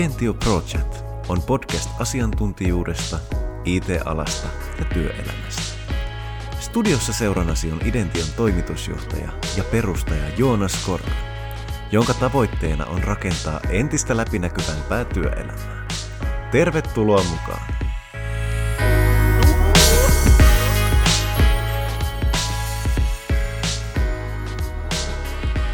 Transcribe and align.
Identio 0.00 0.34
Project 0.34 1.04
on 1.28 1.42
podcast 1.42 2.00
asiantuntijuudesta, 2.00 3.18
IT-alasta 3.64 4.48
ja 4.78 4.84
työelämästä. 4.84 5.62
Studiossa 6.60 7.12
seurannasi 7.12 7.72
on 7.72 7.80
Idention 7.84 8.26
toimitusjohtaja 8.36 9.28
ja 9.56 9.64
perustaja 9.64 10.22
Joonas 10.38 10.84
Korka, 10.86 11.10
jonka 11.92 12.14
tavoitteena 12.14 12.86
on 12.86 13.04
rakentaa 13.04 13.60
entistä 13.68 14.16
läpinäkyvämpää 14.16 15.04
työelämää. 15.04 15.86
Tervetuloa 16.50 17.24
mukaan! 17.30 17.62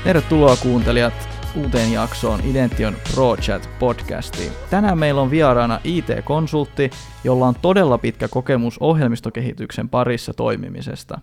Tervetuloa 0.04 0.56
kuuntelijat 0.56 1.35
uuteen 1.56 1.92
jaksoon 1.92 2.40
Idention 2.44 2.96
ProChat 3.14 3.70
podcastiin. 3.78 4.52
Tänään 4.70 4.98
meillä 4.98 5.20
on 5.20 5.30
vieraana 5.30 5.80
IT-konsultti, 5.84 6.90
jolla 7.24 7.46
on 7.46 7.54
todella 7.62 7.98
pitkä 7.98 8.28
kokemus 8.28 8.78
ohjelmistokehityksen 8.78 9.88
parissa 9.88 10.34
toimimisesta. 10.34 11.20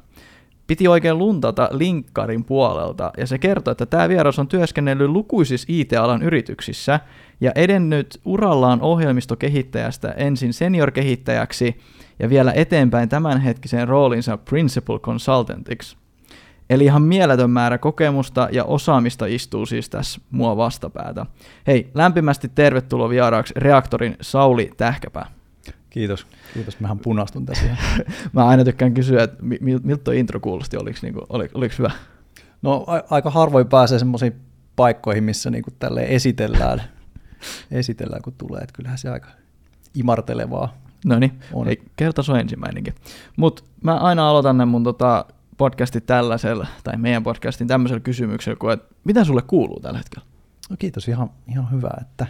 Piti 0.68 0.88
oikein 0.88 1.18
luntata 1.18 1.70
linkkarin 1.72 2.44
puolelta, 2.44 3.12
ja 3.18 3.28
se 3.28 3.38
kertoo, 3.38 3.72
että 3.72 3.86
tämä 3.86 4.10
vieras 4.10 4.40
on 4.40 4.48
työskennellyt 4.48 5.10
lukuisissa 5.10 5.66
IT-alan 5.70 6.24
yrityksissä 6.24 7.00
ja 7.42 7.52
edennyt 7.56 8.22
urallaan 8.26 8.82
ohjelmistokehittäjästä 8.82 10.12
ensin 10.12 10.54
senior-kehittäjäksi 10.54 11.80
ja 12.20 12.30
vielä 12.30 12.52
eteenpäin 12.56 13.10
tämänhetkiseen 13.10 13.88
roolinsa 13.88 14.38
Principal 14.38 15.00
Consultantiksi. 15.00 16.03
Eli 16.74 16.86
ihan 16.86 17.02
mieletön 17.02 17.50
määrä 17.50 17.78
kokemusta 17.78 18.48
ja 18.52 18.64
osaamista 18.64 19.26
istuu 19.26 19.66
siis 19.66 19.90
tässä 19.90 20.22
mua 20.32 20.58
vastapäätä. 20.58 21.26
Hei, 21.68 21.92
lämpimästi 21.94 22.52
tervetuloa 22.56 23.10
vieraaksi 23.10 23.54
reaktorin 23.58 24.18
Sauli 24.22 24.72
Tähkäpää. 24.78 25.26
Kiitos. 25.90 26.28
Kiitos, 26.54 26.80
mähän 26.80 27.00
punastun 27.00 27.46
tässä. 27.46 27.66
Mä 28.34 28.46
aina 28.46 28.64
tykkään 28.64 28.94
kysyä, 28.94 29.24
että 29.24 29.38
miltä 29.60 30.04
tuo 30.04 30.14
intro 30.14 30.40
kuulosti, 30.40 30.78
oliko, 30.78 31.00
niinku, 31.02 31.26
oliko, 31.30 31.58
oliko 31.58 31.76
hyvä? 31.78 31.92
No 32.62 32.84
a- 32.88 33.04
aika 33.10 33.30
harvoin 33.30 33.68
pääsee 33.68 34.00
semmoisiin 34.00 34.34
paikkoihin, 34.76 35.24
missä 35.24 35.50
niinku 35.50 35.72
tälle 35.80 36.06
esitellään, 36.10 36.82
esitellään, 37.72 38.22
kun 38.22 38.34
tulee. 38.38 38.62
Että 38.62 38.74
kyllähän 38.74 38.98
se 38.98 39.10
aika 39.10 39.30
imartelevaa 39.96 40.84
No 41.06 41.20
niin, 41.20 41.42
kerta 41.96 42.24
se 42.24 42.32
on 42.32 42.40
ensimmäinenkin. 42.40 42.96
Mutta 43.38 43.64
mä 43.84 43.98
aina 43.98 44.30
aloitan 44.30 44.58
ne 44.58 44.66
mun 44.66 44.84
tota, 44.84 45.26
podcasti 45.58 46.02
tällaisella, 46.02 46.68
tai 46.84 46.98
meidän 46.98 47.24
podcastin 47.24 47.68
tämmöisellä 47.68 48.00
kysymyksellä, 48.00 48.58
kuin, 48.60 48.74
että 48.74 48.96
mitä 49.04 49.24
sulle 49.24 49.42
kuuluu 49.42 49.80
tällä 49.80 49.98
hetkellä? 49.98 50.26
No 50.70 50.76
kiitos, 50.80 51.08
ihan, 51.08 51.30
ihan 51.48 51.72
hyvä, 51.72 51.90
että 52.02 52.28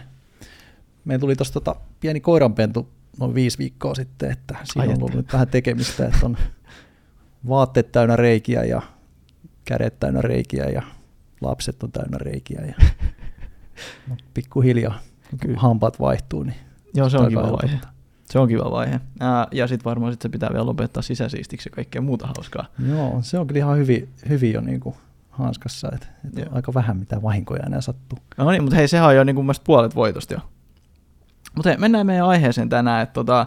meillä 1.04 1.20
tuli 1.20 1.36
tuosta 1.36 1.60
tota 1.60 1.76
pieni 2.00 2.20
koiranpentu 2.20 2.88
noin 3.20 3.34
viisi 3.34 3.58
viikkoa 3.58 3.94
sitten, 3.94 4.30
että 4.30 4.56
siinä 4.64 4.92
on 4.92 4.98
ollut 4.98 5.14
nyt 5.14 5.32
vähän 5.32 5.48
tekemistä, 5.48 6.06
että 6.06 6.26
on 6.26 6.36
vaatteet 7.48 7.92
täynnä 7.92 8.16
reikiä 8.16 8.64
ja 8.64 8.82
kädet 9.64 10.00
täynnä 10.00 10.20
reikiä 10.20 10.64
ja 10.64 10.82
lapset 11.40 11.82
on 11.82 11.92
täynnä 11.92 12.18
reikiä 12.18 12.60
ja 12.66 12.74
no, 14.08 14.16
pikkuhiljaa, 14.34 14.98
kun 15.42 15.56
hampaat 15.56 16.00
vaihtuu, 16.00 16.42
niin 16.42 16.56
Joo, 16.94 17.08
se 17.08 17.18
on 17.18 17.28
kiva 17.28 17.52
vaihe. 17.52 17.78
Se 18.30 18.38
on 18.38 18.48
kiva 18.48 18.70
vaihe. 18.70 19.00
Ää, 19.20 19.46
ja 19.52 19.66
sitten 19.66 19.84
varmaan 19.84 20.12
sit 20.12 20.22
se 20.22 20.28
pitää 20.28 20.48
vielä 20.52 20.66
lopettaa 20.66 21.02
sisäsiistiksi 21.02 21.68
ja 21.68 21.74
kaikkea 21.74 22.02
muuta 22.02 22.26
hauskaa. 22.26 22.66
Joo, 22.88 23.18
se 23.20 23.38
on 23.38 23.46
kyllä 23.46 23.58
ihan 23.58 23.78
hyvin, 23.78 24.08
hyvin 24.28 24.52
jo 24.52 24.60
niin 24.60 24.80
kuin 24.80 24.94
hanskassa, 25.30 25.88
että 25.94 26.06
et 26.38 26.48
aika 26.52 26.74
vähän 26.74 26.96
mitä 26.96 27.22
vahinkoja 27.22 27.62
enää 27.66 27.80
sattuu. 27.80 28.18
No 28.36 28.50
niin, 28.50 28.62
mutta 28.62 28.76
hei, 28.76 28.88
sehän 28.88 29.08
on 29.08 29.16
jo 29.16 29.24
niin 29.24 29.36
kuin 29.36 29.48
puolet 29.64 29.94
voitosta 29.94 30.34
jo. 30.34 30.40
Mutta 31.54 31.68
hei, 31.68 31.78
mennään 31.78 32.06
meidän 32.06 32.26
aiheeseen 32.26 32.68
tänään. 32.68 33.02
Että 33.02 33.12
tota, 33.12 33.46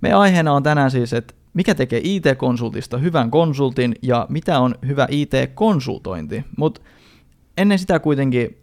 meidän 0.00 0.18
aiheena 0.18 0.52
on 0.52 0.62
tänään 0.62 0.90
siis, 0.90 1.12
että 1.12 1.34
mikä 1.54 1.74
tekee 1.74 2.00
IT-konsultista 2.04 2.98
hyvän 2.98 3.30
konsultin 3.30 3.94
ja 4.02 4.26
mitä 4.28 4.58
on 4.58 4.74
hyvä 4.86 5.06
IT-konsultointi. 5.10 6.44
Mutta 6.56 6.80
ennen 7.56 7.78
sitä 7.78 7.98
kuitenkin 7.98 8.58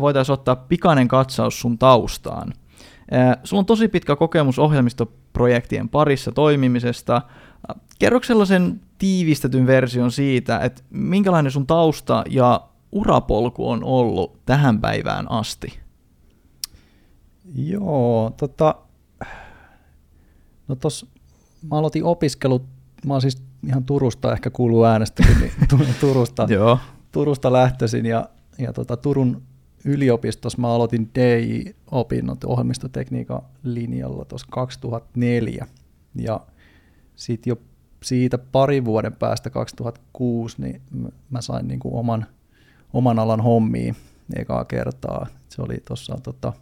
voitaisiin 0.00 0.34
ottaa 0.34 0.56
pikainen 0.56 1.08
katsaus 1.08 1.60
sun 1.60 1.78
taustaan– 1.78 2.52
Sulla 3.44 3.60
on 3.60 3.66
tosi 3.66 3.88
pitkä 3.88 4.16
kokemus 4.16 4.58
ohjelmistoprojektien 4.58 5.88
parissa 5.88 6.32
toimimisesta. 6.32 7.22
Kerro 7.98 8.20
sellaisen 8.22 8.80
tiivistetyn 8.98 9.66
version 9.66 10.12
siitä, 10.12 10.58
että 10.58 10.82
minkälainen 10.90 11.52
sun 11.52 11.66
tausta 11.66 12.24
ja 12.30 12.68
urapolku 12.92 13.70
on 13.70 13.84
ollut 13.84 14.38
tähän 14.46 14.80
päivään 14.80 15.30
asti? 15.30 15.78
Joo, 17.54 18.34
tota, 18.36 18.74
no 20.68 20.74
tos, 20.74 21.06
mä 21.70 21.76
aloitin 21.76 22.04
opiskelut, 22.04 22.62
mä 23.06 23.14
oon 23.14 23.20
siis 23.20 23.42
ihan 23.66 23.84
Turusta, 23.84 24.32
ehkä 24.32 24.50
kuuluu 24.50 24.84
äänestäkin, 24.84 25.36
niin 25.40 25.52
Turusta. 26.00 26.46
Turusta 27.12 27.52
lähtöisin 27.52 28.06
ja, 28.06 28.28
ja 28.58 28.72
tota, 28.72 28.96
Turun 28.96 29.42
yliopistossa 29.84 30.60
mä 30.60 30.74
aloitin 30.74 31.10
DI-opinnot 31.14 32.44
ohjelmistotekniikan 32.44 33.42
linjalla 33.62 34.24
tuossa 34.24 34.46
2004 34.50 35.66
ja 36.14 36.40
sitten 37.16 37.50
jo 37.50 37.58
siitä 38.02 38.38
pari 38.38 38.84
vuoden 38.84 39.12
päästä 39.12 39.50
2006, 39.50 40.62
niin 40.62 40.82
mä 41.30 41.40
sain 41.40 41.68
niin 41.68 41.80
kuin 41.80 41.94
oman, 41.94 42.26
oman 42.92 43.18
alan 43.18 43.40
hommiin 43.40 43.96
ekaa 44.36 44.64
kertaa. 44.64 45.26
Se 45.48 45.62
oli 45.62 45.76
tuossa 45.88 46.18
tota, 46.22 46.52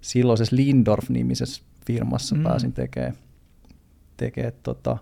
silloisessa 0.00 0.56
Lindorf-nimisessä 0.56 1.62
firmassa 1.86 2.34
mm. 2.34 2.42
pääsin 2.42 2.72
tekemään 2.72 3.14
tekee, 4.16 4.50
tota, 4.50 4.98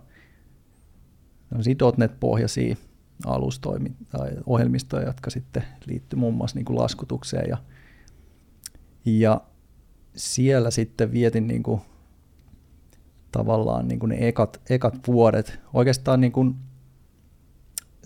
.NET-pohjaisia 1.97 2.75
alustoimi, 3.25 3.91
tai 4.09 4.31
ohjelmistoja, 4.45 5.05
jotka 5.05 5.29
sitten 5.29 5.63
liittyy 5.85 6.19
muun 6.19 6.33
muassa 6.33 6.57
niin 6.57 6.65
kuin 6.65 6.79
laskutukseen. 6.79 7.49
Ja, 7.49 7.57
ja 9.05 9.41
siellä 10.15 10.71
sitten 10.71 11.11
vietin 11.11 11.47
niin 11.47 11.63
kuin 11.63 11.81
tavallaan 13.31 13.87
niin 13.87 13.99
kuin 13.99 14.09
ne 14.09 14.27
ekat, 14.27 14.61
ekat 14.69 15.07
vuodet. 15.07 15.59
Oikeastaan 15.73 16.21
niin 16.21 16.31
kuin 16.31 16.55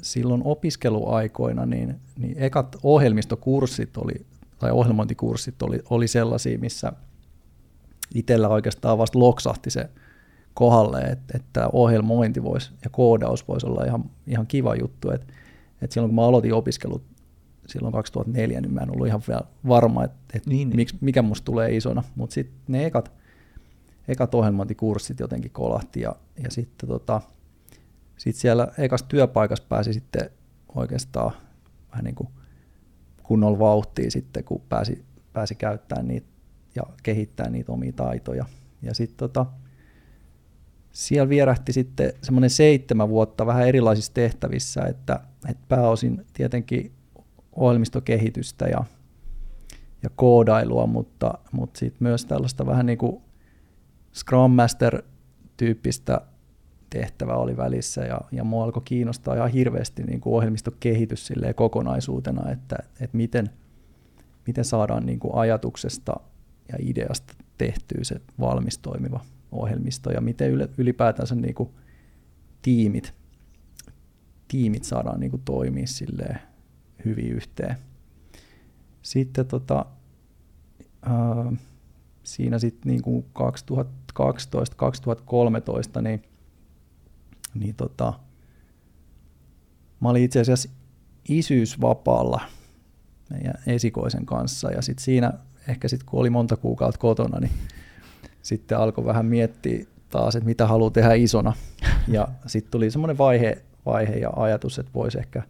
silloin 0.02 0.42
opiskeluaikoina 0.46 1.66
niin, 1.66 1.96
niin 2.20 2.38
ekat 2.38 2.76
ohjelmistokurssit 2.84 3.98
oli, 3.98 4.26
tai 4.60 4.72
ohjelmointikurssit 4.72 5.62
oli, 5.62 5.80
oli 5.90 6.08
sellaisia, 6.08 6.60
missä 6.60 6.94
itsellä 8.16 8.48
oikeastaan 8.48 8.98
vasta 8.98 9.20
loksahti 9.20 9.70
se 9.70 9.90
kohdalle, 10.58 11.02
että, 11.02 11.38
että 11.38 11.70
ohjelmointi 11.74 12.44
voisi 12.44 12.72
ja 12.84 12.90
koodaus 12.90 13.48
voisi 13.48 13.68
olla 13.68 13.86
ihan, 13.86 14.10
ihan 14.28 14.48
kiva 14.48 14.76
juttu. 14.76 15.12
Että, 15.12 15.34
että 15.82 15.94
silloin 15.94 16.10
kun 16.10 16.16
mä 16.16 16.26
aloitin 16.26 16.54
opiskelut 16.54 17.04
silloin 17.68 17.94
2004, 17.94 18.62
niin 18.62 18.74
mä 18.74 18.82
en 18.82 18.92
ollut 18.92 19.08
ihan 19.08 19.22
vielä 19.28 19.42
varma, 19.68 20.04
että, 20.04 20.18
että 20.34 20.50
niin, 20.50 20.72
miksi, 20.76 20.98
mikä 21.02 21.22
musta 21.22 21.46
tulee 21.46 21.76
isona. 21.76 22.04
Mutta 22.16 22.34
sitten 22.34 22.60
ne 22.68 22.86
ekat, 22.86 23.12
ekat 24.08 24.36
ohjelmointikurssit 24.36 25.20
jotenkin 25.20 25.52
kolahti 25.52 26.02
ja, 26.02 26.16
ja 26.44 26.52
sitten 26.52 26.90
tota, 26.90 27.22
sit 28.18 28.36
siellä 28.36 28.68
ekas 28.78 29.04
työpaikassa 29.04 29.66
pääsi 29.70 29.94
sitten 29.94 30.30
oikeastaan 30.76 31.32
vähän 31.92 32.04
niin 32.04 32.16
kuin 32.16 32.30
kunnolla 33.24 33.60
vauhtia 33.60 34.12
sitten, 34.12 34.44
kun 34.44 34.62
pääsi, 34.70 35.06
pääsi 35.34 35.56
käyttämään 35.56 36.08
niitä 36.08 36.28
ja 36.76 36.84
kehittämään 37.04 37.54
niitä 37.54 37.72
omia 37.72 37.94
taitoja. 37.94 38.46
Ja 38.82 38.94
sitten 38.94 39.18
tota, 39.18 39.46
siellä 40.98 41.30
vierähti 41.30 41.74
sitten 41.74 42.14
semmoinen 42.24 42.50
seitsemän 42.50 43.10
vuotta 43.10 43.46
vähän 43.46 43.68
erilaisissa 43.68 44.14
tehtävissä, 44.14 44.82
että, 44.82 45.20
että 45.50 45.64
pääosin 45.70 46.26
tietenkin 46.34 46.92
ohjelmistokehitystä 47.56 48.66
ja, 48.66 48.84
ja 50.04 50.10
koodailua, 50.16 50.88
mutta, 50.88 51.34
mutta 51.52 51.80
sitten 51.80 52.08
myös 52.08 52.26
tällaista 52.26 52.66
vähän 52.66 52.86
niin 52.86 52.98
kuin 52.98 53.22
Scrum 54.14 54.52
Master-tyyppistä 54.52 56.22
tehtävä 56.90 57.36
oli 57.36 57.58
välissä 57.58 58.02
ja, 58.02 58.22
ja 58.32 58.44
mua 58.44 58.64
alkoi 58.64 58.82
kiinnostaa 58.86 59.36
ihan 59.36 59.52
hirveästi 59.52 60.04
niin 60.04 60.22
kuin 60.22 60.34
ohjelmistokehitys 60.34 61.34
kokonaisuutena, 61.56 62.52
että, 62.52 62.76
että 63.02 63.18
miten, 63.18 63.50
miten 64.48 64.66
saadaan 64.66 65.06
niin 65.06 65.20
kuin 65.20 65.36
ajatuksesta 65.36 66.20
ja 66.72 66.78
ideasta 66.80 67.34
tehtyä 67.58 68.04
se 68.04 68.22
valmis 68.40 68.78
toimiva 68.78 69.20
ohjelmisto 69.52 70.12
ja 70.12 70.22
miten 70.22 70.52
ylipäätänsä 70.78 71.36
niin 71.36 71.56
kuin 71.56 71.70
tiimit, 72.62 73.14
tiimit 74.48 74.84
saadaan 74.84 75.20
niin 75.20 75.32
kuin 75.32 75.42
toimia 75.46 75.88
silleen 75.88 76.40
hyvin 77.06 77.32
yhteen. 77.32 77.78
Sitten 79.02 79.46
tota, 79.46 79.86
ää, 81.02 81.52
siinä 82.24 82.60
sitten 82.60 82.92
niin 82.92 83.02
kuin 83.02 83.26
2012-2013 86.00 86.02
niin, 86.02 86.24
niin 87.54 87.76
tota, 87.76 88.14
mä 90.00 90.10
olin 90.10 90.24
itse 90.24 90.40
asiassa 90.40 90.70
isyysvapaalla 91.30 92.42
meidän 93.30 93.54
esikoisen 93.68 94.26
kanssa 94.26 94.72
ja 94.72 94.82
sitten 94.82 95.04
siinä 95.04 95.34
ehkä 95.68 95.88
sitten 95.88 96.06
kun 96.06 96.20
oli 96.20 96.30
monta 96.30 96.58
kuukautta 96.58 97.00
kotona, 97.00 97.40
niin 97.40 97.52
sitten 98.48 98.78
alkoi 98.78 99.06
vähän 99.06 99.26
miettiä 99.26 99.86
taas, 100.10 100.36
että 100.36 100.46
mitä 100.46 100.68
haluaa 100.68 100.92
tehdä 100.92 101.14
isona. 101.14 101.54
Ja 102.08 102.28
sitten 102.46 102.72
tuli 102.72 102.92
semmoinen 102.92 103.18
vaihe, 103.18 103.62
vaihe 103.86 104.16
ja 104.16 104.30
ajatus, 104.36 104.80
että 104.80 104.92
voisi 104.94 105.20
ehkä 105.20 105.44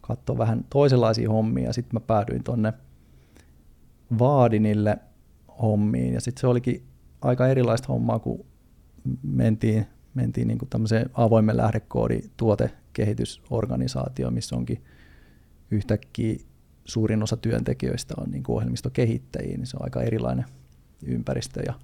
katsoa 0.00 0.38
vähän 0.38 0.64
toisenlaisia 0.70 1.30
hommia. 1.30 1.72
Sitten 1.72 1.90
mä 1.92 2.00
päädyin 2.00 2.44
tonne 2.44 2.72
Vaadinille 4.18 4.98
hommiin 5.62 6.14
ja 6.14 6.20
sitten 6.20 6.40
se 6.40 6.46
olikin 6.46 6.82
aika 7.20 7.48
erilaista 7.48 7.92
hommaa, 7.92 8.18
kun 8.18 8.44
mentiin, 9.22 9.86
mentiin 10.14 10.48
niin 10.48 10.58
kuin 10.58 10.68
tämmöiseen 10.68 11.10
avoimen 11.14 11.56
lähdekoodi 11.56 12.20
tuotekehitysorganisaatioon, 12.36 14.34
missä 14.34 14.56
onkin 14.56 14.84
yhtäkkiä 15.70 16.36
suurin 16.84 17.22
osa 17.22 17.36
työntekijöistä 17.36 18.14
on 18.16 18.30
niin 18.30 18.42
kuin 18.42 18.56
ohjelmistokehittäjiä, 18.56 19.56
niin 19.56 19.66
se 19.66 19.76
on 19.76 19.84
aika 19.84 20.02
erilainen 20.02 20.44
ympäristö. 21.02 21.62
Ja, 21.66 21.74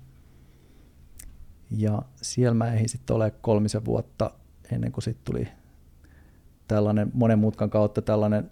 ja 1.71 2.03
siellä 2.23 2.55
mä 2.55 2.73
ehdin 2.73 2.89
sitten 2.89 3.17
ole 3.17 3.31
kolmisen 3.31 3.85
vuotta 3.85 4.31
ennen 4.73 4.93
kuin 4.93 5.03
sitten 5.03 5.25
tuli 5.25 5.49
tällainen 6.69 7.11
monen 7.15 7.39
mutkan 7.39 7.71
kautta 7.71 8.03
tällainen, 8.03 8.51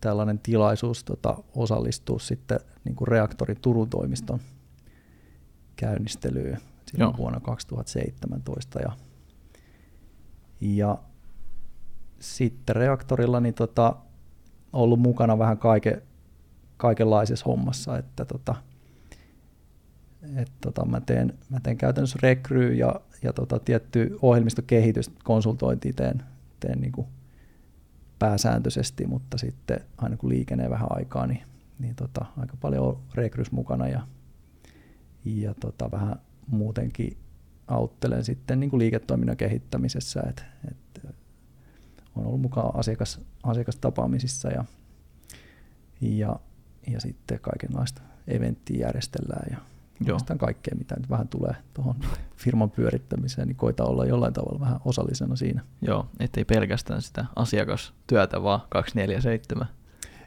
tällainen 0.00 0.38
tilaisuus 0.38 1.04
tota, 1.04 1.36
osallistua 1.56 2.18
sitten 2.18 2.60
niin 2.84 2.96
kuin 2.96 3.08
reaktorin 3.08 3.60
Turun 3.60 3.90
toimiston 3.90 4.40
käynnistelyyn 5.76 6.58
silloin 6.86 7.16
vuonna 7.16 7.40
2017. 7.40 8.80
Ja, 8.80 8.92
ja 10.60 10.98
sitten 12.20 12.76
reaktorilla 12.76 13.40
niin 13.40 13.54
tota, 13.54 13.96
ollut 14.72 15.00
mukana 15.00 15.38
vähän 15.38 15.58
kaike, 15.58 16.02
kaikenlaisessa 16.76 17.44
hommassa, 17.46 17.98
että 17.98 18.24
tota, 18.24 18.54
et 20.36 20.52
tota, 20.60 20.84
mä, 20.84 21.00
teen, 21.00 21.38
mä 21.50 21.60
teen 21.60 21.76
käytännössä 21.76 22.18
rekryy 22.22 22.74
ja, 22.74 23.00
ja 23.22 23.32
tota, 23.32 23.58
tietty 23.58 24.18
ohjelmistokehitys, 24.22 25.10
konsultointi 25.24 25.92
teen, 25.92 26.22
teen 26.60 26.80
niin 26.80 26.92
kuin 26.92 27.06
pääsääntöisesti, 28.18 29.06
mutta 29.06 29.38
sitten 29.38 29.80
aina 29.98 30.16
kun 30.16 30.30
liikenee 30.30 30.70
vähän 30.70 30.88
aikaa, 30.90 31.26
niin, 31.26 31.42
niin 31.78 31.94
tota, 31.94 32.24
aika 32.38 32.56
paljon 32.60 33.02
rekrys 33.14 33.52
mukana 33.52 33.88
ja, 33.88 34.06
ja 35.24 35.54
tota, 35.54 35.90
vähän 35.90 36.16
muutenkin 36.46 37.16
auttelen 37.66 38.24
sitten 38.24 38.60
niin 38.60 38.70
kuin 38.70 38.78
liiketoiminnan 38.78 39.36
kehittämisessä, 39.36 40.22
että 40.28 40.44
et 40.70 41.06
on 42.16 42.26
ollut 42.26 42.40
mukaan 42.40 42.76
asiakas, 42.76 43.20
asiakastapaamisissa 43.42 44.48
ja, 44.48 44.64
ja, 46.00 46.36
ja 46.86 47.00
sitten 47.00 47.40
kaikenlaista 47.40 48.02
eventtiä 48.28 48.86
järjestellään 48.86 49.46
ja 49.50 49.71
Joo. 50.06 50.38
kaikkea, 50.38 50.74
mitä 50.78 50.94
nyt 50.96 51.10
vähän 51.10 51.28
tulee 51.28 51.54
tuohon 51.74 51.94
firman 52.36 52.70
pyörittämiseen, 52.70 53.48
niin 53.48 53.56
koita 53.56 53.84
olla 53.84 54.06
jollain 54.06 54.32
tavalla 54.32 54.60
vähän 54.60 54.80
osallisena 54.84 55.36
siinä. 55.36 55.62
Joo, 55.82 56.06
ettei 56.20 56.44
pelkästään 56.44 57.02
sitä 57.02 57.24
asiakastyötä, 57.36 58.42
vaan 58.42 58.60
247. 58.68 59.66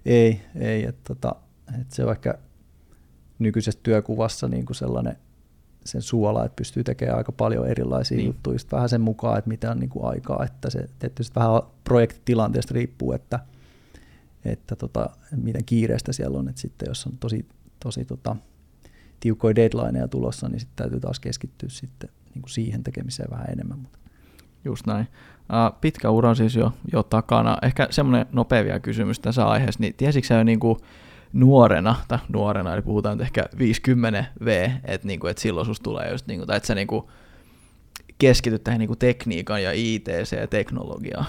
Ei, 0.06 0.42
ei 0.56 0.86
että 0.86 1.14
tota, 1.16 1.36
et 1.82 1.92
se 1.92 2.06
on 2.06 2.12
ehkä 2.12 2.34
nykyisessä 3.40 3.80
työkuvassa 3.84 4.48
niin 4.48 4.66
kuin 4.66 4.76
sellainen 4.76 5.18
sen 5.86 6.02
suola, 6.02 6.46
että 6.46 6.56
pystyy 6.56 6.84
tekemään 6.84 7.18
aika 7.18 7.32
paljon 7.32 7.68
erilaisia 7.68 8.18
niin. 8.18 8.28
juttuja, 8.28 8.56
just 8.56 8.72
vähän 8.72 8.90
sen 8.90 9.02
mukaan, 9.02 9.38
että 9.38 9.48
mitä 9.48 9.72
on 9.72 9.80
niin 9.80 9.90
kuin 9.90 10.06
aikaa, 10.06 10.46
että 10.46 10.70
se 10.70 10.90
tietysti 11.00 11.36
vähän 11.36 11.62
projektitilanteesta 11.84 12.74
riippuu, 12.74 13.12
että, 13.12 13.40
että 14.46 14.76
tota, 14.76 15.10
miten 15.36 15.66
kiireistä 15.66 16.14
siellä 16.14 16.40
on, 16.40 16.50
että 16.50 16.62
sitten 16.62 16.88
jos 16.88 17.08
on 17.08 17.18
tosi, 17.20 17.46
tosi 17.80 18.06
tota, 18.06 18.36
tiukkoja 19.20 19.56
deadlineja 19.56 20.08
tulossa, 20.08 20.50
niin 20.50 20.60
sitten 20.60 20.76
täytyy 20.76 21.00
taas 21.00 21.20
keskittyä 21.20 21.70
sitten 21.70 22.10
niin 22.34 22.42
kuin 22.42 22.52
siihen 22.52 22.84
tekemiseen 22.84 23.32
vähän 23.32 23.50
enemmän. 23.52 23.80
Mutta. 23.80 24.00
Just 24.66 24.88
näin. 24.88 25.08
Uh, 25.40 25.80
pitkä 25.82 26.10
ura 26.10 26.36
siis 26.36 26.56
jo, 26.56 26.72
jo 26.94 27.04
takana. 27.04 27.58
Ehkä 27.62 27.88
semmoinen 27.90 28.26
nopea 28.32 28.64
vielä 28.64 28.80
kysymys 28.80 29.20
tässä 29.20 29.48
aiheessa, 29.48 29.80
niin 29.80 29.94
tiesitkö 29.98 30.28
sä 30.28 30.36
jo 30.36 30.44
niin 30.44 30.60
kuin 30.60 30.78
nuorena, 31.34 31.96
tai 32.08 32.20
nuorena, 32.34 32.74
eli 32.74 32.82
puhutaan 32.82 33.18
nyt 33.18 33.26
ehkä 33.26 33.46
50 33.58 34.26
V, 34.46 34.70
että, 34.84 35.08
niin 35.08 35.20
kuin, 35.20 35.32
että 35.32 35.42
silloin 35.42 35.66
susta 35.66 35.84
tulee 35.84 36.12
just, 36.12 36.28
niin 36.28 36.40
kuin, 36.40 36.48
tai 36.48 36.58
että 36.58 36.68
sä 36.68 36.76
niin 36.76 36.88
kuin 36.88 37.06
keskityt 38.18 38.64
tähän 38.64 38.80
niin 38.80 38.88
kuin 38.88 39.00
tekniikan 39.00 39.64
ja 39.64 39.72
ITC 39.74 40.38
ja 40.38 40.48
teknologiaan? 40.48 41.26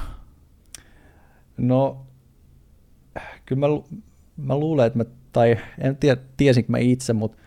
No, 1.57 2.07
kyllä 3.47 3.61
mä, 3.61 3.67
mä 4.37 4.57
luulen, 4.57 4.87
että 4.87 4.99
mä, 4.99 5.05
tai 5.33 5.59
en 5.79 5.97
tiedä, 5.97 6.21
tiesinkö 6.37 6.73
mä 6.73 6.79
itse, 6.79 7.13
mutta 7.13 7.39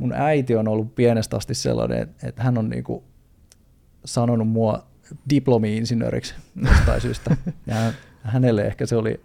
mun 0.00 0.12
äiti 0.12 0.56
on 0.56 0.68
ollut 0.68 0.94
pienestä 0.94 1.36
asti 1.36 1.54
sellainen, 1.54 2.08
että 2.22 2.42
hän 2.42 2.58
on 2.58 2.70
niin 2.70 2.84
kuin 2.84 3.02
sanonut 4.04 4.48
mua 4.48 4.86
diplomi-insinööriksi 5.30 6.34
jostain 6.70 7.00
syystä. 7.00 7.36
Ja 7.66 7.92
hänelle 8.22 8.62
ehkä 8.62 8.86
se 8.86 8.96
oli 8.96 9.20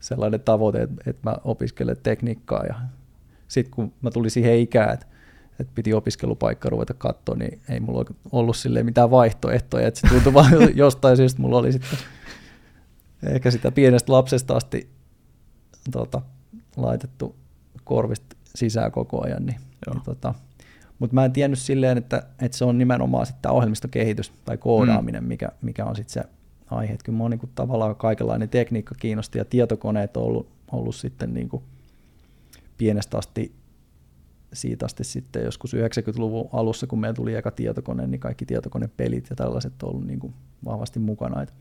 sellainen 0.00 0.40
tavoite, 0.40 0.82
että, 0.82 1.02
että 1.06 1.30
mä 1.30 1.36
opiskelen 1.44 1.96
tekniikkaa 2.02 2.64
ja 2.64 2.74
sitten 3.48 3.70
kun 3.70 3.92
mä 4.02 4.10
tulin 4.10 4.30
siihen 4.30 4.58
ikään, 4.58 4.94
että, 4.94 5.06
että 5.60 5.72
piti 5.74 5.94
opiskelupaikka 5.94 6.70
ruveta 6.70 6.94
katsoa, 6.94 7.36
niin 7.36 7.60
ei 7.68 7.80
mulla 7.80 8.04
ollut 8.32 8.56
sille 8.56 8.82
mitään 8.82 9.10
vaihtoehtoja, 9.10 9.88
että 9.88 10.00
se 10.00 10.08
tuntui 10.08 10.34
vaan 10.34 10.52
jostain 10.74 11.16
syystä 11.16 11.42
mulla 11.42 11.58
oli 11.58 11.72
sitten 11.72 11.98
ehkä 13.22 13.50
sitä 13.50 13.72
pienestä 13.72 14.12
lapsesta 14.12 14.56
asti 14.56 14.90
tota, 15.90 16.22
laitettu 16.76 17.36
korvista 17.84 18.36
sisään 18.54 18.92
koko 18.92 19.24
ajan, 19.24 19.46
niin, 19.46 19.60
niin 19.86 20.02
tota, 20.04 20.34
mutta 20.98 21.14
mä 21.14 21.24
en 21.24 21.32
tiennyt 21.32 21.58
silleen, 21.58 21.98
että, 21.98 22.22
että 22.38 22.58
se 22.58 22.64
on 22.64 22.78
nimenomaan 22.78 23.26
sitten 23.26 23.42
tämä 23.42 23.52
ohjelmistokehitys 23.52 24.32
tai 24.44 24.58
koodaaminen, 24.58 25.22
mm. 25.22 25.28
mikä, 25.28 25.48
mikä 25.62 25.84
on 25.84 25.96
sitten 25.96 26.12
se 26.12 26.28
aihe. 26.70 26.92
Että 26.92 27.04
kyllä 27.04 27.16
mua 27.16 27.28
niin 27.28 27.40
tavallaan 27.54 27.96
kaikenlainen 27.96 28.48
tekniikka 28.48 28.94
kiinnosti 28.94 29.38
ja 29.38 29.44
tietokoneet 29.44 30.16
on 30.16 30.22
ollut, 30.22 30.48
ollut 30.72 30.94
sitten 30.94 31.34
niin 31.34 31.48
kuin 31.48 31.62
pienestä 32.78 33.18
asti 33.18 33.60
siitä 34.52 34.86
asti 34.86 35.04
sitten 35.04 35.44
joskus 35.44 35.74
90-luvun 35.74 36.48
alussa, 36.52 36.86
kun 36.86 37.00
meillä 37.00 37.14
tuli 37.14 37.34
eka 37.34 37.50
tietokone, 37.50 38.06
niin 38.06 38.20
kaikki 38.20 38.46
tietokonepelit 38.46 39.30
ja 39.30 39.36
tällaiset 39.36 39.82
on 39.82 39.88
ollut 39.88 40.06
niin 40.06 40.20
kuin 40.20 40.34
vahvasti 40.64 40.98
mukana. 40.98 41.42
Et, 41.42 41.52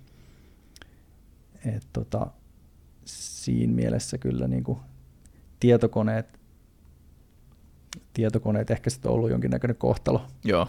et 1.65 1.87
tota, 1.93 2.27
siinä 3.05 3.73
mielessä 3.73 4.17
kyllä 4.17 4.47
niin 4.47 4.63
kuin 4.63 4.79
tietokoneet, 5.59 6.38
tietokoneet 8.13 8.71
ehkä 8.71 8.89
sitten 8.89 9.11
on 9.11 9.15
ollut 9.15 9.29
jonkinnäköinen 9.29 9.77
kohtalo. 9.77 10.25
Joo, 10.43 10.67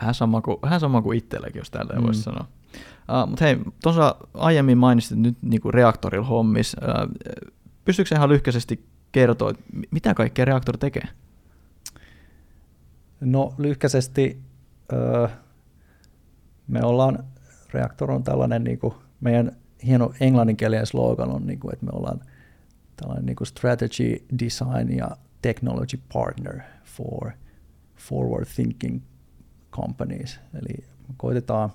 vähän 0.00 0.14
sama 0.14 0.40
kuin, 0.40 0.58
vähän 0.62 0.80
sama 0.80 1.02
kuin 1.02 1.18
itselläkin, 1.18 1.60
jos 1.60 1.70
tällä 1.70 1.94
mm. 1.94 2.02
voisi 2.02 2.22
sanoa. 2.22 2.46
Uh, 3.22 3.30
Mutta 3.30 3.44
hei, 3.44 3.58
tuossa 3.82 4.16
aiemmin 4.34 4.78
mainitsit 4.78 5.18
nyt 5.18 5.36
niinku 5.42 5.70
reaktorilla 5.70 6.26
hommis. 6.26 6.74
Uh, 6.74 7.32
pystyykö 7.84 8.14
ihan 8.14 8.28
lyhkäisesti 8.28 8.84
kertoa, 9.12 9.52
mitä 9.90 10.14
kaikkea 10.14 10.44
reaktori 10.44 10.78
tekee? 10.78 11.08
No 13.20 13.54
lyhkäisesti 13.58 14.40
uh, 14.92 15.30
me 16.68 16.84
ollaan, 16.84 17.24
reaktor 17.72 18.10
on 18.10 18.22
tällainen, 18.22 18.64
niinku, 18.64 18.94
meidän 19.20 19.56
hieno 19.86 20.12
englanninkielinen 20.20 20.86
slogan 20.86 21.30
on, 21.30 21.46
niinku, 21.46 21.70
että 21.70 21.86
me 21.86 21.90
ollaan 21.94 22.20
tällainen 22.96 23.26
niinku 23.26 23.44
strategy, 23.44 24.24
design 24.38 24.96
ja 24.96 25.10
technology 25.42 26.00
partner 26.12 26.60
for 26.84 27.30
forward 27.96 28.46
thinking 28.54 29.02
companies. 29.72 30.40
Eli 30.54 30.84
koitetaan 31.16 31.70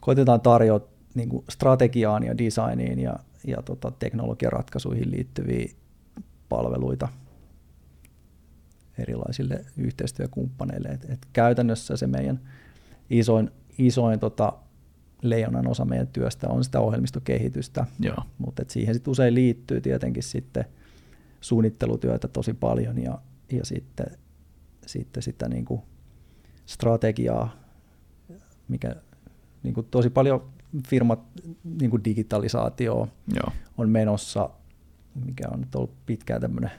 koitetaan 0.00 0.40
tarjota 0.40 0.94
niin 1.14 1.28
kuin 1.28 1.44
strategiaan 1.50 2.22
ja 2.22 2.38
designiin 2.38 2.98
ja, 2.98 3.16
ja 3.46 3.62
tota, 3.62 3.90
teknologiaratkaisuihin 3.90 5.10
liittyviä 5.10 5.68
palveluita 6.48 7.08
erilaisille 8.98 9.64
yhteistyökumppaneille. 9.76 10.88
Et, 10.88 11.10
et 11.10 11.26
käytännössä 11.32 11.96
se 11.96 12.06
meidän 12.06 12.40
isoin, 13.10 13.50
isoin 13.78 14.20
tota, 14.20 14.52
leijonan 15.22 15.66
osa 15.66 15.84
meidän 15.84 16.06
työstä 16.06 16.48
on 16.48 16.64
sitä 16.64 16.80
ohjelmistokehitystä, 16.80 17.86
mutta 18.38 18.62
siihen 18.68 18.94
sit 18.94 19.08
usein 19.08 19.34
liittyy 19.34 19.80
tietenkin 19.80 20.22
sitten 20.22 20.64
suunnittelutyötä 21.44 22.28
tosi 22.28 22.54
paljon 22.54 22.98
ja, 23.02 23.18
ja 23.52 23.64
sitten, 23.64 24.06
sitten 24.86 25.22
sitä 25.22 25.48
niin 25.48 25.64
kuin 25.64 25.82
strategiaa, 26.66 27.56
mikä 28.68 28.96
niin 29.62 29.74
kuin 29.74 29.86
tosi 29.90 30.10
paljon 30.10 30.48
firmat 30.88 31.20
niin 31.64 31.90
kuin 31.90 32.04
digitalisaatio 32.04 33.08
Joo. 33.34 33.52
on 33.78 33.88
menossa, 33.88 34.50
mikä 35.26 35.48
on 35.52 35.60
nyt 35.60 35.74
ollut 35.74 36.06
pitkään 36.06 36.40
tämmöinen 36.40 36.70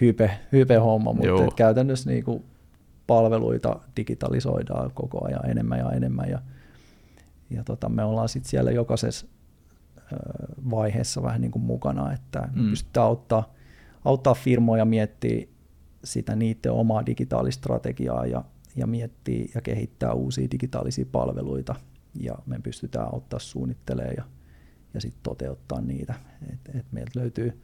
hype, 0.00 0.30
hype-homma, 0.52 1.12
mutta 1.12 1.44
et 1.44 1.54
käytännössä 1.54 2.10
niin 2.10 2.24
kuin 2.24 2.44
palveluita 3.06 3.80
digitalisoidaan 3.96 4.90
koko 4.94 5.24
ajan 5.24 5.50
enemmän 5.50 5.78
ja 5.78 5.90
enemmän 5.90 6.30
ja, 6.30 6.42
ja 7.50 7.64
tota, 7.64 7.88
me 7.88 8.04
ollaan 8.04 8.28
sitten 8.28 8.50
siellä 8.50 8.70
jokaisessa 8.70 9.26
vaiheessa 10.70 11.22
vähän 11.22 11.40
niin 11.40 11.50
kuin 11.50 11.62
mukana, 11.62 12.12
että 12.12 12.48
mm. 12.54 12.70
pystytään 12.70 13.06
auttaa, 13.06 13.54
auttaa 14.04 14.34
firmoja 14.34 14.84
miettiä 14.84 15.46
sitä 16.04 16.36
niiden 16.36 16.72
omaa 16.72 17.06
digitaalistrategiaa 17.06 18.26
ja, 18.26 18.44
ja 18.76 18.86
miettiä 18.86 19.48
ja 19.54 19.60
kehittää 19.60 20.12
uusia 20.12 20.48
digitaalisia 20.50 21.06
palveluita 21.12 21.74
ja 22.14 22.34
me 22.46 22.60
pystytään 22.62 23.08
auttaa 23.12 23.38
suunnittelemaan 23.38 24.14
ja, 24.16 24.24
ja 24.94 25.00
sitten 25.00 25.22
toteuttaa 25.22 25.80
niitä. 25.80 26.14
Et, 26.52 26.76
et 26.76 26.86
meiltä 26.92 27.20
löytyy, 27.20 27.60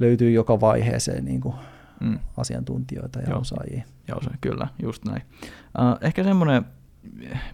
löytyy 0.00 0.30
joka 0.30 0.60
vaiheeseen 0.60 1.24
niin 1.24 1.40
kuin 1.40 1.54
mm. 2.00 2.18
asiantuntijoita 2.36 3.18
ja 3.18 3.30
Joo. 3.30 3.40
osaajia. 3.40 3.82
Joo, 4.08 4.20
se, 4.22 4.30
kyllä, 4.40 4.68
just 4.82 5.04
näin. 5.04 5.22
Uh, 5.42 5.98
ehkä 6.00 6.24
semmoinen 6.24 6.64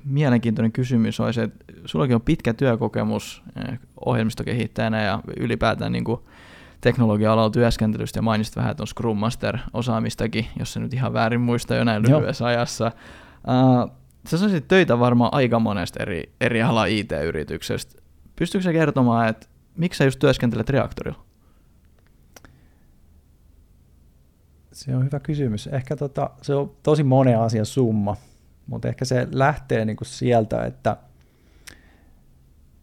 mielenkiintoinen 0.05 0.73
kysymys 0.73 1.21
olisi, 1.21 1.41
että 1.41 1.65
sullakin 1.85 2.15
on 2.15 2.23
pitkä 2.23 2.55
työkokemus 2.55 3.43
eh, 3.57 3.79
ohjelmistokehittäjänä 4.07 5.03
ja 5.03 5.23
ylipäätään 5.37 5.93
niin 5.93 6.05
kuin 6.05 6.21
teknologia-alalla 6.81 7.51
työskentelystä 7.51 8.19
ja 8.19 8.23
mainitsit 8.23 8.57
vähän, 8.57 8.71
että 8.71 8.83
on 8.83 8.87
Scrum 8.87 9.19
Master-osaamistakin, 9.19 10.47
jos 10.59 10.73
se 10.73 10.81
nyt 10.81 10.95
ihan 10.95 11.13
väärin 11.13 11.41
muista 11.41 11.75
jo 11.75 11.85
näin 11.85 12.03
lyhyessä 12.03 12.45
Joo. 12.45 12.49
ajassa. 12.49 12.93
Uh, 13.49 13.91
sä 14.27 14.39
saisit 14.39 14.69
töitä 14.69 14.99
varmaan 14.99 15.35
aika 15.35 15.59
monesta 15.59 16.03
eri, 16.03 16.33
eri 16.41 16.63
ala 16.63 16.87
IT-yrityksestä. 16.87 18.03
Pystyykö 18.37 18.63
sä 18.63 18.73
kertomaan, 18.73 19.29
että 19.29 19.47
miksi 19.77 19.99
sä 19.99 20.05
just 20.05 20.19
työskentelet 20.19 20.71
reaktorilla? 20.71 21.25
Se 24.73 24.97
on 24.97 25.05
hyvä 25.05 25.21
kysymys. 25.21 25.67
Ehkä 25.67 25.97
tota, 25.97 26.31
se 26.43 26.55
on 26.55 26.77
tosi 26.83 27.05
monen 27.05 27.41
asian 27.41 27.67
summa, 27.67 28.17
mutta 28.67 28.89
ehkä 28.89 29.05
se 29.05 29.29
lähtee 29.33 29.85
niinku 29.85 30.05
sieltä, 30.05 30.65
että 30.65 30.97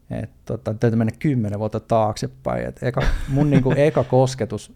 et 0.09 0.29
tota, 0.45 0.74
täytyy 0.74 0.97
mennä 0.97 1.13
kymmenen 1.19 1.59
vuotta 1.59 1.79
taaksepäin. 1.79 2.65
Et 2.65 2.83
eka, 2.83 3.01
mun 3.27 3.50
niinku 3.50 3.74
eka, 3.75 4.03
kosketus, 4.03 4.74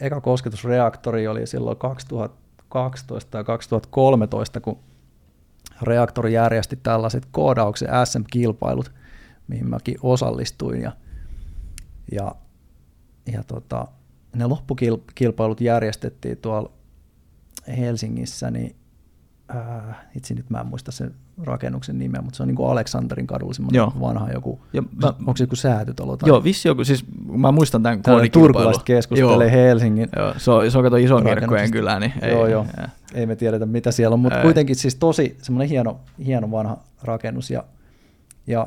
eka 0.00 0.20
kosketusreaktori 0.20 1.28
oli 1.28 1.46
silloin 1.46 1.76
2012 1.76 3.30
tai 3.30 3.44
2013, 3.44 4.60
kun 4.60 4.78
reaktori 5.82 6.32
järjesti 6.32 6.78
tällaiset 6.82 7.26
koodauksen 7.30 7.88
SM-kilpailut, 8.04 8.92
mihin 9.48 9.68
mäkin 9.68 9.96
osallistuin. 10.02 10.82
Ja, 10.82 10.92
ja, 12.12 12.34
ja 13.32 13.42
tota, 13.42 13.86
ne 14.36 14.46
loppukilpailut 14.46 15.60
järjestettiin 15.60 16.38
tuolla 16.38 16.72
Helsingissä, 17.78 18.50
niin 18.50 18.76
äh, 19.56 19.96
itse 20.16 20.34
nyt 20.34 20.50
mä 20.50 20.60
en 20.60 20.66
muista 20.66 20.92
sen 20.92 21.14
rakennuksen 21.44 21.98
nimeä, 21.98 22.22
mutta 22.22 22.36
se 22.36 22.42
on 22.42 22.46
niin 22.46 22.56
kuin 22.56 22.70
Aleksanterin 22.70 23.26
kadulla 23.26 23.54
semmoinen 23.54 23.78
joo. 23.78 23.92
vanha 24.00 24.30
joku, 24.32 24.60
ja 24.72 24.82
mä, 24.82 25.06
onko 25.18 25.36
se 25.36 25.44
joku 25.44 25.56
säätytalo? 25.56 26.16
Tai 26.16 26.28
joo, 26.28 26.44
vissi 26.44 26.68
joku, 26.68 26.84
siis 26.84 27.04
mä 27.26 27.52
muistan 27.52 27.82
tämän 27.82 28.02
Turkulaiset 28.32 28.82
keskustelee 28.82 29.48
joo. 29.48 29.56
Helsingin. 29.56 30.08
Joo, 30.16 30.34
se 30.36 30.50
on, 30.50 30.70
se 30.70 30.78
on 30.78 30.84
kato 30.84 30.96
iso 30.96 31.20
kirkkojen 31.20 31.70
kylä, 31.70 32.00
niin 32.00 32.12
ei, 32.22 32.32
joo, 32.32 32.46
joo. 32.46 32.66
Ei, 32.78 32.86
ei 33.14 33.26
me 33.26 33.36
tiedetä 33.36 33.66
mitä 33.66 33.90
siellä 33.90 34.14
on, 34.14 34.20
mutta 34.20 34.38
ei. 34.38 34.42
kuitenkin 34.42 34.76
siis 34.76 34.94
tosi 34.94 35.36
semmoinen 35.42 35.68
hieno, 35.68 36.00
hieno 36.26 36.50
vanha 36.50 36.76
rakennus 37.02 37.50
ja, 37.50 37.64
ja 38.46 38.66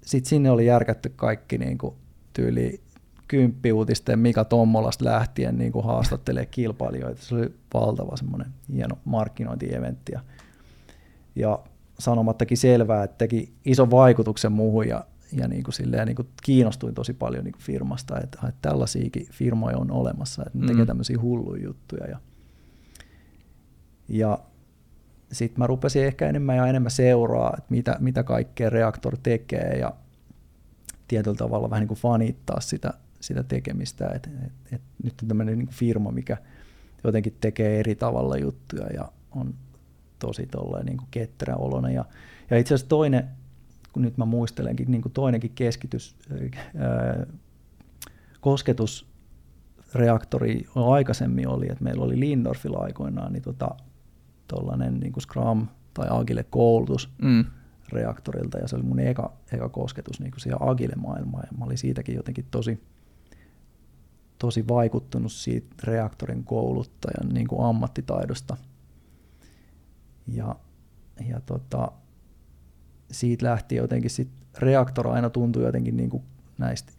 sitten 0.00 0.28
sinne 0.28 0.50
oli 0.50 0.66
järkätty 0.66 1.12
kaikki 1.16 1.58
niin 1.58 1.78
kuin 1.78 1.94
tyyli 2.32 2.80
kymppiuutisten 3.28 4.18
Mika 4.18 4.44
Tommolasta 4.44 5.04
lähtien 5.04 5.58
niin 5.58 5.72
kuin 5.72 5.84
haastattelee 5.84 6.46
kilpailijoita. 6.46 7.22
Se 7.22 7.34
oli 7.34 7.54
valtava 7.74 8.16
semmoinen 8.16 8.48
hieno 8.72 8.98
markkinointieventti. 9.04 10.12
Ja, 10.12 10.20
ja 11.36 11.58
sanomattakin 12.02 12.58
selvää, 12.58 13.04
että 13.04 13.18
teki 13.18 13.52
ison 13.64 13.90
vaikutuksen 13.90 14.52
muuhun 14.52 14.88
ja, 14.88 15.04
ja 15.32 15.48
niin 15.48 15.62
kuin 15.62 15.74
silleen, 15.74 16.06
niin 16.06 16.16
kuin 16.16 16.28
kiinnostuin 16.42 16.94
tosi 16.94 17.12
paljon 17.12 17.44
niin 17.44 17.52
kuin 17.52 17.62
firmasta, 17.62 18.20
että, 18.20 18.38
että 18.48 18.68
tällaisiakin 18.68 19.26
firmoja 19.32 19.78
on 19.78 19.90
olemassa, 19.90 20.42
että 20.46 20.58
ne 20.58 20.64
mm. 20.64 20.68
tekee 20.68 20.86
tämmöisiä 20.86 21.20
hulluja 21.20 21.64
juttuja. 21.64 22.06
Ja, 22.06 22.20
ja 24.08 24.38
sitten 25.32 25.60
mä 25.60 25.66
rupesin 25.66 26.04
ehkä 26.04 26.28
enemmän 26.28 26.56
ja 26.56 26.66
enemmän 26.66 26.90
seuraa, 26.90 27.54
että 27.58 27.70
mitä, 27.70 27.96
mitä 28.00 28.22
kaikkea 28.22 28.70
Reaktor 28.70 29.16
tekee 29.22 29.78
ja 29.78 29.94
tietyllä 31.08 31.36
tavalla 31.36 31.70
vähän 31.70 31.80
niin 31.80 31.88
kuin 31.88 32.00
fanittaa 32.00 32.60
sitä, 32.60 32.94
sitä 33.20 33.42
tekemistä, 33.42 34.08
että 34.14 34.30
et, 34.46 34.52
et 34.72 34.82
nyt 35.02 35.14
on 35.22 35.28
tämmöinen 35.28 35.58
niin 35.58 35.68
firma, 35.68 36.10
mikä 36.10 36.36
jotenkin 37.04 37.36
tekee 37.40 37.80
eri 37.80 37.94
tavalla 37.94 38.36
juttuja 38.36 38.86
ja 38.86 39.12
on 39.30 39.54
tosi 40.26 40.48
niin 40.84 40.96
kuin 40.96 41.08
ketterä 41.10 41.56
olona. 41.56 41.90
Ja, 41.90 42.04
ja 42.50 42.58
itse 42.58 42.74
asiassa 42.74 42.88
toinen, 42.88 43.28
kun 43.92 44.02
nyt 44.02 44.18
mä 44.18 44.24
muistelenkin, 44.24 44.90
niin 44.90 45.02
kuin 45.02 45.12
toinenkin 45.12 45.52
keskitys, 45.54 46.16
ää, 46.76 47.26
kosketusreaktori 48.40 50.66
aikaisemmin 50.74 51.48
oli, 51.48 51.66
että 51.70 51.84
meillä 51.84 52.04
oli 52.04 52.20
Lindorfilla 52.20 52.78
aikoinaan 52.78 53.32
niin 53.32 53.42
tota, 53.42 53.68
niin 55.00 55.12
kuin 55.12 55.22
Scrum 55.22 55.68
tai 55.94 56.06
Agile 56.10 56.44
koulutus 56.50 57.10
mm. 57.22 57.44
reaktorilta 57.92 58.58
ja 58.58 58.68
se 58.68 58.76
oli 58.76 58.84
mun 58.84 59.00
eka, 59.00 59.32
eka 59.52 59.68
kosketus 59.68 60.20
niin 60.20 60.30
kuin 60.30 60.40
siihen 60.40 60.62
Agile-maailmaan 60.62 61.44
ja 61.52 61.58
mä 61.58 61.64
olin 61.64 61.78
siitäkin 61.78 62.14
jotenkin 62.14 62.46
tosi, 62.50 62.82
tosi 64.38 64.68
vaikuttunut 64.68 65.32
siitä 65.32 65.74
reaktorin 65.84 66.44
kouluttajan 66.44 67.28
niin 67.28 67.48
kuin 67.48 67.66
ammattitaidosta. 67.66 68.56
Ja, 70.26 70.56
ja 71.28 71.40
tota, 71.40 71.92
siitä 73.10 73.46
lähti 73.46 73.74
jotenkin 73.74 74.10
sit 74.10 74.28
reaktor 74.58 75.08
aina 75.08 75.30
tuntui 75.30 75.62
jotenkin 75.62 75.96
niin 75.96 76.10
kuin 76.10 76.22
näistä 76.58 76.92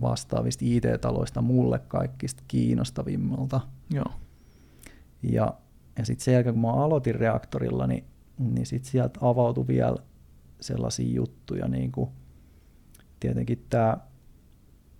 vastaavista 0.00 0.64
IT-taloista 0.64 1.42
mulle 1.42 1.78
kaikista 1.78 2.42
kiinnostavimmalta. 2.48 3.60
Joo. 3.90 4.12
Ja, 5.22 5.54
ja 5.98 6.04
sitten 6.04 6.24
sen 6.24 6.34
jälkeen, 6.34 6.54
kun 6.54 6.62
mä 6.62 6.72
aloitin 6.72 7.14
reaktorilla, 7.14 7.86
niin, 7.86 8.04
niin 8.38 8.66
sitten 8.66 8.90
sieltä 8.90 9.20
avautui 9.22 9.66
vielä 9.66 9.96
sellaisia 10.60 11.14
juttuja, 11.14 11.68
niin 11.68 11.92
kuin 11.92 12.10
tietenkin 13.20 13.66
tämä 13.70 13.96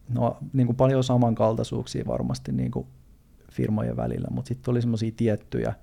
no, 0.08 0.38
niin 0.52 0.66
kuin 0.66 0.76
paljon 0.76 1.04
samankaltaisuuksia 1.04 2.04
varmasti 2.06 2.52
niin 2.52 2.70
kuin 2.70 2.86
firmojen 3.52 3.96
välillä, 3.96 4.28
mutta 4.30 4.48
sitten 4.48 4.72
oli 4.72 4.80
semmoisia 4.80 5.12
tiettyjä, 5.16 5.74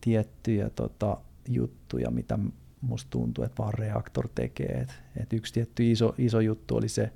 tiettyjä 0.00 0.70
tota, 0.70 1.16
juttuja, 1.48 2.10
mitä 2.10 2.38
musta 2.80 3.10
tuntuu, 3.10 3.44
että 3.44 3.62
vaan 3.62 3.74
Reaktor 3.74 4.28
tekee. 4.34 4.80
Et, 4.80 5.02
et 5.16 5.32
yksi 5.32 5.52
tietty 5.52 5.90
iso, 5.90 6.14
iso 6.18 6.40
juttu 6.40 6.76
oli 6.76 6.88
se, 6.88 7.12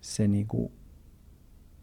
se 0.00 0.28
niin 0.28 0.46
kuin, 0.46 0.72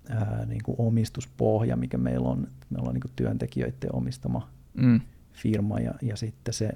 ää, 0.09 0.45
niin 0.45 0.63
kuin 0.63 0.75
omistuspohja, 0.79 1.75
mikä 1.75 1.97
meillä 1.97 2.29
on. 2.29 2.47
Meillä 2.69 2.87
on 2.87 2.93
niin 2.93 3.01
kuin 3.01 3.11
työntekijöiden 3.15 3.95
omistama 3.95 4.49
mm. 4.73 5.01
firma 5.31 5.79
ja, 5.79 5.93
ja 6.01 6.15
sitten 6.15 6.53
se, 6.53 6.71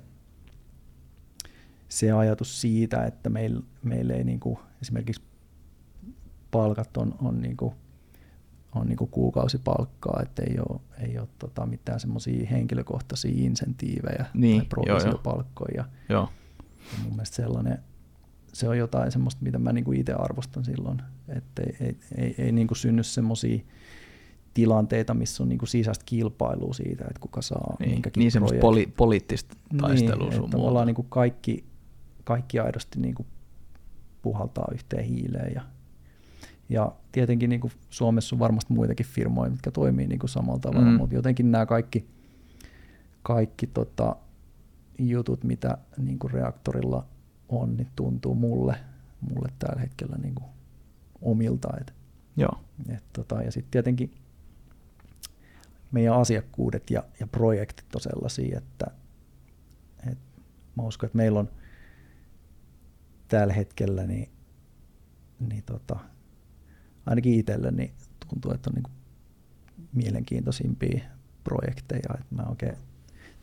se 1.89 2.11
ajatus 2.11 2.61
siitä, 2.61 3.05
että 3.05 3.29
meillä 3.29 3.61
meil 3.83 4.09
ei 4.09 4.23
niin 4.23 4.39
kuin, 4.39 4.57
esimerkiksi 4.81 5.21
palkat 6.51 6.97
on, 6.97 7.15
on, 7.21 7.41
niinku, 7.41 7.73
on 8.75 8.87
niinku 8.87 9.07
kuukausipalkkaa, 9.07 10.19
että 10.23 10.43
ei 10.43 10.55
ole, 10.69 10.79
ei 10.99 11.19
ole 11.19 11.27
tota 11.39 11.65
mitään 11.65 11.99
semmoisia 11.99 12.47
henkilökohtaisia 12.47 13.31
insentiivejä 13.35 14.25
niin, 14.33 14.61
tai 14.61 14.67
provisiopalkkoja. 14.67 15.85
Joo, 16.09 16.19
joo. 16.19 16.29
Ja 16.91 17.03
mun 17.03 17.11
mielestä 17.11 17.35
sellainen, 17.35 17.79
se 18.53 18.69
on 18.69 18.77
jotain 18.77 19.11
semmoista, 19.11 19.43
mitä 19.43 19.59
mä 19.59 19.73
niinku 19.73 19.91
itse 19.91 20.13
arvostan 20.13 20.65
silloin, 20.65 21.01
että 21.27 21.61
ei, 21.63 21.75
ei, 21.79 21.97
ei, 22.17 22.35
ei 22.37 22.51
niinku 22.51 22.75
synny 22.75 23.03
semmoisia 23.03 23.59
tilanteita, 24.53 25.13
missä 25.13 25.43
on 25.43 25.49
niinku 25.49 25.65
sisäistä 25.65 26.03
kilpailua 26.05 26.73
siitä, 26.73 27.05
että 27.07 27.19
kuka 27.19 27.41
saa 27.41 27.75
niin, 27.79 27.91
minkäkin 27.91 28.21
Niin 28.21 28.31
semmoista 28.31 28.57
poli- 28.59 28.91
poliittista 28.97 29.55
taistelua 29.77 30.29
niin, 30.29 30.35
sun 30.35 30.49
tavallaan 30.49 30.87
niinku 30.87 31.03
kaikki, 31.03 31.65
kaikki 32.23 32.59
aidosti 32.59 32.99
niinku 32.99 33.25
puhaltaa 34.21 34.67
yhteen 34.73 35.05
hiileen 35.05 35.53
ja 35.55 35.61
ja 36.69 36.91
tietenkin 37.11 37.49
niin 37.49 37.61
kuin 37.61 37.73
Suomessa 37.89 38.35
on 38.35 38.39
varmasti 38.39 38.73
muitakin 38.73 39.05
firmoja, 39.05 39.51
jotka 39.51 39.71
toimii 39.71 40.07
niin 40.07 40.19
kuin 40.19 40.29
samalla 40.29 40.59
tavalla, 40.59 40.89
mm. 40.89 40.97
mutta 40.97 41.15
jotenkin 41.15 41.51
nämä 41.51 41.65
kaikki, 41.65 42.07
kaikki 43.23 43.67
tota, 43.67 44.15
jutut, 44.99 45.43
mitä 45.43 45.77
niin 45.97 46.19
kuin 46.19 46.31
reaktorilla 46.31 47.05
on, 47.49 47.77
niin 47.77 47.87
tuntuu 47.95 48.35
mulle, 48.35 48.75
mulle 49.21 49.49
tällä 49.59 49.81
hetkellä 49.81 50.17
niin 50.17 50.35
kuin 50.35 50.49
omilta. 51.21 51.69
Et, 51.81 51.93
Joo. 52.37 52.59
Et, 52.89 53.03
tota, 53.13 53.41
ja 53.41 53.51
sitten 53.51 53.71
tietenkin 53.71 54.11
meidän 55.91 56.13
asiakkuudet 56.13 56.89
ja, 56.89 57.03
ja 57.19 57.27
projektit 57.27 57.95
on 57.95 58.01
sellaisia, 58.01 58.57
että 58.57 58.85
et 60.11 60.17
mä 60.75 60.83
uskon, 60.83 61.07
että 61.07 61.17
meillä 61.17 61.39
on 61.39 61.49
tällä 63.27 63.53
hetkellä 63.53 64.03
niin, 64.03 64.29
niin 65.39 65.63
tota, 65.63 65.99
ainakin 67.05 67.33
itselleni 67.33 67.77
niin 67.77 67.91
tuntuu, 68.29 68.51
että 68.51 68.69
on 68.69 68.73
niin 68.73 68.83
kuin 68.83 68.93
mielenkiintoisimpia 69.93 70.99
projekteja. 71.43 72.13
Että 72.13 72.35
mä 72.35 72.43
oikein 72.49 72.75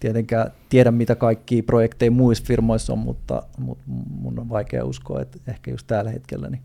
tietenkään 0.00 0.50
tiedä, 0.68 0.90
mitä 0.90 1.16
kaikki 1.16 1.62
projekteja 1.62 2.10
muissa 2.10 2.44
firmoissa 2.44 2.92
on, 2.92 2.98
mutta, 2.98 3.42
mutta 3.58 3.84
mun 4.10 4.38
on 4.38 4.48
vaikea 4.48 4.84
uskoa, 4.84 5.22
että 5.22 5.38
ehkä 5.46 5.70
just 5.70 5.86
tällä 5.86 6.10
hetkellä 6.10 6.50
niin 6.50 6.62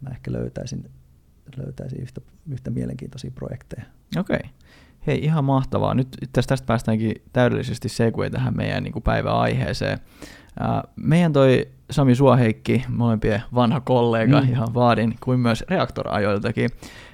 mä 0.00 0.10
ehkä 0.10 0.32
löytäisin, 0.32 0.90
löytäisi 1.56 1.96
yhtä, 1.96 2.20
yhtä 2.50 2.70
mielenkiintoisia 2.70 3.30
projekteja. 3.30 3.84
Okei. 4.18 4.36
Okay. 4.36 4.50
Hei, 5.06 5.24
ihan 5.24 5.44
mahtavaa. 5.44 5.94
Nyt 5.94 6.08
tästä, 6.32 6.48
tästä 6.48 6.66
päästäänkin 6.66 7.14
täydellisesti 7.32 7.88
segue 7.88 8.30
tähän 8.30 8.56
meidän 8.56 8.82
niin 8.82 9.02
päiväaiheeseen. 9.04 9.98
meidän 10.96 11.32
toi 11.32 11.68
Sami 11.90 12.14
Suoheikki, 12.14 12.84
molempien 12.88 13.42
vanha 13.54 13.80
kollega, 13.80 14.40
mm. 14.40 14.48
ihan 14.48 14.68
vaadin, 14.74 15.14
kuin 15.20 15.40
myös 15.40 15.64
reaktorajoiltakin. 15.68 16.70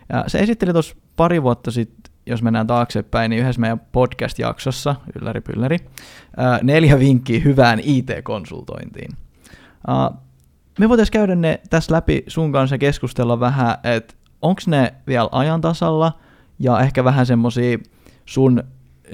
Ja 0.08 0.24
se 0.26 0.38
esitteli 0.38 0.72
tuossa 0.72 0.96
pari 1.16 1.42
vuotta 1.42 1.70
sitten, 1.70 2.12
jos 2.26 2.42
mennään 2.42 2.66
taaksepäin, 2.66 3.30
niin 3.30 3.42
yhdessä 3.42 3.60
meidän 3.60 3.80
podcast-jaksossa, 3.92 4.94
ylläri 5.20 5.40
pylläri, 5.40 5.78
neljä 6.62 6.98
vinkkiä 6.98 7.40
hyvään 7.40 7.80
IT-konsultointiin. 7.82 9.10
Me 10.78 10.88
voitaisiin 10.88 11.12
käydä 11.12 11.34
ne 11.34 11.60
tässä 11.70 11.94
läpi 11.94 12.24
sun 12.26 12.52
kanssa 12.52 12.78
keskustella 12.78 13.40
vähän, 13.40 13.76
että 13.84 14.14
onko 14.42 14.60
ne 14.66 14.94
vielä 15.06 15.28
ajan 15.32 15.60
tasalla 15.60 16.12
ja 16.58 16.80
ehkä 16.80 17.04
vähän 17.04 17.26
semmoisia 17.26 17.78
sun 18.26 18.62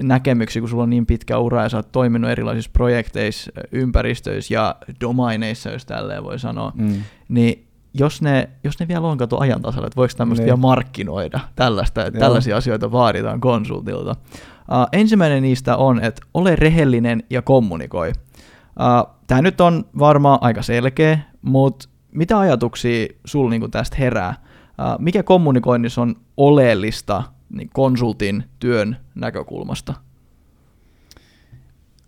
näkemyksiä, 0.01 0.61
kun 0.61 0.69
sulla 0.69 0.83
on 0.83 0.89
niin 0.89 1.05
pitkä 1.05 1.37
ura 1.37 1.63
ja 1.63 1.69
sä 1.69 1.77
oot 1.77 1.91
toiminut 1.91 2.31
erilaisissa 2.31 2.71
projekteissa, 2.73 3.51
ympäristöissä 3.71 4.53
ja 4.53 4.75
domaineissa, 5.01 5.69
jos 5.69 5.85
tälleen 5.85 6.23
voi 6.23 6.39
sanoa, 6.39 6.71
mm. 6.75 7.03
niin 7.29 7.67
jos 7.93 8.21
ne, 8.21 8.49
jos 8.63 8.79
ne 8.79 8.87
vielä 8.87 9.07
on 9.07 9.17
kato 9.17 9.39
ajan 9.39 9.61
tasalla, 9.61 9.87
että 9.87 9.97
voiko 9.97 10.13
tämmöistä 10.17 10.41
niin. 10.41 10.45
vielä 10.45 10.57
markkinoida, 10.57 11.39
tällaista, 11.55 12.05
että 12.05 12.19
tällaisia 12.19 12.57
asioita 12.57 12.91
vaaditaan 12.91 13.39
konsultilta. 13.39 14.11
Uh, 14.11 14.87
ensimmäinen 14.91 15.43
niistä 15.43 15.77
on, 15.77 16.03
että 16.03 16.21
ole 16.33 16.55
rehellinen 16.55 17.23
ja 17.29 17.41
kommunikoi. 17.41 18.09
Uh, 18.09 19.13
Tämä 19.27 19.41
nyt 19.41 19.61
on 19.61 19.85
varmaan 19.99 20.39
aika 20.41 20.61
selkeä, 20.61 21.19
mutta 21.41 21.89
mitä 22.11 22.39
ajatuksia 22.39 23.07
sul 23.25 23.49
niinku 23.49 23.67
tästä 23.67 23.97
herää? 23.99 24.35
Uh, 24.39 24.99
mikä 24.99 25.23
kommunikoinnissa 25.23 26.01
on 26.01 26.15
oleellista 26.37 27.23
niin 27.53 27.69
konsultin 27.73 28.43
työn 28.59 28.97
näkökulmasta? 29.15 29.93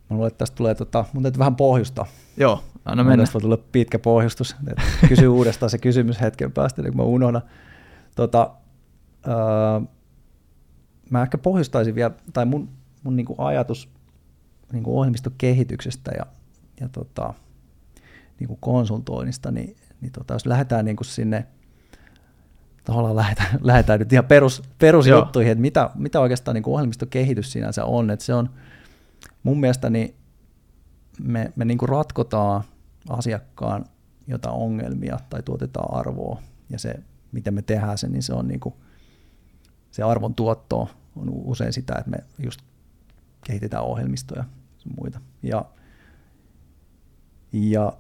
Mä 0.10 0.16
luulen, 0.16 0.28
että 0.28 0.38
tästä 0.38 0.56
tulee 0.56 0.76
tota, 0.76 1.06
mun 1.14 1.24
täytyy 1.24 1.40
vähän 1.40 1.56
pohjusta. 1.56 2.06
Joo, 2.38 2.64
anna 2.86 3.04
mennä. 3.04 3.24
Tästä 3.24 3.34
voi 3.34 3.42
tulla 3.42 3.58
pitkä 3.58 4.00
pohjustus. 4.00 4.56
Kysy 5.10 5.28
uudestaan 5.28 5.70
se 5.70 5.78
kysymys 5.78 6.22
hetken 6.22 6.52
päästä, 6.52 6.82
niin 6.82 6.94
kun 6.94 7.02
mä 7.02 7.04
unohdan. 7.04 7.42
Tota, 8.16 8.56
öö, 9.28 9.34
mä 11.10 11.22
ehkä 11.22 11.38
pohjustaisin 11.38 11.96
vielä, 11.96 12.12
tai 12.34 12.46
mun, 12.46 12.70
mun 13.04 13.16
niinku 13.16 13.36
ajatus 13.38 13.90
niinku 14.74 15.00
ohjelmistokehityksestä 15.00 16.12
ja, 16.18 16.26
ja 16.80 16.90
tota, 16.90 17.34
niinku 18.40 18.56
konsultoinnista, 18.56 19.52
niin, 19.52 19.76
niin 20.02 20.12
tota, 20.12 20.34
jos 20.34 20.46
lähdetään 20.46 20.86
niinku 20.86 21.04
sinne 21.04 21.48
tavallaan 22.86 23.16
lähdetään, 23.16 23.60
lähdetään 23.62 24.00
nyt 24.00 24.14
ihan 24.14 24.26
perus, 24.26 24.64
perusjuttuihin, 24.78 25.52
että 25.52 25.62
mitä, 25.62 25.90
mitä 25.96 26.20
oikeastaan 26.20 26.56
niin 26.56 26.68
ohjelmistokehitys 26.70 27.52
sinänsä 27.52 27.86
on. 27.86 28.10
Että 28.10 28.26
se 28.26 28.34
on 28.34 28.50
mun 29.44 29.60
mielestä 29.60 29.90
niin 29.90 30.16
me, 31.24 31.52
me 31.56 31.66
niin 31.66 31.78
kuin 31.78 31.90
ratkotaan 31.90 32.64
asiakkaan 33.10 33.86
jotain 34.28 34.56
ongelmia 34.56 35.20
tai 35.30 35.44
tuotetaan 35.44 36.00
arvoa 36.00 36.42
ja 36.70 36.80
se, 36.80 36.96
miten 37.32 37.54
me 37.54 37.62
tehdään 37.62 37.98
sen, 37.98 38.12
niin 38.12 38.24
se 38.24 38.34
on 38.34 38.48
niin 38.48 38.60
kuin, 38.60 38.76
se 39.92 40.04
arvon 40.04 40.36
tuotto 40.36 40.90
on 41.16 41.30
usein 41.30 41.74
sitä, 41.74 41.96
että 41.98 42.12
me 42.12 42.18
just 42.44 42.62
kehitetään 43.46 43.84
ohjelmistoja 43.84 44.44
ja 44.86 44.92
muita. 45.00 45.20
Ja, 45.44 45.66
ja 47.52 47.94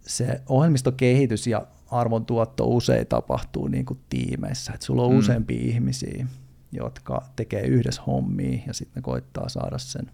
se 0.00 0.42
ohjelmistokehitys 0.48 1.46
ja 1.46 1.66
arvon 1.90 2.26
tuotto 2.26 2.66
usein 2.66 3.06
tapahtuu 3.06 3.68
niin 3.68 3.84
kuin 3.84 4.00
tiimeissä. 4.08 4.72
Et 4.72 4.82
sulla 4.82 5.02
on 5.02 5.12
mm. 5.12 5.18
useampia 5.18 5.60
ihmisiä, 5.60 6.26
jotka 6.72 7.22
tekee 7.36 7.62
yhdessä 7.62 8.02
hommia 8.06 8.62
ja 8.66 8.74
sitten 8.74 9.00
ne 9.00 9.02
koittaa 9.02 9.48
saada 9.48 9.78
sen, 9.78 10.10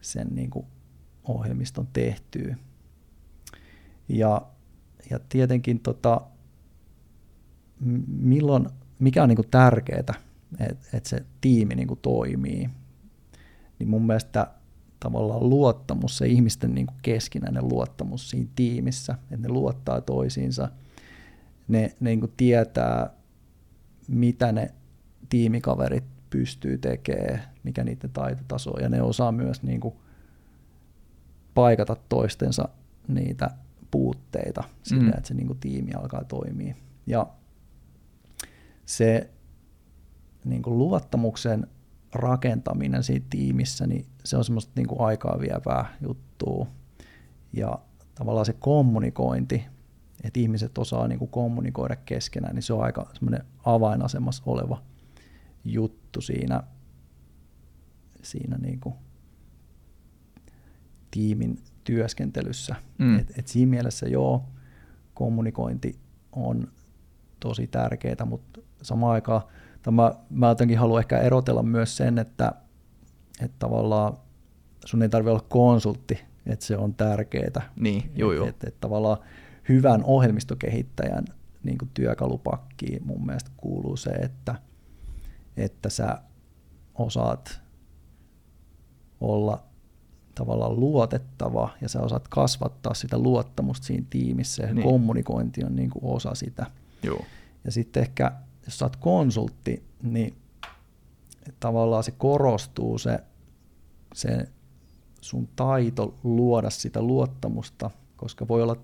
sen 0.00 0.28
niin 0.30 0.50
kuin 0.50 0.66
ohjelmiston 1.24 1.88
tehtyä. 1.92 2.56
Ja, 4.08 4.46
ja 5.10 5.18
tietenkin 5.28 5.80
tota, 5.80 6.20
milloin, 8.06 8.66
mikä 8.98 9.22
on 9.22 9.28
niin 9.28 9.36
kuin 9.36 9.50
tärkeää, 9.50 10.00
että 10.00 10.14
et 10.92 11.06
se 11.06 11.24
tiimi 11.40 11.74
niin 11.74 11.88
kuin 11.88 12.00
toimii, 12.00 12.70
niin 13.78 13.88
mun 13.88 14.06
mielestä 14.06 14.50
tavallaan 15.00 15.50
luottamus, 15.50 16.18
se 16.18 16.26
ihmisten 16.26 16.74
niin 16.74 16.86
kuin 16.86 16.98
keskinäinen 17.02 17.68
luottamus 17.68 18.30
siinä 18.30 18.48
tiimissä, 18.56 19.12
että 19.30 19.36
ne 19.36 19.48
luottaa 19.48 20.00
toisiinsa, 20.00 20.68
ne, 21.68 21.80
ne 21.80 22.10
niin 22.10 22.20
kuin 22.20 22.32
tietää, 22.36 23.10
mitä 24.08 24.52
ne 24.52 24.74
tiimikaverit 25.28 26.04
pystyy 26.30 26.78
tekemään, 26.78 27.42
mikä 27.62 27.84
niiden 27.84 28.10
taitotaso 28.10 28.70
on, 28.70 28.82
ja 28.82 28.88
ne 28.88 29.02
osaa 29.02 29.32
myös 29.32 29.62
niin 29.62 29.80
kuin 29.80 29.94
paikata 31.54 31.96
toistensa 32.08 32.68
niitä 33.08 33.50
puutteita 33.90 34.64
sillä, 34.82 35.02
mm. 35.02 35.08
että 35.08 35.28
se 35.28 35.34
niin 35.34 35.46
kuin 35.46 35.58
tiimi 35.58 35.92
alkaa 35.92 36.24
toimia. 36.24 36.74
Ja 37.06 37.26
se 38.86 39.30
niin 40.44 40.62
kuin 40.62 40.78
luottamuksen 40.78 41.66
rakentaminen 42.12 43.02
siinä 43.02 43.26
tiimissä, 43.30 43.86
niin 43.86 44.06
se 44.26 44.36
on 44.36 44.44
semmoista 44.44 44.72
niin 44.76 44.86
kuin 44.86 45.00
aikaa 45.00 45.40
vievää 45.40 45.96
juttua. 46.02 46.66
Ja 47.52 47.78
tavallaan 48.14 48.46
se 48.46 48.52
kommunikointi, 48.52 49.64
että 50.24 50.40
ihmiset 50.40 50.78
osaa 50.78 51.08
niin 51.08 51.18
kuin 51.18 51.30
kommunikoida 51.30 51.96
keskenään, 51.96 52.54
niin 52.54 52.62
se 52.62 52.72
on 52.72 52.84
aika 52.84 53.10
semmoinen 53.12 53.44
avainasemassa 53.64 54.42
oleva 54.46 54.82
juttu 55.64 56.20
siinä, 56.20 56.62
siinä 58.22 58.58
niin 58.58 58.80
kuin 58.80 58.94
tiimin 61.10 61.58
työskentelyssä. 61.84 62.74
Mm. 62.98 63.18
Et, 63.18 63.32
et 63.38 63.48
siinä 63.48 63.70
mielessä 63.70 64.08
joo, 64.08 64.44
kommunikointi 65.14 65.98
on 66.32 66.68
tosi 67.40 67.66
tärkeää, 67.66 68.24
mutta 68.24 68.60
samaan 68.82 69.12
aikaan 69.12 69.42
mä, 69.90 70.14
mä 70.30 70.48
jotenkin 70.48 70.78
haluan 70.78 71.00
ehkä 71.00 71.18
erotella 71.18 71.62
myös 71.62 71.96
sen, 71.96 72.18
että, 72.18 72.52
että 73.40 73.56
tavallaan 73.58 74.16
sun 74.84 75.02
ei 75.02 75.08
tarvitse 75.08 75.30
olla 75.30 75.46
konsultti, 75.48 76.18
että 76.46 76.64
se 76.64 76.76
on 76.76 76.94
tärkeää. 76.94 77.70
Niin, 77.76 78.10
joo, 78.14 78.32
joo. 78.32 78.46
Että, 78.46 78.68
että 78.68 78.80
tavallaan 78.80 79.18
hyvän 79.68 80.04
ohjelmistokehittäjän 80.04 81.24
niin 81.62 81.78
kuin 81.78 81.90
työkalupakkiin 81.94 83.06
mun 83.06 83.26
mielestä 83.26 83.50
kuuluu 83.56 83.96
se, 83.96 84.10
että, 84.10 84.54
että 85.56 85.88
sä 85.88 86.18
osaat 86.94 87.60
olla 89.20 89.62
tavallaan 90.34 90.80
luotettava 90.80 91.70
ja 91.80 91.88
sä 91.88 92.00
osaat 92.00 92.28
kasvattaa 92.28 92.94
sitä 92.94 93.18
luottamusta 93.18 93.86
siinä 93.86 94.06
tiimissä 94.10 94.62
ja 94.62 94.74
niin. 94.74 94.84
kommunikointi 94.84 95.64
on 95.64 95.76
niin 95.76 95.90
kuin 95.90 96.04
osa 96.04 96.34
sitä. 96.34 96.66
Joo. 97.02 97.24
Ja 97.64 97.72
sitten 97.72 98.02
ehkä 98.02 98.32
jos 98.64 98.78
sä 98.78 98.84
oot 98.84 98.96
konsultti, 98.96 99.82
niin 100.02 100.34
tavallaan 101.60 102.04
se 102.04 102.10
korostuu 102.10 102.98
se, 102.98 103.18
se 104.14 104.48
sun 105.20 105.48
taito 105.56 106.14
luoda 106.24 106.70
sitä 106.70 107.02
luottamusta, 107.02 107.90
koska 108.16 108.48
voi 108.48 108.62
olla 108.62 108.76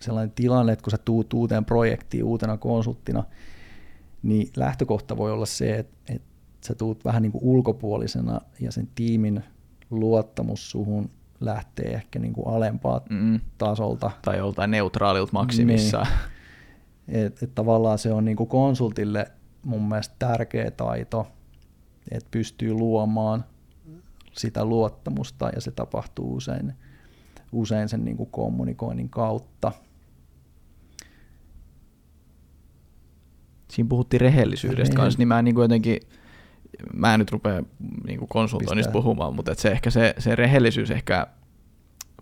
sellainen 0.00 0.34
tilanne, 0.34 0.72
että 0.72 0.82
kun 0.82 0.90
sä 0.90 0.98
tuut 0.98 1.32
uuteen 1.32 1.64
projektiin 1.64 2.24
uutena 2.24 2.56
konsulttina, 2.56 3.24
niin 4.22 4.50
lähtökohta 4.56 5.16
voi 5.16 5.32
olla 5.32 5.46
se, 5.46 5.74
että, 5.78 6.12
että 6.14 6.28
sä 6.66 6.74
tuut 6.74 7.04
vähän 7.04 7.22
niin 7.22 7.32
kuin 7.32 7.44
ulkopuolisena 7.44 8.40
ja 8.60 8.72
sen 8.72 8.88
tiimin 8.94 9.44
luottamus 9.90 10.70
suhun 10.70 11.10
lähtee 11.40 11.94
ehkä 11.94 12.18
niin 12.18 12.32
kuin 12.32 12.48
alempaa 12.48 13.00
mm. 13.10 13.40
tasolta. 13.58 14.10
Tai 14.22 14.38
joltain 14.38 14.70
neutraalilta 14.70 15.32
maksimissa. 15.32 16.06
Niin. 17.06 17.24
Et, 17.26 17.42
et 17.42 17.54
tavallaan 17.54 17.98
se 17.98 18.12
on 18.12 18.24
niin 18.24 18.36
kuin 18.36 18.48
konsultille 18.48 19.26
mun 19.64 19.88
mielestä 19.88 20.14
tärkeä 20.18 20.70
taito, 20.70 21.26
että 22.16 22.28
pystyy 22.30 22.72
luomaan 22.72 23.44
sitä 24.32 24.64
luottamusta 24.64 25.48
ja 25.54 25.60
se 25.60 25.70
tapahtuu 25.70 26.34
usein, 26.34 26.72
usein 27.52 27.88
sen 27.88 28.04
niin 28.04 28.16
kuin 28.16 28.30
kommunikoinnin 28.30 29.08
kautta. 29.08 29.72
Siinä 33.70 33.88
puhuttiin 33.88 34.20
rehellisyydestä 34.20 34.96
kanssa, 34.96 35.18
niin 35.18 35.28
mä 35.28 35.42
niin 35.42 35.54
kuin 35.54 35.64
jotenkin, 35.64 36.00
mä 36.92 37.14
en 37.14 37.20
nyt 37.20 37.30
rupea 37.30 37.62
niin 38.06 38.18
kuin 38.18 38.28
konsultoinnista 38.28 38.88
Pistää. 38.88 39.02
puhumaan, 39.02 39.34
mutta 39.34 39.52
et 39.52 39.58
se 39.58 39.68
ehkä 39.68 39.90
se, 39.90 40.14
se 40.18 40.36
rehellisyys 40.36 40.90
ehkä, 40.90 41.26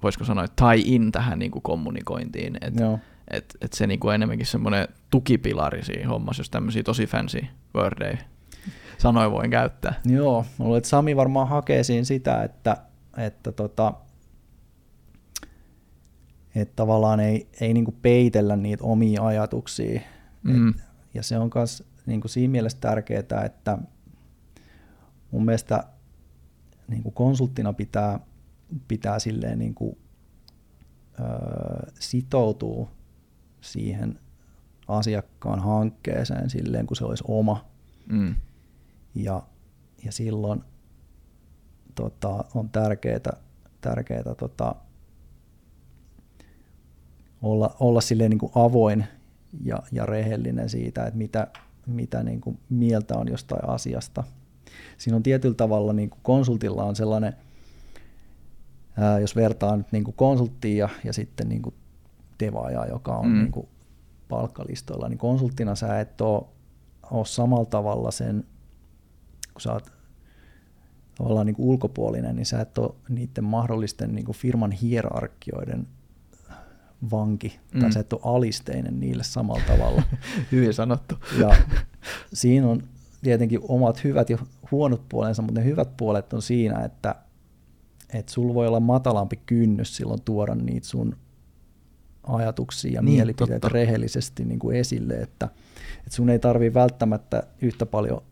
voisiko 0.03 0.25
sanoa, 0.25 0.49
tie 0.49 0.83
in 0.85 1.13
tähän 1.13 1.39
niin 1.39 1.51
kuin 1.51 1.63
kommunikointiin, 1.63 2.59
että 2.61 2.99
että 3.31 3.55
et 3.61 3.73
se 3.73 3.87
niinku 3.87 4.11
enemmänkin 4.11 4.47
semmoinen 4.47 4.89
tukipilari 5.11 5.85
siinä 5.85 6.09
hommassa, 6.09 6.41
jos 6.41 6.51
tämmöisiä 6.51 6.83
tosi 6.83 7.07
fancy 7.07 7.41
wordeja 7.75 8.19
sanoja 8.99 9.31
voin 9.31 9.51
käyttää. 9.51 9.95
Joo, 10.05 10.45
mä 10.59 10.65
luulen, 10.65 10.79
että 10.79 10.89
Sami 10.89 11.17
varmaan 11.17 11.49
hakee 11.49 11.83
siinä 11.83 12.05
sitä, 12.05 12.43
että, 12.43 12.77
että 13.17 13.53
tota, 13.53 13.95
että 16.55 16.77
tavallaan 16.77 17.21
ei, 17.21 17.49
ei 17.61 17.75
niinku 17.75 17.95
peitellä 18.03 18.57
niitä 18.57 18.85
omia 18.85 19.27
ajatuksia. 19.27 20.01
Mm. 20.43 20.69
Et, 20.69 20.77
ja 21.15 21.23
se 21.23 21.39
on 21.39 21.51
myös 21.55 21.85
niin 22.07 22.21
siinä 22.27 22.53
mielessä 22.53 22.79
tärkeää, 22.81 23.45
että 23.45 23.79
mun 25.31 25.45
mielestä 25.45 25.85
niin 26.89 27.03
kuin 27.03 27.15
konsulttina 27.15 27.73
pitää, 27.73 28.21
pitää 28.89 29.19
silleen 29.19 29.59
niin 29.59 29.75
kuin, 29.75 29.99
ö, 31.21 31.93
sitoutua 31.99 32.91
siihen 33.61 34.19
asiakkaan 34.89 35.61
hankkeeseen 35.61 36.51
silleen, 36.51 36.87
kun 36.87 36.97
se 36.97 37.05
olisi 37.05 37.25
oma. 37.29 37.65
Mm. 38.07 38.35
Ja, 39.15 39.43
ja 40.05 40.13
silloin 40.13 40.63
tota, 41.95 42.45
on 42.55 42.69
tärkeää, 42.69 43.37
tärkeää 43.81 44.35
tota, 44.39 44.75
olla, 47.43 47.77
olla 47.81 48.01
silleen 48.01 48.31
niin 48.31 48.39
kuin 48.39 48.53
avoin 48.55 49.05
ja, 49.65 49.83
ja 49.93 50.07
rehellinen 50.07 50.69
siitä, 50.69 51.07
että 51.07 51.19
mitä, 51.19 51.47
mitä 51.87 52.23
niin 52.23 52.41
kuin 52.41 52.59
mieltä 52.69 53.19
on 53.19 53.29
jostain 53.29 53.69
asiasta. 53.69 54.25
Siinä 54.99 55.17
on 55.17 55.23
tietyllä 55.23 55.55
tavalla 55.55 55.93
niin 55.93 56.11
kuin 56.11 56.21
konsultilla 56.23 56.85
on 56.85 56.97
sellainen, 56.97 57.33
ää, 58.97 59.19
jos 59.19 59.37
vertaa 59.37 59.77
nyt 59.77 59.93
niin 59.93 60.05
kuin 60.05 60.17
konsulttia 60.17 60.77
ja, 60.77 60.89
ja 61.05 61.13
sitten 61.13 61.49
niin 61.49 61.63
kuin 61.63 61.75
devaajaa, 62.41 62.87
joka 62.87 63.17
on 63.17 63.27
mm. 63.27 63.35
niin 63.35 63.53
kuin 63.53 63.69
palkkalistoilla, 64.29 65.09
niin 65.09 65.19
konsulttina 65.19 65.75
sä 65.75 66.01
et 66.01 66.21
ole, 66.21 66.45
ole 67.11 67.27
samalla 67.27 67.65
tavalla 67.65 68.11
sen, 68.11 68.45
kun 69.53 69.61
sä 69.61 69.73
oot 69.73 69.93
tavallaan 71.15 71.47
niin 71.47 71.57
kuin 71.57 71.69
ulkopuolinen, 71.69 72.37
niin 72.37 72.47
sä 72.47 72.61
et 72.61 72.79
ole 72.79 72.95
niiden 73.09 73.45
mahdollisten 73.45 74.15
niin 74.15 74.25
kuin 74.25 74.37
firman 74.37 74.73
hierarkioiden 74.73 75.87
vanki, 77.11 77.61
mm. 77.75 77.81
tai 77.81 77.93
sä 77.93 78.01
et 78.01 78.13
ole 78.13 78.21
alisteinen 78.25 79.01
niille 79.01 79.23
samalla 79.23 79.63
tavalla. 79.67 80.03
Hyvin 80.53 80.75
sanottu. 80.75 81.15
Ja 81.41 81.57
siinä 82.33 82.69
on 82.69 82.83
tietenkin 83.23 83.61
omat 83.63 84.05
hyvät 84.05 84.31
ja 84.31 84.39
huonot 84.71 85.09
puolensa, 85.09 85.43
mutta 85.43 85.61
ne 85.61 85.67
hyvät 85.67 85.97
puolet 85.97 86.33
on 86.33 86.43
siinä, 86.43 86.85
että, 86.85 87.15
että 88.15 88.33
sulla 88.33 88.55
voi 88.55 88.67
olla 88.67 88.81
matalampi 88.81 89.37
kynnys 89.47 89.97
silloin 89.97 90.23
tuoda 90.23 90.55
niitä 90.55 90.87
sun 90.87 91.17
ajatuksia 92.23 92.93
ja 92.93 93.03
niin, 93.03 93.15
mielipiteitä 93.15 93.61
totta. 93.61 93.69
rehellisesti 93.69 94.45
niin 94.45 94.59
kuin 94.59 94.77
esille, 94.77 95.15
että, 95.15 95.49
että 95.99 96.11
sun 96.11 96.31
ei 96.31 96.39
tarvi 96.39 96.75
välttämättä 96.75 97.43
yhtä 97.63 97.87
paljon 97.87 98.23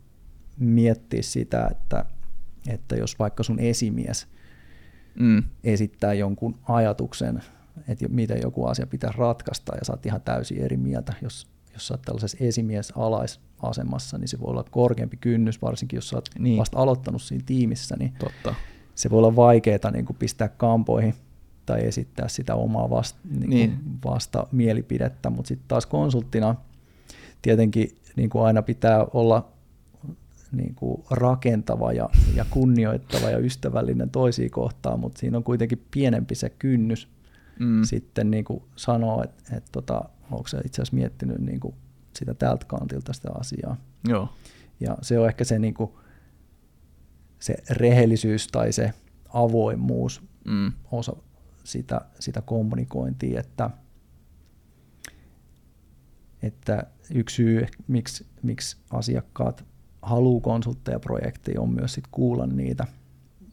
miettiä 0.61 1.21
sitä, 1.21 1.67
että, 1.71 2.05
että 2.67 2.95
jos 2.95 3.19
vaikka 3.19 3.43
sun 3.43 3.59
esimies 3.59 4.27
mm. 5.19 5.43
esittää 5.63 6.13
jonkun 6.13 6.59
ajatuksen, 6.67 7.43
että 7.87 8.07
miten 8.07 8.41
joku 8.41 8.65
asia 8.65 8.87
pitää 8.87 9.13
ratkaista 9.17 9.75
ja 9.75 9.85
sä 9.85 9.93
oot 9.93 10.05
ihan 10.05 10.21
täysin 10.21 10.61
eri 10.61 10.77
mieltä, 10.77 11.13
jos, 11.21 11.47
jos 11.73 11.87
sä 11.87 11.93
oot 11.93 12.01
tällaisessa 12.01 12.37
esimies 12.41 12.93
alaisasemassa, 12.95 14.17
niin 14.17 14.27
se 14.27 14.39
voi 14.39 14.49
olla 14.49 14.65
korkeampi 14.71 15.17
kynnys, 15.17 15.61
varsinkin 15.61 15.97
jos 15.97 16.09
sä 16.09 16.17
oot 16.17 16.29
niin. 16.39 16.57
vasta 16.57 16.79
aloittanut 16.79 17.21
siinä 17.21 17.43
tiimissä, 17.45 17.95
niin 17.99 18.13
Totta. 18.19 18.55
se 18.95 19.09
voi 19.09 19.17
olla 19.17 19.35
vaikeaa 19.35 19.91
niin 19.91 20.05
kuin 20.05 20.17
pistää 20.17 20.47
kampoihin 20.47 21.15
tai 21.65 21.87
esittää 21.87 22.27
sitä 22.27 22.55
omaa 22.55 22.89
vasta, 22.89 23.19
niin 23.29 23.49
niin. 23.49 23.79
vasta 24.05 24.47
mielipidettä, 24.51 25.29
mutta 25.29 25.47
sitten 25.47 25.67
taas 25.67 25.85
konsulttina 25.85 26.55
tietenkin 27.41 27.97
niin 28.15 28.29
kuin 28.29 28.45
aina 28.45 28.61
pitää 28.61 29.05
olla 29.13 29.51
niin 30.51 30.75
kuin 30.75 31.03
rakentava 31.09 31.93
ja, 31.93 32.09
ja 32.35 32.45
kunnioittava 32.49 33.29
ja 33.29 33.37
ystävällinen 33.37 34.09
toisia 34.09 34.49
kohtaan, 34.49 34.99
mutta 34.99 35.19
siinä 35.19 35.37
on 35.37 35.43
kuitenkin 35.43 35.85
pienempi 35.91 36.35
se 36.35 36.49
kynnys 36.49 37.07
mm. 37.59 37.83
sitten 37.83 38.31
niin 38.31 38.45
kuin 38.45 38.63
sanoa, 38.75 39.23
että, 39.23 39.55
että 39.57 39.69
tota, 39.71 40.09
onko 40.31 40.47
se 40.47 40.57
itse 40.57 40.81
asiassa 40.81 40.95
miettinyt 40.95 41.39
niin 41.39 41.59
kuin 41.59 41.75
sitä 42.15 42.33
tältä 42.33 42.65
kantilta 42.65 43.13
sitä 43.13 43.29
asiaa. 43.39 43.77
Joo. 44.07 44.29
Ja 44.79 44.97
se 45.01 45.19
on 45.19 45.27
ehkä 45.27 45.43
se, 45.43 45.59
niin 45.59 45.73
kuin, 45.73 45.91
se 47.39 47.55
rehellisyys 47.69 48.47
tai 48.47 48.71
se 48.71 48.93
avoimuus 49.33 50.21
mm. 50.45 50.71
osa 50.91 51.15
sitä, 51.63 52.01
sitä 52.19 52.41
kommunikointia, 52.41 53.39
että, 53.39 53.69
että 56.41 56.83
yksi 57.13 57.35
syy, 57.35 57.65
miksi, 57.87 58.25
miksi 58.43 58.77
asiakkaat 58.91 59.65
haluaa 60.01 60.41
konsulttajaprojektia, 60.41 61.61
on 61.61 61.69
myös 61.69 61.93
sit 61.93 62.03
kuulla 62.11 62.47
niitä, 62.47 62.87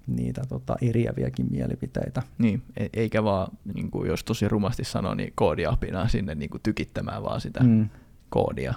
niitä 0.06 0.42
tota, 0.48 0.76
eriäviäkin 0.82 1.46
mielipiteitä. 1.50 2.22
Niin, 2.38 2.62
e- 2.76 2.88
eikä 2.92 3.24
vaan, 3.24 3.48
niin 3.74 3.90
kuin 3.90 4.08
jos 4.08 4.24
tosi 4.24 4.48
rumasti 4.48 4.84
sanoo, 4.84 5.14
niin 5.14 5.32
koodiapinaa 5.34 6.08
sinne 6.08 6.34
niin 6.34 6.50
kuin 6.50 6.62
tykittämään 6.62 7.22
vaan 7.22 7.40
sitä 7.40 7.60
mm. 7.64 7.88
koodia. 8.30 8.74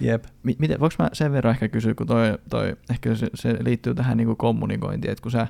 Jep. 0.00 0.24
Miten, 0.42 0.80
voinko 0.80 0.94
mä 0.98 1.10
sen 1.12 1.32
verran 1.32 1.50
ehkä 1.54 1.68
kysyä, 1.68 1.94
kun 1.94 2.06
toi, 2.06 2.38
toi 2.50 2.76
ehkä 2.90 3.14
se, 3.14 3.26
se 3.34 3.56
liittyy 3.60 3.94
tähän 3.94 4.16
niin 4.16 4.26
kuin 4.26 4.36
kommunikointiin, 4.36 5.12
että 5.12 5.22
kun 5.22 5.32
sä 5.32 5.46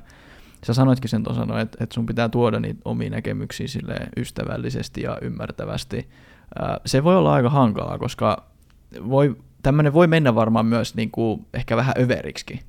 sä 0.65 0.73
sanoitkin 0.73 1.09
sen 1.09 1.23
tuossa, 1.23 1.61
että, 1.61 1.77
että 1.81 1.93
sun 1.93 2.05
pitää 2.05 2.29
tuoda 2.29 2.59
niitä 2.59 2.81
omia 2.85 3.09
näkemyksiä 3.09 3.67
sille 3.67 3.95
ystävällisesti 4.17 5.01
ja 5.01 5.17
ymmärtävästi. 5.21 6.09
Se 6.85 7.03
voi 7.03 7.15
olla 7.15 7.33
aika 7.33 7.49
hankalaa, 7.49 7.97
koska 7.97 8.43
voi, 9.09 9.35
tämmöinen 9.65 9.93
voi 9.93 10.07
mennä 10.07 10.35
varmaan 10.35 10.65
myös 10.65 10.95
niin 10.95 11.11
kuin 11.11 11.45
ehkä 11.53 11.77
vähän 11.77 11.93
överiksi. 11.99 12.59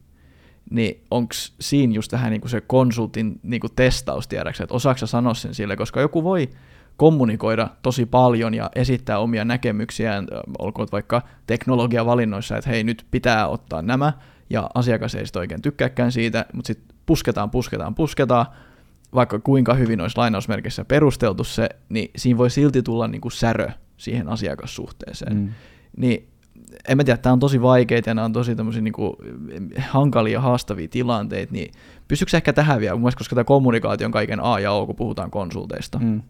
Niin 0.71 1.05
onko 1.11 1.35
siinä 1.61 1.95
just 1.95 2.11
tähän 2.11 2.31
niin 2.31 2.41
kuin 2.41 2.51
se 2.51 2.61
konsultin 2.61 3.41
niin 3.43 3.61
kuin 3.61 3.73
testaus, 3.77 4.29
tiedäksä, 4.29 4.65
että 4.65 4.75
osaako 4.75 5.07
sanoa 5.07 5.35
sen 5.35 5.55
sille, 5.55 5.77
koska 5.77 6.01
joku 6.01 6.25
voi 6.25 6.49
kommunikoida 6.97 7.69
tosi 7.83 8.07
paljon 8.07 8.55
ja 8.55 8.71
esittää 8.75 9.19
omia 9.19 9.45
näkemyksiään, 9.45 10.27
olkoon 10.59 10.89
vaikka 10.93 11.23
teknologiavalinnoissa, 11.47 12.57
että 12.57 12.71
hei 12.71 12.85
nyt 12.85 13.07
pitää 13.11 13.49
ottaa 13.49 13.83
nämä, 13.83 14.13
ja 14.51 14.71
asiakas 14.75 15.15
ei 15.15 15.27
sitten 15.27 15.41
oikein 15.41 15.63
tykkääkään 15.63 16.13
siitä, 16.13 16.47
mutta 16.53 16.67
sitten 16.67 16.97
pusketaan, 17.07 17.51
pusketaan, 17.51 17.95
pusketaan, 17.95 18.47
vaikka 19.15 19.39
kuinka 19.39 19.75
hyvin 19.75 20.01
olisi 20.01 20.17
lainausmerkissä 20.17 20.85
perusteltu 20.85 21.45
se, 21.45 21.69
niin 21.89 22.11
siinä 22.17 22.39
voi 22.39 22.51
silti 22.51 22.83
tulla 22.83 23.09
niin 23.09 23.21
kuin 23.21 23.33
särö 23.33 23.69
siihen 23.97 24.29
asiakassuhteeseen. 24.29 25.37
Mm. 25.37 25.49
Niin 25.97 26.29
en 26.89 26.97
mä 26.97 27.05
tiedä, 27.05 27.17
tämä 27.17 27.33
on 27.33 27.41
tosi 27.41 27.63
vaikeita 27.63 28.11
ja 28.11 28.15
nämä 28.15 28.25
on 28.25 28.33
tosi 28.33 28.57
tämmöisiä 28.57 28.83
niin 28.83 28.93
kuin 28.93 29.17
hankalia 29.89 30.33
ja 30.33 30.41
haastavia 30.41 30.89
tilanteita, 30.89 31.53
niin 31.53 31.73
pystyykö 32.09 32.37
ehkä 32.37 32.53
tähän 32.53 32.81
vielä, 32.81 33.01
koska 33.19 33.35
tämä 33.35 33.45
kommunikaatio 33.45 34.07
on 34.07 34.13
kaiken 34.13 34.41
A 34.41 34.61
ja 34.61 34.73
O, 34.73 34.87
kun 34.87 34.97
puhutaan 34.97 35.31
konsulteista. 35.31 35.99
Mm 35.99 36.23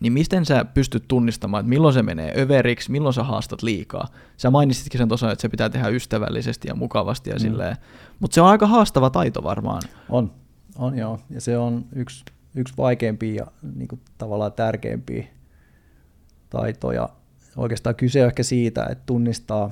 niin 0.00 0.12
miten 0.12 0.46
sä 0.46 0.64
pystyt 0.64 1.04
tunnistamaan, 1.08 1.60
että 1.60 1.68
milloin 1.68 1.94
se 1.94 2.02
menee 2.02 2.32
överiksi, 2.36 2.90
milloin 2.90 3.14
sä 3.14 3.22
haastat 3.22 3.62
liikaa? 3.62 4.08
Sä 4.36 4.50
mainitsitkin 4.50 4.98
sen 4.98 5.08
tosiaan, 5.08 5.32
että 5.32 5.42
se 5.42 5.48
pitää 5.48 5.68
tehdä 5.68 5.88
ystävällisesti 5.88 6.68
ja 6.68 6.74
mukavasti 6.74 7.30
ja 7.30 7.36
mm. 7.36 7.40
silleen, 7.40 7.76
mutta 8.20 8.34
se 8.34 8.40
on 8.40 8.48
aika 8.48 8.66
haastava 8.66 9.10
taito 9.10 9.42
varmaan. 9.42 9.82
On, 10.08 10.32
on 10.78 10.98
joo, 10.98 11.18
ja 11.30 11.40
se 11.40 11.58
on 11.58 11.84
yksi, 11.92 12.24
yksi 12.54 12.74
vaikeimpia 12.76 13.34
ja 13.34 13.46
niin 13.74 13.88
kuin, 13.88 14.00
tavallaan 14.18 14.52
tärkeimpiä 14.52 15.26
taitoja. 16.50 17.08
Oikeastaan 17.58 17.94
kyse 17.94 18.22
on 18.22 18.26
ehkä 18.26 18.42
siitä, 18.42 18.86
että 18.90 19.04
tunnistaa, 19.06 19.70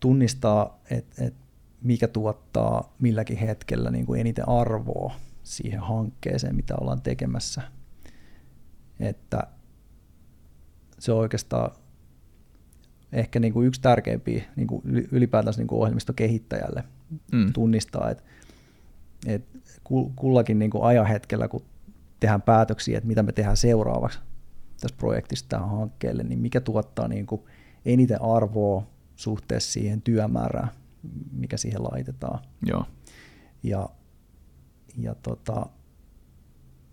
tunnistaa 0.00 0.80
että, 0.90 1.24
että 1.24 1.40
mikä 1.82 2.08
tuottaa 2.08 2.94
milläkin 3.00 3.36
hetkellä 3.36 3.90
niin 3.90 4.06
kuin 4.06 4.20
eniten 4.20 4.48
arvoa 4.48 5.14
siihen 5.42 5.80
hankkeeseen, 5.80 6.56
mitä 6.56 6.74
ollaan 6.80 7.02
tekemässä– 7.02 7.62
että 9.00 9.42
se 10.98 11.12
on 11.12 11.18
oikeastaan 11.18 11.70
ehkä 13.12 13.40
niin 13.40 13.52
kuin 13.52 13.66
yksi 13.66 13.80
tärkeimpiä 13.80 14.44
niin 14.56 14.66
kuin 14.66 14.82
ylipäätänsä 15.12 15.60
niin 15.60 15.68
kuin 15.68 15.80
ohjelmistokehittäjälle 15.80 16.84
mm. 17.32 17.52
tunnistaa, 17.52 18.10
että, 18.10 18.22
että 19.26 19.58
kullakin 20.16 20.58
niin 20.58 20.70
kuin 20.70 20.84
ajanhetkellä, 20.84 21.48
kun 21.48 21.62
tehdään 22.20 22.42
päätöksiä, 22.42 22.98
että 22.98 23.08
mitä 23.08 23.22
me 23.22 23.32
tehdään 23.32 23.56
seuraavaksi 23.56 24.18
tässä 24.80 24.96
projektissa 24.96 25.46
tähän 25.48 25.68
hankkeelle, 25.68 26.22
niin 26.22 26.38
mikä 26.38 26.60
tuottaa 26.60 27.08
niin 27.08 27.26
kuin 27.26 27.42
eniten 27.84 28.22
arvoa 28.22 28.86
suhteessa 29.16 29.72
siihen 29.72 30.02
työmäärään, 30.02 30.68
mikä 31.32 31.56
siihen 31.56 31.82
laitetaan. 31.82 32.38
Joo. 32.66 32.84
Ja, 33.62 33.88
ja 34.96 35.14
tota, 35.14 35.66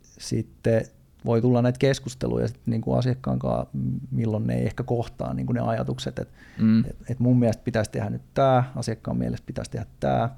sitten 0.02 0.86
voi 1.26 1.42
tulla 1.42 1.62
näitä 1.62 1.80
keskusteluja 1.80 2.48
sit 2.48 2.62
niin 2.66 2.82
kuin 2.82 2.98
asiakkaan 2.98 3.40
kanssa, 3.40 3.68
milloin 4.12 4.48
ne 4.48 4.56
ei 4.56 4.66
ehkä 4.66 4.84
kohtaa 4.84 5.34
niin 5.34 5.46
kuin 5.46 5.56
ne 5.56 5.62
ajatukset, 5.62 6.20
että 6.20 6.34
mm. 6.60 6.80
et, 6.86 6.98
et 7.10 7.20
mun 7.20 7.40
mielestä 7.40 7.64
pitäisi 7.64 7.92
tehdä 7.92 8.10
nyt 8.10 8.34
tämä, 8.34 8.64
asiakkaan 8.76 9.18
mielestä 9.18 9.46
pitäisi 9.46 9.72
tehdä 9.72 9.86
tämä. 10.00 10.30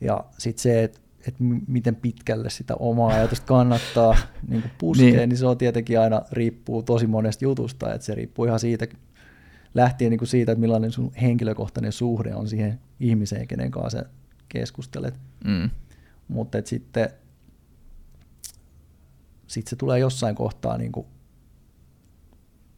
Ja 0.00 0.24
sitten 0.38 0.62
se, 0.62 0.84
että 0.84 1.00
et 1.26 1.34
miten 1.66 1.96
pitkälle 1.96 2.50
sitä 2.50 2.74
omaa 2.74 3.08
ajatusta 3.08 3.46
kannattaa 3.46 4.16
niin 4.48 4.62
kuin 4.62 4.72
puskea, 4.78 5.06
niin. 5.06 5.28
niin 5.28 5.36
se 5.36 5.46
on 5.46 5.58
tietenkin 5.58 6.00
aina 6.00 6.22
riippuu 6.32 6.82
tosi 6.82 7.06
monesta 7.06 7.44
jutusta, 7.44 7.94
että 7.94 8.04
se 8.04 8.14
riippuu 8.14 8.44
ihan 8.44 8.60
siitä, 8.60 8.86
lähtien 9.74 10.10
niin 10.10 10.18
kuin 10.18 10.28
siitä, 10.28 10.52
että 10.52 10.60
millainen 10.60 10.92
sun 10.92 11.12
henkilökohtainen 11.22 11.92
suhde 11.92 12.34
on 12.34 12.48
siihen 12.48 12.80
ihmiseen, 13.00 13.48
kenen 13.48 13.70
kanssa 13.70 13.98
sä 13.98 14.04
keskustelet. 14.48 15.14
Mm. 15.44 15.70
Mutta 16.28 16.58
sitten 16.64 17.10
sitten 19.48 19.70
se 19.70 19.76
tulee 19.76 19.98
jossain 19.98 20.34
kohtaa, 20.34 20.78
niin 20.78 20.92
kuin, 20.92 21.06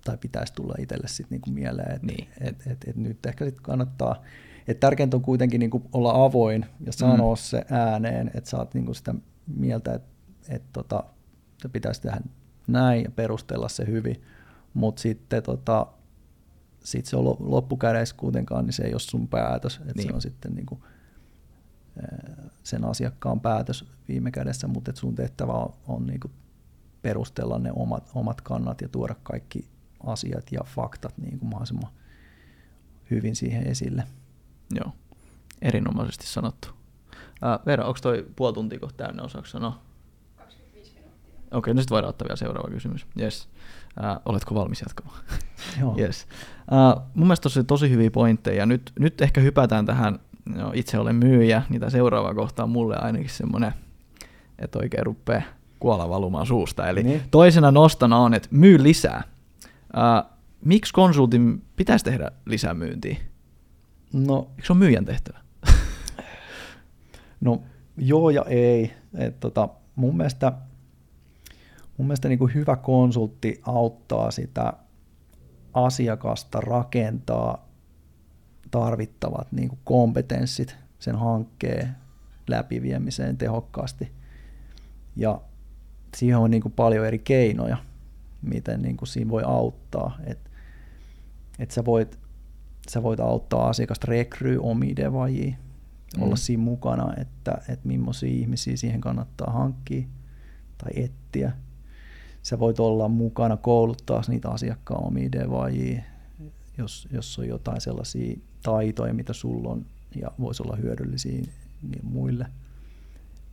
tai 0.04 0.16
pitäisi 0.16 0.52
tulla 0.52 0.74
itselle 0.78 1.08
sitten 1.08 1.26
niinku 1.30 1.50
mieleen, 1.50 1.94
että 1.94 2.06
Niin. 2.06 2.28
et, 2.40 2.66
et, 2.66 2.84
et 2.86 2.96
nyt 2.96 3.26
ehkä 3.26 3.44
sitten 3.44 3.62
kannattaa, 3.62 4.22
että 4.70 4.86
tärkeintä 4.86 5.16
on 5.16 5.22
kuitenkin 5.22 5.58
niinku 5.58 5.82
olla 5.92 6.24
avoin 6.24 6.66
ja 6.86 6.92
sanoa 6.92 7.34
mm. 7.34 7.38
se 7.38 7.64
ääneen, 7.70 8.30
että 8.34 8.50
saat 8.50 8.74
niinku 8.74 8.94
sitä 8.94 9.14
mieltä, 9.46 9.94
että 9.94 10.08
et 10.48 10.62
tota, 10.72 11.04
se 11.58 11.68
pitäisi 11.68 12.02
tehdä 12.02 12.20
näin 12.66 13.04
ja 13.04 13.10
perustella 13.10 13.68
se 13.68 13.86
hyvin, 13.86 14.22
mutta 14.74 15.02
sitten 15.02 15.42
tota, 15.42 15.86
sit 16.84 17.06
se 17.06 17.16
on 17.16 17.24
lo- 17.24 17.36
loppukädessä 17.40 18.14
kuitenkaan, 18.18 18.66
niin 18.66 18.72
se 18.72 18.82
ei 18.84 18.92
ole 18.92 19.00
sun 19.00 19.28
päätös, 19.28 19.76
että 19.76 19.92
Niin. 19.96 20.08
se 20.08 20.14
on 20.14 20.22
sitten 20.22 20.54
niinku, 20.54 20.84
sen 22.62 22.84
asiakkaan 22.84 23.40
päätös 23.40 23.84
viime 24.08 24.30
kädessä, 24.30 24.66
mutta 24.68 24.90
et 24.90 24.96
sun 24.96 25.14
tehtävä 25.14 25.52
on, 25.52 25.72
on 25.88 26.06
niinku 26.06 26.30
perustella 27.02 27.58
ne 27.58 27.72
omat, 27.72 28.10
omat 28.14 28.40
kannat 28.40 28.80
ja 28.80 28.88
tuoda 28.88 29.14
kaikki 29.22 29.68
asiat 30.06 30.52
ja 30.52 30.60
faktat 30.64 31.18
niin 31.18 31.38
kuin 31.38 31.48
mahdollisimman 31.50 31.92
hyvin 33.10 33.36
siihen 33.36 33.66
esille. 33.66 34.04
Joo, 34.74 34.92
erinomaisesti 35.62 36.26
sanottu. 36.26 36.68
Äh, 37.44 37.58
Veera, 37.66 37.84
onko 37.84 37.98
toi 38.02 38.26
puoli 38.36 38.54
tuntia 38.54 38.78
kohta 38.78 39.04
täynnä, 39.04 39.22
osaako 39.22 39.46
sanoa? 39.46 39.78
25 40.36 40.94
minuuttia. 40.94 41.34
Okei, 41.58 41.74
no 41.74 41.80
sitten 41.80 41.94
voidaan 41.94 42.08
ottaa 42.10 42.28
vielä 42.28 42.36
seuraava 42.36 42.68
kysymys. 42.70 43.06
Yes. 43.20 43.48
Äh, 44.04 44.16
oletko 44.26 44.54
valmis 44.54 44.80
jatkamaan? 44.80 45.18
Joo. 45.80 45.94
Yes. 45.98 46.26
Uh, 46.96 47.02
mun 47.14 47.26
mielestä 47.26 47.42
tosi, 47.42 47.64
tosi 47.64 47.90
hyviä 47.90 48.10
pointteja. 48.10 48.66
Nyt, 48.66 48.92
nyt 48.98 49.20
ehkä 49.20 49.40
hypätään 49.40 49.86
tähän, 49.86 50.18
no, 50.56 50.70
itse 50.74 50.98
olen 50.98 51.16
myyjä, 51.16 51.62
niin 51.68 51.80
tämä 51.80 51.90
seuraava 51.90 52.34
kohta 52.34 52.62
on 52.62 52.70
mulle 52.70 52.96
ainakin 52.96 53.30
semmoinen, 53.30 53.72
että 54.58 54.78
oikein 54.78 55.06
rupeaa 55.06 55.42
kuola 55.80 56.08
valumaan 56.08 56.46
suusta. 56.46 56.88
Eli 56.88 57.02
Niin. 57.02 57.22
toisena 57.30 57.70
nostona 57.70 58.18
on, 58.18 58.34
että 58.34 58.48
myy 58.50 58.82
lisää. 58.82 59.22
Uh, 59.64 60.30
miksi 60.64 60.92
konsultin 60.92 61.62
pitäisi 61.76 62.04
tehdä 62.04 62.30
lisämyyntiä? 62.46 63.16
No, 64.12 64.50
Eikö 64.50 64.66
se 64.66 64.72
ole 64.72 64.78
myyjän 64.78 65.04
tehtävä? 65.04 65.38
no 67.40 67.62
joo 67.96 68.30
ja 68.30 68.44
ei. 68.48 68.92
Et 69.14 69.40
tota, 69.40 69.68
mun 69.94 70.16
mielestä, 70.16 70.52
mun 71.96 72.06
mielestä 72.06 72.28
niin 72.28 72.38
kuin 72.38 72.54
hyvä 72.54 72.76
konsultti 72.76 73.60
auttaa 73.62 74.30
sitä 74.30 74.72
asiakasta 75.74 76.60
rakentaa 76.60 77.68
tarvittavat 78.70 79.52
niin 79.52 79.68
kuin 79.68 79.78
kompetenssit 79.84 80.76
sen 80.98 81.16
hankkeen 81.16 81.96
läpiviemiseen 82.48 83.36
tehokkaasti. 83.36 84.12
Ja 85.16 85.40
siihen 86.16 86.38
on 86.38 86.50
niin 86.50 86.62
kuin 86.62 86.72
paljon 86.72 87.06
eri 87.06 87.18
keinoja, 87.18 87.76
miten 88.42 88.82
niin 88.82 88.96
kuin 88.96 89.08
siinä 89.08 89.30
voi 89.30 89.42
auttaa. 89.46 90.18
Et, 90.24 90.50
et 91.58 91.70
sä, 91.70 91.84
voit, 91.84 92.18
sä 92.88 93.02
voit 93.02 93.20
auttaa 93.20 93.68
asiakasta 93.68 94.06
rekryy 94.08 94.58
omia 94.62 94.96
devaajia, 94.96 95.54
Mm. 96.16 96.22
olla 96.22 96.36
siinä 96.36 96.62
mukana, 96.62 97.14
että, 97.16 97.58
että 97.68 97.88
millaisia 97.88 98.28
ihmisiä 98.28 98.76
siihen 98.76 99.00
kannattaa 99.00 99.52
hankkia 99.52 100.02
tai 100.78 100.90
etsiä. 101.04 101.52
Sä 102.42 102.58
voit 102.58 102.80
olla 102.80 103.08
mukana 103.08 103.56
kouluttaa 103.56 104.22
niitä 104.28 104.48
asiakkaan 104.48 105.04
omia 105.06 105.32
devaajia, 105.32 106.02
jos, 106.78 107.08
jos 107.12 107.38
on 107.38 107.48
jotain 107.48 107.80
sellaisia 107.80 108.38
taitoja, 108.62 109.14
mitä 109.14 109.32
sulla 109.32 109.68
on 109.70 109.86
ja 110.20 110.30
voisi 110.40 110.62
olla 110.62 110.76
hyödyllisiä 110.76 111.42
niin 111.82 112.00
muille 112.02 112.46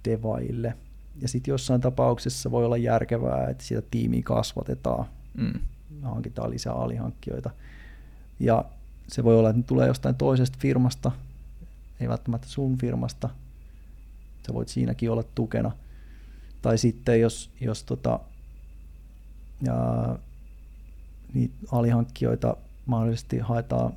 devaajille. 0.05 0.73
Ja 1.21 1.27
sitten 1.27 1.51
jossain 1.51 1.81
tapauksessa 1.81 2.51
voi 2.51 2.65
olla 2.65 2.77
järkevää, 2.77 3.49
että 3.49 3.63
sitä 3.63 3.81
tiimiä 3.91 4.21
kasvatetaan, 4.23 5.05
Mm. 5.33 5.59
hankitaan 6.01 6.49
lisää 6.49 6.73
alihankkijoita. 6.73 7.49
Ja 8.39 8.65
se 9.07 9.23
voi 9.23 9.39
olla, 9.39 9.49
että 9.49 9.57
ne 9.59 9.63
tulee 9.67 9.87
jostain 9.87 10.15
toisesta 10.15 10.57
firmasta, 10.61 11.11
ei 11.99 12.09
välttämättä 12.09 12.47
sun 12.47 12.77
firmasta. 12.77 13.29
Sä 14.47 14.53
voit 14.53 14.67
siinäkin 14.69 15.11
olla 15.11 15.23
tukena. 15.35 15.71
Tai 16.61 16.77
sitten 16.77 17.21
jos, 17.21 17.49
jos 17.61 17.83
tota, 17.83 18.19
ja, 19.61 19.75
niitä 21.33 21.55
alihankkijoita 21.71 22.57
mahdollisesti 22.85 23.39
haetaan 23.39 23.93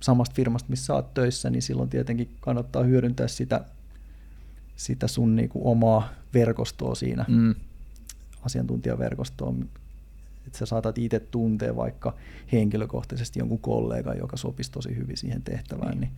samasta 0.00 0.34
firmasta, 0.34 0.70
missä 0.70 0.86
sä 0.86 0.94
oot 0.94 1.14
töissä, 1.14 1.50
niin 1.50 1.62
silloin 1.62 1.88
tietenkin 1.88 2.36
kannattaa 2.40 2.82
hyödyntää 2.82 3.28
sitä, 3.28 3.64
sitä 4.76 5.08
sun 5.08 5.36
niinku 5.36 5.70
omaa 5.70 6.08
verkostoa 6.34 6.94
siinä 6.94 7.24
Mm. 7.28 7.54
asiantuntijaverkostoon, 8.42 9.68
että 10.46 10.58
sä 10.58 10.66
saatat 10.66 10.98
itse 10.98 11.20
tuntea 11.20 11.76
vaikka 11.76 12.14
henkilökohtaisesti 12.52 13.38
jonkun 13.38 13.58
kollegan, 13.58 14.18
joka 14.18 14.36
sopisi 14.36 14.72
tosi 14.72 14.96
hyvin 14.96 15.16
siihen 15.16 15.42
tehtävään, 15.42 16.00
niin, 16.00 16.10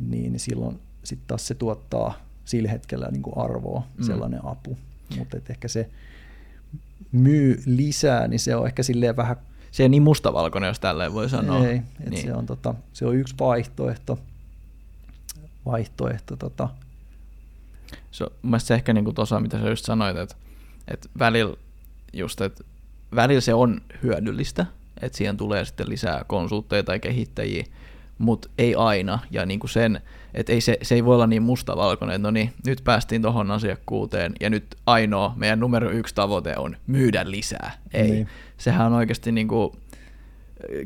niin, 0.00 0.32
niin 0.32 0.40
silloin 0.40 0.78
sitten 1.04 1.26
taas 1.28 1.46
se 1.46 1.54
tuottaa 1.54 2.14
sillä 2.44 2.70
hetkellä 2.70 3.08
niin 3.10 3.22
kuin 3.22 3.38
arvoa, 3.38 3.86
Mm. 3.98 4.04
sellainen 4.04 4.40
apu. 4.44 4.78
Mutta 5.18 5.36
ehkä 5.48 5.68
se 5.68 5.90
myy 7.12 7.62
lisää, 7.66 8.28
niin 8.28 8.40
se 8.40 8.56
on 8.56 8.66
ehkä 8.66 8.82
silleen 8.82 9.16
vähän 9.16 9.36
Se 9.70 9.82
ei 9.82 9.88
niin 9.88 10.02
mustavalkoinen, 10.02 10.68
jos 10.68 10.80
tälleen 10.80 11.12
voi 11.12 11.30
sanoa. 11.30 11.66
ei, 11.66 11.76
et 12.00 12.10
niin. 12.10 12.22
se, 12.22 12.34
on, 12.34 12.46
tota, 12.46 12.74
se 12.92 13.06
on 13.06 13.16
yksi 13.16 13.34
vaihtoehto. 13.40 14.18
vaihtoehto 15.66 16.36
tota, 16.36 16.68
se 18.10 18.26
mielestä 18.42 18.66
se 18.66 18.74
ehkä 18.74 18.92
niinku 18.92 19.12
tuossa, 19.12 19.40
mitä 19.40 19.60
sä 19.60 19.68
just 19.68 19.84
sanoit, 19.84 20.16
että, 20.16 20.34
että 20.88 21.08
välillä 21.18 21.56
just, 22.12 22.40
että 22.40 22.64
välillä 23.14 23.40
se 23.40 23.54
on 23.54 23.80
hyödyllistä, 24.02 24.66
että 25.02 25.18
siihen 25.18 25.36
tulee 25.36 25.64
sitten 25.64 25.88
lisää 25.88 26.24
konsultteja 26.26 26.82
tai 26.82 27.00
kehittäjiä, 27.00 27.64
mutta 28.18 28.48
ei 28.58 28.74
aina. 28.74 29.18
Ja 29.30 29.46
niinku 29.46 29.66
sen, 29.66 30.00
että 30.34 30.52
ei 30.52 30.60
se, 30.60 30.78
se 30.82 30.94
ei 30.94 31.04
voi 31.04 31.14
olla 31.14 31.26
niin 31.26 31.42
mustavalkoinen, 31.42 32.16
että 32.16 32.28
no 32.28 32.30
niin, 32.30 32.52
nyt 32.66 32.80
päästiin 32.84 33.22
tuohon 33.22 33.50
asiakkuuteen 33.50 34.32
ja 34.40 34.50
nyt 34.50 34.64
ainoa 34.86 35.32
meidän 35.36 35.60
numero 35.60 35.90
yksi 35.90 36.14
tavoite 36.14 36.54
on 36.56 36.76
myydä 36.86 37.30
lisää. 37.30 37.72
Ei. 37.94 38.10
Niin. 38.10 38.28
Sehän 38.56 38.86
on 38.86 38.92
oikeasti 38.92 39.32
niinku, 39.32 39.76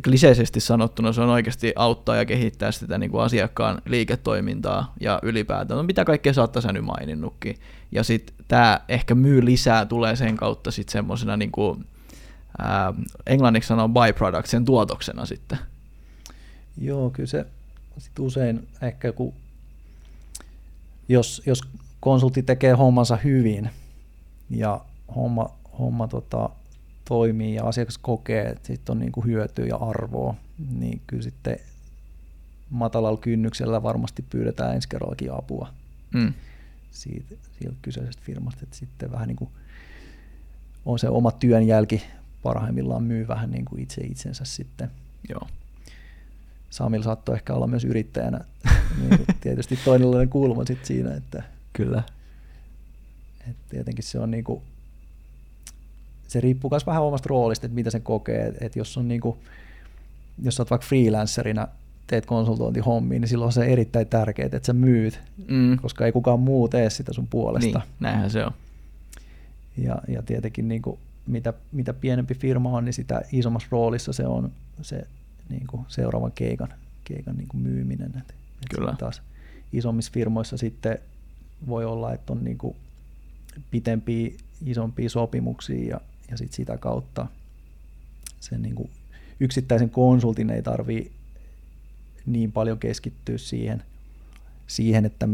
kliseisesti 0.05 0.61
sanottuna 0.61 1.13
se 1.13 1.21
on 1.21 1.29
oikeasti 1.29 1.73
auttaa 1.77 2.17
ja 2.17 2.25
kehittää 2.25 2.73
sitä 2.73 2.99
niin 2.99 3.11
kuin 3.11 3.23
asiakkaan 3.23 3.83
liiketoimintaa 3.85 4.95
ja 5.01 5.19
ylipäätään, 5.23 5.79
no 5.79 5.83
mitä 5.83 6.05
kaikkea 6.05 6.33
sä 6.33 6.41
oot 6.41 6.53
tässä 6.53 6.73
nyt 6.73 6.85
maininnutkin. 6.85 7.57
Ja 7.93 8.03
sitten 8.03 8.37
tämä 8.49 8.81
ehkä 8.89 9.15
myy 9.15 9.45
lisää 9.45 9.87
tulee 9.87 10.17
sen 10.17 10.37
kautta 10.37 10.71
sitten 10.71 10.93
semmoisena 10.93 11.37
niin 11.37 11.53
kuin, 11.53 11.85
ää, 12.59 12.95
englanniksi 13.27 13.69
sanoo 13.69 13.89
byproduct, 13.89 14.47
sen 14.47 14.65
tuotoksena 14.65 15.27
sitten. 15.27 15.59
Joo, 16.81 17.11
kyllä 17.11 17.27
se 17.27 17.47
sit 17.99 18.19
usein 18.19 18.69
ehkä 18.83 19.13
kun, 19.13 19.33
jos, 21.09 21.43
jos 21.47 21.61
konsultti 22.01 22.43
tekee 22.43 22.73
hommansa 22.73 23.17
hyvin 23.17 23.71
ja 24.51 24.81
homma, 25.17 25.51
homma 25.79 26.09
tota, 26.09 26.51
toimii 27.05 27.55
ja 27.55 27.65
asiakas 27.65 27.99
kokee, 27.99 28.45
että 28.49 28.67
siitä 28.67 28.93
on 28.93 28.99
niin 28.99 29.13
kuin 29.13 29.27
hyötyä 29.27 29.67
ja 29.67 29.77
arvoa, 29.77 30.35
niin 30.73 31.03
kyllä 31.07 31.23
sitten 31.23 31.59
matalalla 32.71 33.19
kynnyksellä 33.19 33.83
varmasti 33.83 34.25
pyydetään 34.31 34.75
ensi 34.75 34.89
kerrallakin 34.89 35.33
apua 35.33 35.69
Mm. 36.15 36.33
siitä, 36.91 37.35
siitä 37.59 37.75
kyseisestä 37.83 38.23
firmasta, 38.25 38.61
että 38.63 38.77
sitten 38.77 39.13
vähän 39.13 39.29
niin 39.29 39.37
kuin 39.37 39.51
on 40.85 40.99
se 40.99 41.09
oma 41.09 41.31
työnjälki 41.33 42.03
parhaimmillaan 42.43 43.03
myy 43.03 43.29
vähän 43.29 43.51
niin 43.51 43.65
kuin 43.65 43.83
itse 43.83 44.01
itsensä 44.01 44.45
sitten. 44.45 44.91
Joo. 45.29 45.49
Samilla 46.71 47.05
saattoi 47.05 47.35
ehkä 47.35 47.55
olla 47.55 47.67
myös 47.67 47.85
yrittäjänä 47.85 48.41
niin 49.01 49.21
tietysti 49.41 49.79
toinenlainen 49.85 50.29
kulma 50.29 50.65
sit 50.65 50.85
siinä, 50.85 51.15
että, 51.15 51.43
Kyllä. 51.73 52.03
että 53.41 53.63
tietenkin 53.71 54.05
se 54.05 54.19
on 54.19 54.31
niin 54.31 54.45
kuin, 54.45 54.63
se 56.29 56.41
riippuu 56.41 56.71
myös 56.71 56.87
vähän 56.87 57.03
omasta 57.03 57.27
roolista, 57.29 57.67
että 57.67 57.75
mitä 57.75 57.91
sen 57.91 58.03
kokee, 58.03 58.47
että, 58.47 58.65
että 58.67 58.79
jos 58.79 58.97
on 58.97 59.09
niin 59.09 59.21
kuin, 59.21 59.39
jos 60.43 60.61
oot 60.61 60.71
vaikka 60.71 60.87
freelancerina, 60.87 61.69
teet 62.07 62.27
konsultointihommia, 62.27 63.19
niin 63.21 63.29
silloin 63.29 63.47
on 63.47 63.53
se 63.53 63.65
erittäin 63.65 64.07
tärkeää, 64.07 64.47
että 64.53 64.67
sä 64.67 64.73
myyt, 64.73 65.21
Mm. 65.49 65.77
koska 65.77 66.07
ei 66.07 66.13
kukaan 66.13 66.41
muu 66.41 66.69
tee 66.69 66.91
sitä 66.91 67.13
sun 67.13 67.27
puolesta. 67.27 67.79
Niin, 67.79 67.89
näinhän 68.01 68.31
se 68.31 68.45
on. 68.45 68.53
Ja, 69.77 70.03
ja 70.09 70.23
tietenkin 70.23 70.69
niin 70.69 70.83
kuin, 70.83 70.99
mitä, 71.29 71.53
mitä 71.73 71.93
pienempi 71.93 72.35
firma 72.35 72.71
on, 72.71 72.85
niin 72.85 72.93
sitä 72.93 73.23
isommassa 73.33 73.69
roolissa 73.71 74.13
se 74.13 74.27
on 74.27 74.53
se 74.83 75.07
niin 75.49 75.67
kuin 75.67 75.85
seuraavan 75.89 76.33
keikan, 76.33 76.69
keikan 77.05 77.37
niin 77.37 77.49
kuin 77.49 77.63
myyminen. 77.63 78.11
Et, 78.17 78.31
et 78.31 78.69
Kyllä. 78.75 78.95
taas 78.99 79.23
isommissa 79.73 80.13
firmoissa 80.13 80.57
sitten 80.57 80.99
voi 81.67 81.85
olla, 81.85 82.13
että 82.13 82.33
on 82.33 82.45
niin 82.45 82.59
kuin 82.59 82.77
pitempiä, 83.71 84.31
isompia 84.65 85.11
sopimuksia 85.11 85.89
ja, 85.89 86.01
ja 86.31 86.37
sit 86.37 86.53
sitä 86.53 86.79
kautta 86.79 87.27
sen 88.41 88.63
niin 88.63 88.75
kuin 88.75 88.91
yksittäisen 89.41 89.91
konsultin 89.91 90.51
ei 90.51 90.63
tarvii 90.63 91.13
niin 92.27 92.53
paljon 92.53 92.79
keskittyä 92.79 93.39
siihen, 93.39 93.83
siihen, 94.67 95.05
että 95.05 95.29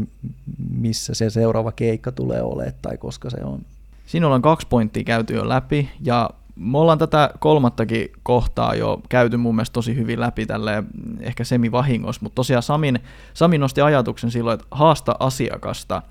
missä 0.69 1.13
se 1.13 1.29
seuraava 1.29 1.71
keikka 1.71 2.11
tulee 2.11 2.41
olemaan 2.41 2.75
tai 2.81 2.97
koska 2.97 3.29
se 3.29 3.37
on 3.43 3.65
Siinä 4.05 4.25
ollaan 4.27 4.41
kaksi 4.41 4.67
pointtia 4.67 5.03
käyty 5.03 5.33
jo 5.33 5.49
läpi, 5.49 5.89
ja 6.01 6.29
Me 6.55 6.77
ollaan 6.77 6.97
tätä 6.97 7.29
kolmattakin 7.39 8.11
kohtaa 8.23 8.75
jo 8.75 9.01
käyty 9.09 9.37
mun 9.37 9.55
mielestä 9.55 9.73
tosi 9.73 9.95
hyvin 9.95 10.19
läpi 10.19 10.45
tälle 10.45 10.83
ehkä 11.19 11.43
semivahingossa, 11.43 12.21
mutta 12.23 12.35
tosiaan 12.35 12.63
Samin, 12.63 12.99
Sami 13.33 13.57
nosti 13.57 13.81
ajatuksen 13.81 14.31
silloin, 14.31 14.53
että 14.53 14.67
haasta 14.71 15.15
asiakasta. 15.19 16.01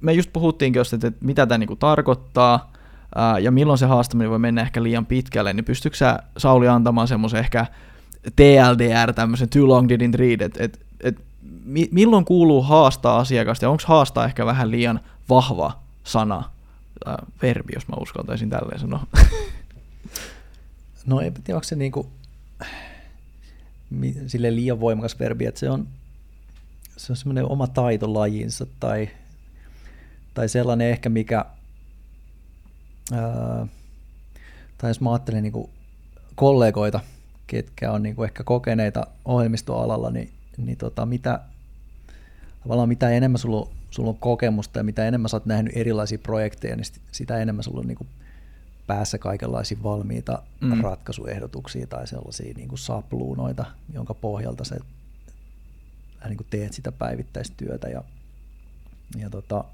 Me 0.00 0.12
just 0.12 0.32
puhuttiinkin 0.32 0.80
just, 0.80 0.92
että 0.92 1.12
mitä 1.20 1.46
tämä 1.46 1.58
niinku 1.58 1.76
tarkoittaa 1.76 2.72
ja 3.40 3.50
milloin 3.50 3.78
se 3.78 3.86
haastaminen 3.86 4.30
voi 4.30 4.38
mennä 4.38 4.62
ehkä 4.62 4.82
liian 4.82 5.06
pitkälle, 5.06 5.52
niin 5.52 5.64
pystyykö 5.64 5.96
sä 5.96 6.18
Sauli 6.36 6.68
antamaan 6.68 7.08
semmoisen 7.08 7.40
ehkä 7.40 7.66
TLDR, 8.36 9.12
tämmöisen 9.12 9.48
too 9.48 9.68
long 9.68 9.88
didn't 9.90 10.14
read, 10.14 10.40
että 10.40 10.64
et, 10.64 10.80
et, 11.00 11.20
mi, 11.64 11.88
milloin 11.92 12.24
kuuluu 12.24 12.62
haastaa 12.62 13.18
asiakasta 13.18 13.64
ja 13.64 13.70
onko 13.70 13.82
haastaa 13.86 14.24
ehkä 14.24 14.46
vähän 14.46 14.70
liian 14.70 15.00
vahva 15.28 15.85
sana, 16.06 16.50
ää, 17.06 17.26
verbi, 17.42 17.72
jos 17.74 17.88
mä 17.88 17.96
uskaltaisin 18.00 18.50
tälleen 18.50 18.80
sanoa. 18.80 19.06
No 21.06 21.20
ei 21.20 21.30
tiedä, 21.30 21.56
onko 21.56 21.64
se 21.64 21.76
niinku, 21.76 22.10
sille 24.26 24.54
liian 24.54 24.80
voimakas 24.80 25.18
verbi, 25.18 25.46
että 25.46 25.60
se 25.60 25.70
on, 25.70 25.88
se 26.96 27.12
on 27.12 27.16
semmoinen 27.16 27.44
oma 27.44 27.66
taitolajinsa 27.66 28.66
tai, 28.80 29.08
tai 30.34 30.48
sellainen 30.48 30.90
ehkä, 30.90 31.08
mikä, 31.08 31.44
ää, 33.12 33.66
tai 34.78 34.90
jos 34.90 35.00
mä 35.00 35.12
ajattelen 35.12 35.42
niinku 35.42 35.70
kollegoita, 36.34 37.00
ketkä 37.46 37.92
on 37.92 38.02
niinku 38.02 38.24
ehkä 38.24 38.44
kokeneita 38.44 39.06
ohjelmistoalalla, 39.24 40.10
niin, 40.10 40.30
niin 40.56 40.78
tota, 40.78 41.06
mitä, 41.06 41.40
mitä 42.86 43.10
enemmän 43.10 43.38
sulla 43.38 43.60
on, 43.60 43.75
sulla 43.90 44.10
on 44.10 44.16
kokemusta 44.16 44.78
ja 44.78 44.84
mitä 44.84 45.08
enemmän 45.08 45.28
sä 45.28 45.36
oot 45.36 45.46
nähnyt 45.46 45.76
erilaisia 45.76 46.18
projekteja, 46.18 46.76
niin 46.76 46.86
sitä 47.12 47.38
enemmän 47.38 47.64
sulla 47.64 47.80
on 47.80 47.86
niinku 47.86 48.06
päässä 48.86 49.18
kaikenlaisia 49.18 49.78
valmiita 49.82 50.42
mm. 50.60 50.80
ratkaisuehdotuksia 50.80 51.86
tai 51.86 52.06
sellaisia 52.06 52.54
niin 52.56 52.68
kuin 52.68 52.78
sapluunoita, 52.78 53.64
jonka 53.92 54.14
pohjalta 54.14 54.64
sä 54.64 54.76
niin 56.28 56.36
kuin 56.36 56.46
teet 56.50 56.72
sitä 56.72 56.92
päivittäistyötä 56.92 57.88
ja, 57.88 58.04
ja 59.18 59.30
tota, 59.30 59.64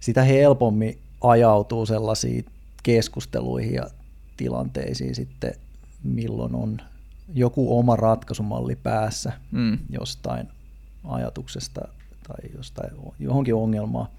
sitä 0.00 0.22
helpommin 0.22 0.98
ajautuu 1.20 1.86
sellaisiin 1.86 2.46
keskusteluihin 2.82 3.74
ja 3.74 3.90
tilanteisiin 4.36 5.14
sitten, 5.14 5.54
milloin 6.02 6.54
on 6.54 6.80
joku 7.34 7.78
oma 7.78 7.96
ratkaisumalli 7.96 8.76
päässä 8.76 9.32
mm. 9.50 9.78
jostain 9.90 10.48
ajatuksesta 11.04 11.88
tai 12.28 12.50
jostain 12.56 12.90
johonkin 13.18 13.54
ongelmaa. 13.54 14.10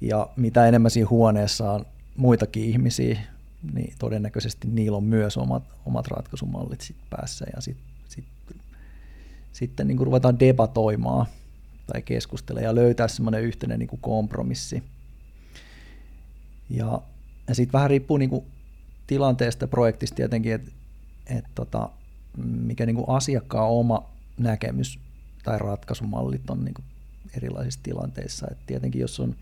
Ja 0.00 0.28
mitä 0.36 0.68
enemmän 0.68 0.90
siinä 0.90 1.08
huoneessa 1.10 1.72
on 1.72 1.86
muitakin 2.16 2.64
ihmisiä, 2.64 3.20
niin 3.72 3.94
todennäköisesti 3.98 4.68
niillä 4.68 4.96
on 4.96 5.04
myös 5.04 5.36
omat, 5.36 5.62
omat 5.86 6.06
ratkaisumallit 6.06 6.80
sit 6.80 6.96
päässä 7.10 7.46
ja 7.54 7.60
sit, 7.60 7.76
sit, 8.08 8.24
sitten 9.52 9.88
niin 9.88 9.98
ruvetaan 9.98 10.40
debatoimaan 10.40 11.26
tai 11.86 12.02
keskustelemaan 12.02 12.64
ja 12.64 12.74
löytää 12.74 13.08
semmoinen 13.08 13.42
yhteinen 13.42 13.78
niin 13.78 14.00
kompromissi. 14.00 14.82
Ja, 16.70 17.02
ja 17.48 17.54
sitten 17.54 17.72
vähän 17.72 17.90
riippuu 17.90 18.16
niin 18.16 18.44
tilanteesta 19.06 19.66
projektista 19.66 20.16
tietenkin, 20.16 20.52
että 20.52 20.70
et 21.26 21.44
tota, 21.54 21.90
mikä 22.36 22.86
niin 22.86 23.04
asiakkaan 23.06 23.70
oma 23.70 24.10
näkemys 24.38 24.98
tai 25.44 25.58
ratkaisumallit 25.58 26.50
on 26.50 26.64
niin 26.64 26.74
erilaisissa 27.36 27.80
tilanteissa. 27.82 28.46
Et 28.50 28.58
tietenkin 28.66 29.00
jos 29.00 29.20
on 29.20 29.34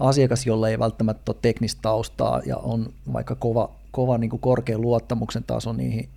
asiakas, 0.00 0.46
jolla 0.46 0.68
ei 0.68 0.78
välttämättä 0.78 1.32
ole 1.32 1.38
teknistä 1.42 1.82
taustaa 1.82 2.42
ja 2.46 2.56
on 2.56 2.92
vaikka 3.12 3.34
kova, 3.34 3.70
kova 3.90 4.18
niin 4.18 4.30
kuin 4.30 4.40
korkean 4.40 4.80
luottamuksen 4.80 5.44
taso 5.44 5.72
niihin, 5.72 6.08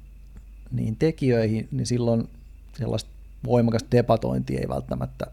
niihin 0.72 0.96
tekijöihin, 0.96 1.68
niin 1.72 1.86
silloin 1.86 2.30
sellaista 2.78 3.10
voimakasta 3.46 3.92
debatointia 3.92 4.60
ei 4.60 4.70
välttämättä 4.70 5.26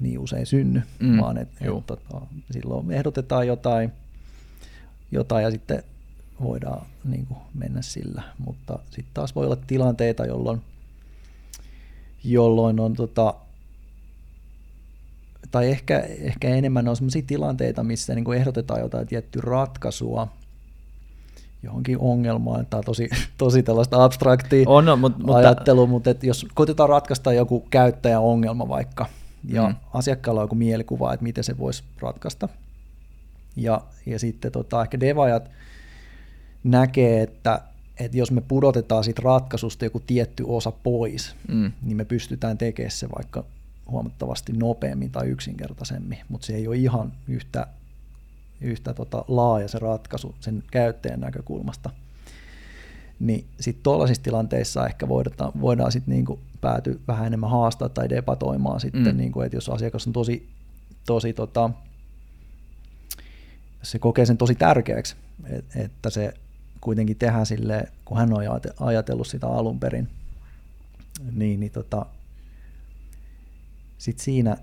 niin 0.00 0.18
usein 0.18 0.46
synny, 0.46 0.82
mm, 0.98 1.20
vaan 1.20 1.38
että 1.38 1.56
et, 1.60 1.86
tota, 1.86 2.20
silloin 2.50 2.92
ehdotetaan 2.92 3.46
jotain, 3.46 3.92
jotain 5.12 5.42
ja 5.42 5.50
sitten 5.50 5.82
voidaan 6.42 6.86
niin 7.04 7.26
kuin 7.26 7.38
mennä 7.54 7.82
sillä, 7.82 8.22
mutta 8.38 8.78
sitten 8.84 9.14
taas 9.14 9.34
voi 9.34 9.46
olla 9.46 9.56
tilanteita, 9.56 10.26
jolloin, 10.26 10.62
jolloin 12.24 12.80
on 12.80 12.94
tota, 12.94 13.34
tai 15.52 15.70
ehkä, 15.70 15.98
ehkä 15.98 16.48
enemmän 16.48 16.88
on 16.88 16.96
sellaisia 16.96 17.22
tilanteita, 17.26 17.82
missä 17.82 18.14
niin 18.14 18.24
kuin 18.24 18.38
ehdotetaan 18.38 18.80
jotain 18.80 19.06
tiettyä 19.06 19.42
ratkaisua 19.44 20.28
johonkin 21.62 21.98
ongelmaan. 21.98 22.66
Tämä 22.66 22.78
on 22.78 22.84
tosi, 22.84 23.08
tosi 23.38 23.62
tällaista 23.62 24.04
abstraktia 24.04 24.64
on, 24.66 24.84
no, 24.84 24.96
mutta, 24.96 25.34
ajattelua, 25.34 25.86
mutta 25.86 26.10
että 26.10 26.26
jos 26.26 26.46
koitetaan 26.54 26.88
ratkaista 26.88 27.32
joku 27.32 27.66
käyttäjäongelma 27.70 28.68
vaikka, 28.68 29.06
ja 29.48 29.68
mm. 29.68 29.74
asiakkaalla 29.94 30.40
on 30.40 30.44
joku 30.44 30.54
mielikuva, 30.54 31.14
että 31.14 31.24
miten 31.24 31.44
se 31.44 31.58
voisi 31.58 31.82
ratkaista, 32.00 32.48
ja, 33.56 33.80
ja 34.06 34.18
sitten 34.18 34.52
tota, 34.52 34.82
ehkä 34.82 35.00
devajat 35.00 35.50
näkee, 36.64 37.22
että, 37.22 37.60
että 38.00 38.16
jos 38.16 38.30
me 38.30 38.40
pudotetaan 38.40 39.04
siitä 39.04 39.22
ratkaisusta 39.24 39.84
joku 39.84 40.00
tietty 40.00 40.44
osa 40.46 40.72
pois, 40.82 41.36
mm. 41.48 41.72
niin 41.82 41.96
me 41.96 42.04
pystytään 42.04 42.58
tekemään 42.58 42.90
se 42.90 43.08
vaikka 43.16 43.44
huomattavasti 43.90 44.52
nopeammin 44.52 45.10
tai 45.10 45.28
yksinkertaisemmin, 45.28 46.18
mutta 46.28 46.46
se 46.46 46.54
ei 46.54 46.68
ole 46.68 46.76
ihan 46.76 47.12
yhtä, 47.28 47.66
yhtä 48.60 48.94
tota 48.94 49.24
laaja 49.28 49.68
se 49.68 49.78
ratkaisu 49.78 50.34
sen 50.40 50.62
käyttäjän 50.70 51.20
näkökulmasta. 51.20 51.90
Niin 53.20 53.46
sitten 53.60 53.82
tuollaisissa 53.82 54.22
tilanteissa 54.22 54.86
ehkä 54.86 55.08
voidaan, 55.08 55.52
voidaan 55.60 55.92
sitten 55.92 56.14
niinku 56.14 56.40
päätyä 56.60 56.94
vähän 57.08 57.26
enemmän 57.26 57.50
haastaa 57.50 57.88
tai 57.88 58.08
debatoimaan 58.08 58.80
sitten, 58.80 59.14
mm. 59.14 59.16
niinku, 59.16 59.40
että 59.40 59.56
jos 59.56 59.68
asiakas 59.68 60.06
on 60.06 60.12
tosi, 60.12 60.48
tosi 61.06 61.32
tota, 61.32 61.70
se 63.82 63.98
kokee 63.98 64.26
sen 64.26 64.38
tosi 64.38 64.54
tärkeäksi, 64.54 65.16
että 65.74 66.10
se 66.10 66.34
kuitenkin 66.80 67.16
tehdään 67.16 67.46
sille, 67.46 67.84
kun 68.04 68.16
hän 68.16 68.32
on 68.32 68.42
ajatellut 68.80 69.26
sitä 69.26 69.46
alun 69.46 69.80
perin, 69.80 70.08
niin, 71.32 71.60
niin 71.60 71.72
tota, 71.72 72.06
sit 74.02 74.18
siinä, 74.18 74.56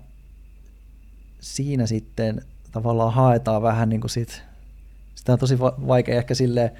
siinä 1.40 1.86
sitten 1.86 2.42
tavallaan 2.72 3.12
haetaan 3.12 3.62
vähän 3.62 3.88
niin 3.88 4.00
kuin 4.00 4.10
sit, 4.10 4.42
sitä 5.14 5.32
on 5.32 5.38
tosi 5.38 5.58
vaikea 5.60 6.16
ehkä 6.16 6.34
sille 6.34 6.72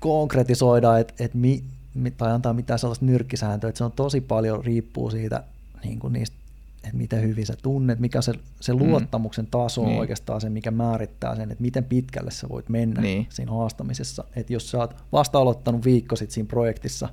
konkretisoida, 0.00 0.98
että 0.98 1.24
et 1.24 1.34
mi, 1.34 1.64
tai 2.16 2.32
antaa 2.32 2.52
mitään 2.52 2.78
sellaista 2.78 3.04
nyrkkisääntöä, 3.04 3.68
että 3.68 3.78
se 3.78 3.84
on 3.84 3.92
tosi 3.92 4.20
paljon 4.20 4.64
riippuu 4.64 5.10
siitä 5.10 5.44
niin 5.84 5.98
kuin 5.98 6.12
niistä, 6.12 6.36
että 6.84 6.96
miten 6.96 7.22
hyvin 7.22 7.46
sä 7.46 7.54
tunnet, 7.62 7.98
mikä 7.98 8.22
se, 8.22 8.32
se 8.60 8.72
mm. 8.72 8.78
luottamuksen 8.78 9.46
taso 9.46 9.80
on 9.82 9.88
niin. 9.88 10.00
oikeastaan 10.00 10.40
se, 10.40 10.50
mikä 10.50 10.70
määrittää 10.70 11.36
sen, 11.36 11.50
että 11.50 11.62
miten 11.62 11.84
pitkälle 11.84 12.30
sä 12.30 12.48
voit 12.48 12.68
mennä 12.68 13.00
niin. 13.00 13.26
siinä 13.30 13.52
haastamisessa. 13.52 14.24
Että 14.36 14.52
jos 14.52 14.70
sä 14.70 14.78
oot 14.78 14.96
vasta 15.12 15.38
aloittanut 15.38 15.84
viikko 15.84 16.16
sitten 16.16 16.34
siinä 16.34 16.48
projektissa, 16.48 17.08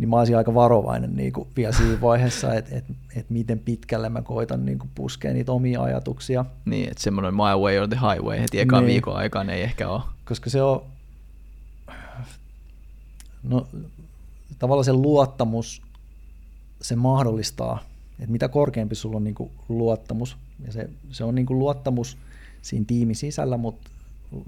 niin 0.00 0.08
mä 0.08 0.18
olisin 0.18 0.36
aika 0.36 0.54
varovainen 0.54 1.16
niin 1.16 1.32
kuin 1.32 1.48
vielä 1.56 1.72
siinä 1.72 2.00
vaiheessa, 2.00 2.54
että 2.54 2.76
et, 2.76 2.84
et 3.16 3.30
miten 3.30 3.58
pitkälle 3.58 4.08
mä 4.08 4.22
koitan 4.22 4.64
niin 4.64 4.78
kuin 4.78 4.90
puskea 4.94 5.32
niitä 5.32 5.52
omia 5.52 5.82
ajatuksia. 5.82 6.44
Niin, 6.64 6.88
että 6.90 7.02
semmoinen 7.02 7.34
my 7.34 7.60
way 7.62 7.78
or 7.78 7.88
the 7.88 7.96
highway 7.96 8.40
heti 8.40 8.60
ekan 8.60 8.84
niin. 8.84 8.92
viikon 8.92 9.16
aikaan 9.16 9.50
ei 9.50 9.62
ehkä 9.62 9.88
ole. 9.88 10.02
Koska 10.24 10.50
se 10.50 10.62
on, 10.62 10.82
no 13.42 13.66
tavallaan 14.58 14.84
se 14.84 14.92
luottamus, 14.92 15.82
se 16.80 16.96
mahdollistaa, 16.96 17.82
että 18.18 18.32
mitä 18.32 18.48
korkeampi 18.48 18.94
sulla 18.94 19.16
on 19.16 19.24
niin 19.24 19.34
kuin 19.34 19.50
luottamus, 19.68 20.36
ja 20.66 20.72
se, 20.72 20.90
se 21.10 21.24
on 21.24 21.34
niin 21.34 21.46
kuin 21.46 21.58
luottamus 21.58 22.18
siinä 22.62 22.84
tiimin 22.88 23.16
sisällä, 23.16 23.56
mutta 23.56 23.90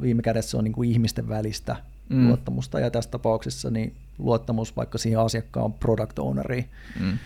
viime 0.00 0.22
kädessä 0.22 0.50
se 0.50 0.56
on 0.56 0.64
niin 0.64 0.72
kuin 0.72 0.90
ihmisten 0.90 1.28
välistä 1.28 1.76
mm. 2.08 2.28
luottamusta, 2.28 2.80
ja 2.80 2.90
tässä 2.90 3.10
tapauksessa 3.10 3.70
niin 3.70 3.96
luottamus 4.18 4.76
vaikka 4.76 4.98
siihen 4.98 5.20
asiakkaan 5.20 5.72
product 5.72 6.18
owneriin, 6.18 6.70
mm. 7.00 7.18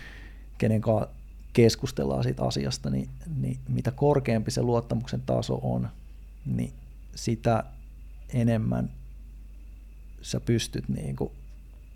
kenen 0.59 0.81
kanssa 0.81 1.09
keskustellaan 1.53 2.23
siitä 2.23 2.45
asiasta, 2.45 2.91
niin, 2.91 3.09
niin 3.37 3.59
mitä 3.69 3.91
korkeampi 3.91 4.51
se 4.51 4.63
luottamuksen 4.63 5.23
taso 5.27 5.61
on, 5.63 5.89
niin 6.47 6.73
sitä 7.15 7.65
enemmän 8.29 8.91
sä 10.23 10.41
pystyt 10.41 10.89
niin 10.89 11.17
kuin 11.17 11.31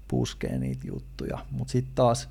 puskeen 0.09 0.61
niitä 0.61 0.87
juttuja. 0.87 1.39
Mutta 1.51 1.73
sitten 1.73 1.95
taas 1.95 2.29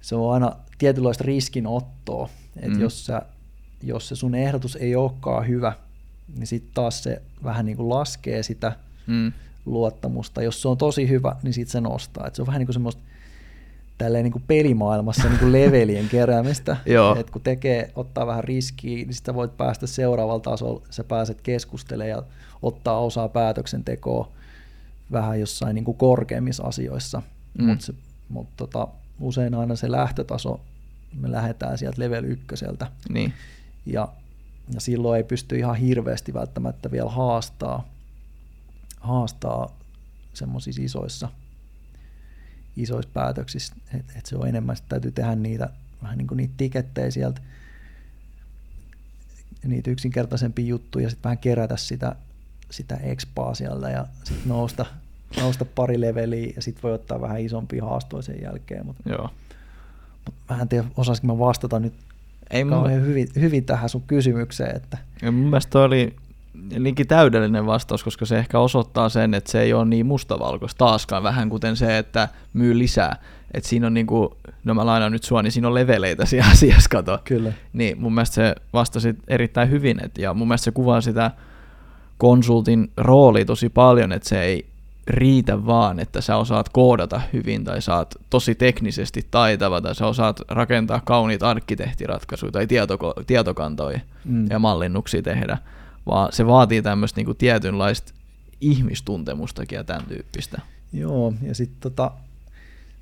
se 0.00 0.14
on 0.14 0.34
aina 0.34 0.56
tietynlaista 0.78 1.24
riskinottoa, 1.24 2.28
että 2.56 2.76
mm. 2.76 2.80
jos, 2.80 3.06
sä, 3.06 3.22
jos 3.82 4.08
se 4.08 4.16
sun 4.16 4.34
ehdotus 4.34 4.76
ei 4.76 4.96
olekaan 4.96 5.48
hyvä, 5.48 5.72
niin 6.36 6.46
sitten 6.46 6.74
taas 6.74 7.02
se 7.02 7.22
vähän 7.44 7.66
niin 7.66 7.76
kuin 7.76 7.88
laskee 7.88 8.42
sitä 8.42 8.76
mm 9.08 9.32
luottamusta. 9.68 10.42
Jos 10.42 10.62
se 10.62 10.68
on 10.68 10.78
tosi 10.78 11.08
hyvä, 11.08 11.36
niin 11.42 11.54
sitten 11.54 11.72
se 11.72 11.80
nostaa. 11.80 12.26
Et 12.26 12.34
se 12.34 12.42
on 12.42 12.46
vähän 12.46 12.58
niin 12.58 12.66
kuin 12.66 12.74
semmoista 12.74 13.02
tälleen 13.98 14.24
niin 14.24 14.32
kuin 14.32 14.44
pelimaailmassa 14.46 15.28
niin 15.28 15.38
kuin 15.38 15.52
levelien 15.62 16.08
keräämistä. 16.08 16.76
Et 17.18 17.30
kun 17.30 17.42
tekee, 17.42 17.92
ottaa 17.96 18.26
vähän 18.26 18.44
riskiä, 18.44 18.96
niin 18.96 19.14
sitä 19.14 19.34
voit 19.34 19.56
päästä 19.56 19.86
seuraavalla 19.86 20.40
tasolla, 20.40 20.82
sä 20.90 21.04
pääset 21.04 21.40
keskustelemaan 21.40 22.10
ja 22.10 22.22
ottaa 22.62 23.00
osaa 23.00 23.28
päätöksentekoa 23.28 24.28
vähän 25.12 25.40
jossain 25.40 25.74
niin 25.74 25.84
kuin 25.84 25.96
korkeimmissa 25.96 26.62
asioissa. 26.62 27.22
Mm. 27.58 27.64
Mutta 27.64 27.92
mut 28.28 28.46
tota, 28.56 28.88
usein 29.20 29.54
aina 29.54 29.76
se 29.76 29.90
lähtötaso, 29.90 30.60
me 31.20 31.32
lähdetään 31.32 31.78
sieltä 31.78 32.02
level 32.02 32.24
ykköseltä 32.24 32.86
Niin. 33.08 33.32
ja, 33.86 34.08
ja 34.74 34.80
silloin 34.80 35.16
ei 35.16 35.24
pysty 35.24 35.58
ihan 35.58 35.76
hirveästi 35.76 36.34
välttämättä 36.34 36.90
vielä 36.90 37.10
haastaa, 37.10 37.84
haastaa 39.00 39.76
semmoisissa 40.34 40.82
isoissa, 40.82 41.28
isoissa 42.76 43.10
päätöksissä, 43.14 43.74
että 43.94 44.12
et 44.16 44.26
se 44.26 44.36
on 44.36 44.48
enemmän, 44.48 44.76
että 44.76 44.88
täytyy 44.88 45.12
tehdä 45.12 45.36
niitä, 45.36 45.70
vähän 46.02 46.18
niin 46.18 46.26
kuin 46.28 46.36
niitä 46.36 46.54
tikettejä 46.56 47.10
sieltä, 47.10 47.40
niitä 49.64 49.90
yksinkertaisempia 49.90 50.66
juttuja 50.66 51.06
ja 51.06 51.10
sitten 51.10 51.24
vähän 51.24 51.38
kerätä 51.38 51.76
sitä, 51.76 52.16
sitä 52.70 52.96
expaa 52.96 53.54
sieltä 53.54 53.90
ja 53.90 54.06
sitten 54.24 54.48
nousta, 54.48 54.86
nousta 55.40 55.64
pari 55.64 56.00
leveliä 56.00 56.52
ja 56.56 56.62
sitten 56.62 56.82
voi 56.82 56.92
ottaa 56.92 57.20
vähän 57.20 57.40
isompia 57.40 57.84
haastoja 57.84 58.22
sen 58.22 58.42
jälkeen, 58.42 58.86
mutta 58.86 59.02
Joo. 59.08 59.30
mut 60.26 60.34
mä 60.50 60.62
en 60.62 60.68
tiedä, 60.68 60.88
osasinko 60.96 61.34
mä 61.34 61.38
vastata 61.38 61.78
nyt 61.78 61.94
Ei 62.50 62.64
mun, 62.64 62.72
kauhean 62.72 63.02
hyvin, 63.02 63.28
hyvin 63.34 63.64
tähän 63.64 63.88
sun 63.88 64.02
kysymykseen, 64.02 64.76
että 64.76 64.98
ja 65.22 65.32
mun 65.32 65.44
mielestä 65.44 65.70
toi 65.70 65.84
oli 65.84 66.16
liinkin 66.76 67.06
täydellinen 67.08 67.66
vastaus, 67.66 68.04
koska 68.04 68.26
se 68.26 68.38
ehkä 68.38 68.58
osoittaa 68.58 69.08
sen, 69.08 69.34
että 69.34 69.50
se 69.52 69.60
ei 69.60 69.72
ole 69.72 69.84
niin 69.84 70.06
mustavalkoista 70.06 70.78
taaskaan, 70.78 71.22
vähän 71.22 71.48
kuten 71.48 71.76
se, 71.76 71.98
että 71.98 72.28
myy 72.52 72.78
lisää. 72.78 73.16
Että 73.54 73.68
siinä 73.68 73.86
on 73.86 73.94
niinku, 73.94 74.36
no 74.64 74.74
mä 74.74 74.86
lainaan 74.86 75.12
nyt 75.12 75.22
sua, 75.22 75.42
niin 75.42 75.52
siinä 75.52 75.68
on 75.68 75.74
leveleitä 75.74 76.26
siinä 76.26 76.50
asiassa, 76.52 76.88
kato. 76.90 77.18
kyllä. 77.24 77.52
Niin 77.72 78.00
mun 78.00 78.14
mielestä 78.14 78.34
se 78.34 78.54
vastasi 78.72 79.14
erittäin 79.28 79.70
hyvin, 79.70 80.04
et, 80.04 80.18
ja 80.18 80.34
mun 80.34 80.48
mielestä 80.48 80.64
se 80.64 80.70
kuvaa 80.70 81.00
sitä 81.00 81.30
konsultin 82.18 82.90
roolia 82.96 83.44
tosi 83.44 83.68
paljon, 83.68 84.12
että 84.12 84.28
se 84.28 84.42
ei 84.42 84.66
riitä 85.06 85.66
vaan, 85.66 86.00
että 86.00 86.20
sä 86.20 86.36
osaat 86.36 86.68
koodata 86.68 87.20
hyvin 87.32 87.64
tai 87.64 87.82
sä 87.82 87.96
oot 87.96 88.14
tosi 88.30 88.54
teknisesti 88.54 89.26
taitava 89.30 89.80
tai 89.80 89.94
sä 89.94 90.06
osaat 90.06 90.40
rakentaa 90.48 91.00
kauniita 91.04 91.50
arkkitehtiratkaisuja 91.50 92.52
tai 92.52 92.66
tietoko- 92.66 93.22
tietokantoja 93.26 94.00
Mm. 94.24 94.46
ja 94.50 94.58
mallinnuksia 94.58 95.22
tehdä, 95.22 95.58
vaan 96.08 96.32
se 96.32 96.46
vaatii 96.46 96.82
tämmöistä 96.82 97.18
niinku 97.18 97.34
tietynlaista 97.34 98.12
ihmistuntemustakin 98.60 99.76
ja 99.76 99.84
tämän 99.84 100.06
tyyppistä. 100.06 100.60
Joo, 100.92 101.34
ja 101.42 101.54
sitten 101.54 101.80
tota, 101.80 102.10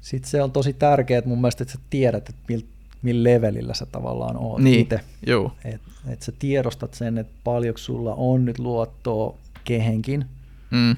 sit 0.00 0.24
se 0.24 0.42
on 0.42 0.52
tosi 0.52 0.72
tärkeää 0.72 1.22
mun 1.24 1.40
mielestä, 1.40 1.62
että 1.62 1.72
sä 1.72 1.78
tiedät, 1.90 2.28
että 2.28 2.42
millä 2.48 2.66
mil 3.02 3.24
levelillä 3.24 3.74
sä 3.74 3.86
tavallaan 3.86 4.36
oot 4.36 4.62
Niin. 4.62 4.80
itse. 4.80 5.00
Joo, 5.26 5.52
Että 5.64 5.90
et 6.08 6.22
sä 6.22 6.32
tiedostat 6.38 6.94
sen, 6.94 7.18
että 7.18 7.32
paljonko 7.44 7.78
sulla 7.78 8.14
on 8.14 8.44
nyt 8.44 8.58
luottoa 8.58 9.36
kehenkin, 9.64 10.24
mm. 10.70 10.96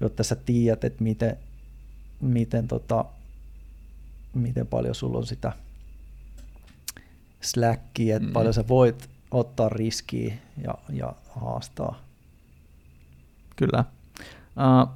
jotta 0.00 0.22
sä 0.22 0.34
tiedät, 0.34 0.84
että 0.84 1.04
miten, 1.04 1.36
miten, 2.20 2.68
tota, 2.68 3.04
miten 4.34 4.66
paljon 4.66 4.94
sulla 4.94 5.18
on 5.18 5.26
sitä 5.26 5.52
slackia, 7.40 8.16
että 8.16 8.28
mm. 8.28 8.32
paljon 8.32 8.54
sä 8.54 8.68
voit 8.68 9.08
ottaa 9.34 9.68
riskiä 9.68 10.34
ja, 10.64 10.74
ja 10.92 11.12
haastaa. 11.30 12.00
Kyllä. 13.56 13.84
Uh, 14.38 14.88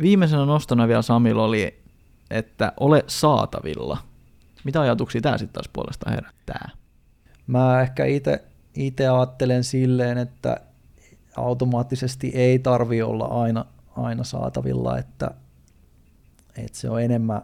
viimeisenä 0.00 0.46
nostona 0.46 0.88
vielä 0.88 1.02
Samilla 1.02 1.44
oli, 1.44 1.82
että 2.30 2.72
ole 2.80 3.04
saatavilla. 3.06 3.98
Mitä 4.64 4.80
ajatuksia 4.80 5.20
tämä 5.20 5.38
sitten 5.38 5.54
taas 5.54 5.68
puolestaan 5.72 6.14
herättää? 6.14 6.70
Mä 7.46 7.82
ehkä 7.82 8.04
itse 8.74 9.08
ajattelen 9.08 9.64
silleen, 9.64 10.18
että 10.18 10.60
automaattisesti 11.36 12.28
ei 12.34 12.58
tarvi 12.58 13.02
olla 13.02 13.24
aina, 13.24 13.64
aina 13.96 14.24
saatavilla, 14.24 14.98
että, 14.98 15.30
että 16.56 16.78
se 16.78 16.90
on 16.90 17.02
enemmän 17.02 17.42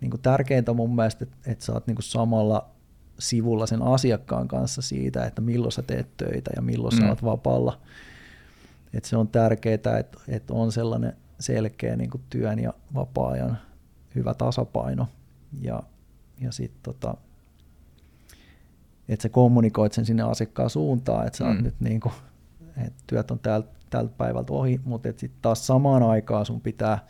niin 0.00 0.10
kuin 0.10 0.22
tärkeintä 0.22 0.72
mun 0.72 0.94
mielestä, 0.94 1.24
että, 1.24 1.36
että 1.46 1.64
sä 1.64 1.72
oot 1.72 1.86
niin 1.86 1.94
kuin 1.94 2.04
samalla 2.04 2.70
sivulla 3.18 3.66
sen 3.66 3.82
asiakkaan 3.82 4.48
kanssa 4.48 4.82
siitä, 4.82 5.24
että 5.24 5.40
milloin 5.40 5.72
sä 5.72 5.82
teet 5.82 6.16
töitä 6.16 6.50
ja 6.56 6.62
milloin 6.62 6.94
mm. 6.94 7.00
Sä 7.00 7.08
oot 7.08 7.24
vapaalla. 7.24 7.80
Että 8.94 9.08
se 9.08 9.16
on 9.16 9.28
tärkeää, 9.28 9.74
että, 9.74 10.18
että 10.28 10.54
on 10.54 10.72
sellainen 10.72 11.16
selkeä 11.40 11.96
niin 11.96 12.10
kuin 12.10 12.22
työn 12.30 12.58
ja 12.58 12.74
vapaa-ajan 12.94 13.58
hyvä 14.14 14.34
tasapaino. 14.34 15.08
Ja, 15.60 15.82
ja 16.40 16.52
sitten 16.52 16.80
tota, 16.82 17.14
että 19.08 19.22
sä 19.22 19.28
kommunikoit 19.28 19.92
sen 19.92 20.06
sinne 20.06 20.22
asiakkaan 20.22 20.70
suuntaan, 20.70 21.26
että 21.26 21.36
sä 21.36 21.44
Mm. 21.44 21.62
nyt 21.62 21.74
niin 21.80 22.00
kuin, 22.00 22.14
että 22.76 23.02
työt 23.06 23.30
on 23.30 23.38
täältä, 23.38 23.68
tältä 23.90 24.14
päivältä 24.18 24.52
ohi, 24.52 24.80
mutta 24.84 25.08
sitten 25.08 25.42
taas 25.42 25.66
samaan 25.66 26.02
aikaan 26.02 26.46
sun 26.46 26.60
pitää 26.60 27.06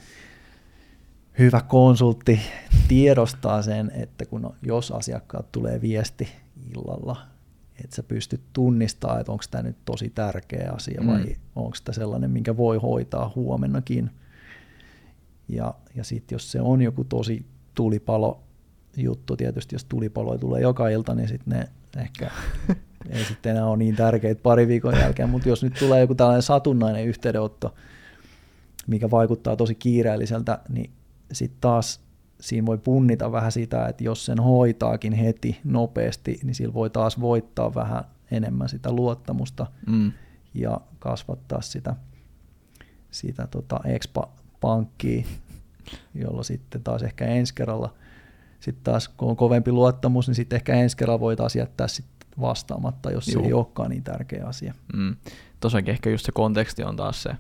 hyvä 1.39 1.61
konsultti 1.61 2.41
tiedostaa 2.89 3.63
sen, 3.63 3.93
että 3.95 4.27
kun 4.27 4.55
jos 4.63 4.91
asiakkaat 4.91 5.53
tulee 5.53 5.81
viesti 5.81 6.29
illalla, 6.71 7.17
että 7.85 7.97
sä 7.97 8.03
pystyt 8.03 8.41
tunnistamaan, 8.53 9.21
että 9.21 9.33
onko 9.33 9.45
tämä 9.51 9.63
nyt 9.63 9.77
tosi 9.85 10.11
tärkeä 10.11 10.73
asia 10.77 11.03
vai 11.07 11.25
Mm. 11.25 11.35
onko 11.57 11.77
tämä 11.85 11.95
sellainen, 11.95 12.31
minkä 12.31 12.57
voi 12.57 12.79
hoitaa 12.79 13.33
huomennakin. 13.35 14.11
Ja, 15.49 15.75
ja 15.95 16.05
sitten 16.05 16.37
jos 16.37 16.53
se 16.53 16.61
on 16.61 16.83
joku 16.83 17.05
tosi 17.05 17.47
tulipalo 17.75 18.43
juttu, 18.97 19.37
tietysti 19.37 19.75
jos 19.75 19.85
tulipaloja 19.85 20.39
tulee 20.39 20.61
joka 20.61 20.89
ilta, 20.89 21.15
niin 21.15 21.29
sitten 21.29 21.59
ne 21.59 21.69
ehkä 22.03 22.31
ei 23.11 23.25
sitten 23.25 23.53
enää 23.53 23.67
ole 23.67 23.77
niin 23.77 23.97
tärkeitä 23.97 24.43
pari 24.43 24.69
viikon 24.69 24.99
jälkeen, 24.99 25.31
mutta 25.31 25.49
jos 25.49 25.63
nyt 25.63 25.75
tulee 25.79 26.01
joku 26.01 26.15
tällainen 26.15 26.43
satunnainen 26.43 27.05
yhteydenotto, 27.05 27.75
mikä 28.87 29.11
vaikuttaa 29.11 29.57
tosi 29.57 29.75
kiireelliseltä, 29.75 30.59
niin 30.69 30.91
sitten 31.33 31.61
taas 31.61 32.01
siinä 32.41 32.67
voi 32.67 32.79
punnita 32.79 33.33
vähän 33.33 33.53
sitä, 33.53 33.87
että 33.87 34.05
jos 34.05 34.25
sen 34.27 34.41
hoitaakin 34.41 35.13
heti 35.13 35.61
nopeasti, 35.65 36.41
niin 36.45 36.55
sillä 36.55 36.75
voi 36.75 36.91
taas 36.91 37.21
voittaa 37.21 37.75
vähän 37.75 38.05
enemmän 38.31 38.69
sitä 38.69 38.93
luottamusta 38.93 39.67
Mm. 39.87 40.13
ja 40.55 40.81
kasvattaa 40.99 41.61
sitä, 41.61 41.97
sitä 43.11 43.47
tota 43.47 43.81
expa-pankkia, 43.85 45.27
jolloin 46.15 46.45
sitten 46.45 46.83
taas 46.83 47.03
ehkä 47.03 47.27
ensi 47.27 47.55
kerralla, 47.55 47.95
sitten 48.61 48.85
taas 48.85 49.09
kun 49.09 49.31
on 49.31 49.37
kovempi 49.37 49.73
luottamus, 49.73 50.27
niin 50.29 50.35
sitten 50.35 50.57
ehkä 50.57 50.75
ensi 50.75 50.97
kerralla 50.97 51.21
voi 51.21 51.37
taas 51.37 51.57
jättää 51.57 51.89
sit 51.89 52.07
vastaamatta, 52.41 53.11
jos 53.11 53.29
Juu. 53.29 53.43
se 53.43 53.47
ei 53.47 53.53
olekaan 53.53 53.91
niin 53.91 54.03
tärkeä 54.05 54.47
asia. 54.47 54.75
Mm. 54.97 55.17
Tosiaankin 55.61 55.93
ehkä 55.93 56.11
just 56.11 56.27
se 56.27 56.33
konteksti 56.33 56.85
on 56.85 56.97
taas 56.97 57.23
se 57.23 57.31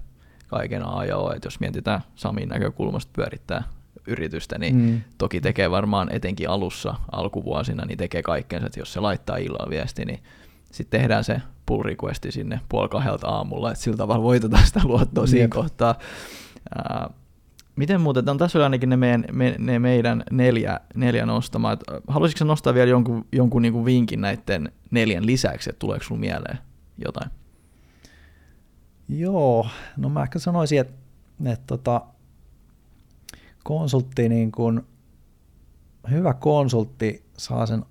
kaiken 0.46 0.86
A 0.86 1.04
ja 1.04 1.16
O, 1.16 1.32
että 1.32 1.46
jos 1.46 1.60
mietitään 1.60 2.00
Samin 2.14 2.48
näkökulmasta 2.48 3.10
pyörittää 3.16 3.62
yritystä, 4.08 4.58
niin 4.58 4.76
Mm. 4.76 5.00
toki 5.18 5.40
tekee 5.40 5.70
varmaan 5.70 6.08
etenkin 6.12 6.48
alussa, 6.50 6.94
alkuvuosina, 7.12 7.84
niin 7.84 7.98
tekee 7.98 8.22
kaikkensa, 8.22 8.66
että 8.66 8.80
jos 8.80 8.92
se 8.92 9.00
laittaa 9.00 9.36
illalla 9.36 9.70
viesti, 9.70 10.04
niin 10.04 10.18
sitten 10.72 11.00
tehdään 11.00 11.24
se 11.24 11.42
pull 11.66 11.82
requesti 11.82 12.32
sinne 12.32 12.60
puoli 12.68 12.88
kahdelta 12.88 13.28
aamulla, 13.28 13.70
että 13.72 13.84
sillä 13.84 13.96
tavalla 13.96 14.22
voitetaan 14.22 14.66
sitä 14.66 14.80
luottoa 14.84 15.26
siinä 15.26 15.44
Jep. 15.44 15.50
kohtaa. 15.50 15.94
Ää, 16.74 17.10
miten 17.76 18.00
muuten, 18.00 18.24
no, 18.24 18.34
tässä 18.34 18.58
oli 18.58 18.64
ainakin 18.64 18.88
ne, 18.88 18.96
meidän, 18.96 19.24
me, 19.32 19.54
ne 19.58 19.78
meidän 19.78 20.24
neljä, 20.30 20.80
neljä 20.94 21.26
nostamaa. 21.26 21.76
Haluaisitko 22.08 22.44
nostaa 22.44 22.74
vielä 22.74 22.90
jonkun, 22.90 23.24
jonkun 23.32 23.62
niinku 23.62 23.84
vinkin 23.84 24.20
näiden 24.20 24.72
neljän 24.90 25.26
lisäksi, 25.26 25.70
että 25.70 25.78
tuleeko 25.78 26.04
sulla 26.04 26.20
mieleen 26.20 26.58
jotain? 27.04 27.30
Joo, 29.08 29.66
no 29.96 30.08
mä 30.08 30.22
ehkä 30.22 30.38
sanoisin, 30.38 30.80
että, 30.80 30.94
että 31.44 31.66
tota, 31.66 32.02
konsultti, 33.68 34.28
niin 34.28 34.52
kun, 34.52 34.86
hyvä 36.10 36.34
konsultti 36.34 37.24
saa 37.38 37.66
sen, 37.66 37.84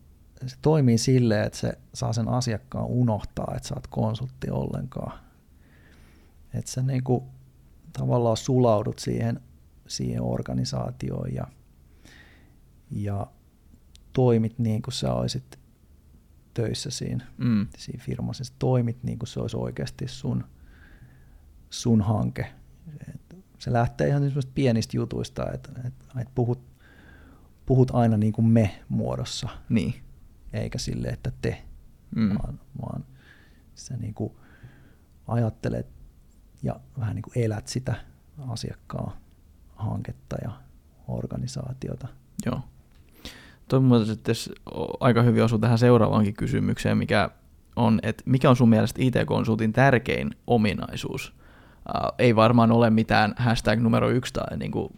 se 0.45 0.55
toimii 0.61 0.97
silleen, 0.97 1.43
että 1.43 1.59
se 1.59 1.78
saa 1.93 2.13
sen 2.13 2.28
asiakkaan 2.28 2.86
unohtaa, 2.86 3.53
että 3.55 3.67
sä 3.67 3.75
oot 3.75 3.88
konsultti 3.88 4.49
ollenkaan. 4.49 5.19
Että 6.53 6.71
sä 6.71 6.82
niin 6.82 7.03
kuin, 7.03 7.23
tavallaan 7.93 8.38
sulaudut 8.38 8.99
siihen, 8.99 9.39
siihen 9.88 10.21
organisaatioon 10.21 11.34
ja, 11.34 11.47
ja 12.91 13.28
toimit 14.13 14.59
niin 14.59 14.82
kuin 14.82 14.93
sä 14.93 15.13
olisit 15.13 15.59
töissä 16.53 16.89
siinä, 16.89 17.25
Mm. 17.38 17.67
siinä 17.78 18.03
firmassa. 18.03 18.43
Sä 18.43 18.53
toimit 18.59 19.03
niin 19.03 19.19
kuin 19.19 19.28
se 19.28 19.39
olisi 19.39 19.57
oikeasti 19.57 20.07
sun, 20.07 20.43
sun 21.69 22.01
hanke. 22.01 22.53
Et 23.09 23.26
se 23.59 23.73
lähtee 23.73 24.07
ihan 24.07 24.23
semmoista 24.23 24.51
pienistä 24.55 24.97
jutuista, 24.97 25.51
että 25.53 25.71
et, 25.85 25.93
et 26.21 26.27
puhut, 26.35 26.59
puhut 27.65 27.91
aina 27.91 28.17
niin 28.17 28.33
kuin 28.33 28.45
me 28.45 28.79
muodossa, 28.89 29.49
Niin. 29.69 29.93
eikä 30.53 30.77
sille, 30.77 31.07
että 31.07 31.31
te, 31.41 31.63
Mm. 32.15 32.29
vaan, 32.29 32.59
vaan 32.81 33.05
sä 33.75 33.97
niin 33.97 34.13
kuin 34.13 34.33
ajattelet 35.27 35.87
ja 36.63 36.79
vähän 36.99 37.15
niin 37.15 37.23
kuin 37.23 37.43
elät 37.43 37.67
sitä 37.67 37.95
asiakkaan 38.47 39.11
hanketta 39.75 40.35
ja 40.43 40.51
organisaatiota. 41.07 42.07
Joo. 42.45 42.61
Toi 43.67 43.79
mun 43.79 43.89
mielestä 43.89 44.13
sitten 44.13 44.35
aika 44.99 45.21
hyvin 45.21 45.43
osuu 45.43 45.59
tähän 45.59 45.77
seuraavaankin 45.77 46.33
kysymykseen, 46.33 46.97
mikä 46.97 47.29
on, 47.75 47.99
että 48.03 48.23
mikä 48.25 48.49
on 48.49 48.55
sun 48.55 48.69
mielestä 48.69 49.01
IT-konsultin 49.01 49.73
tärkein 49.73 50.29
ominaisuus? 50.47 51.36
Uh, 51.95 52.11
ei 52.19 52.35
varmaan 52.35 52.71
ole 52.71 52.89
mitään 52.89 53.33
hashtag 53.38 53.79
numero 53.79 54.09
yksi 54.09 54.33
tai 54.33 54.57
niin 54.57 54.71
kuin, 54.71 54.89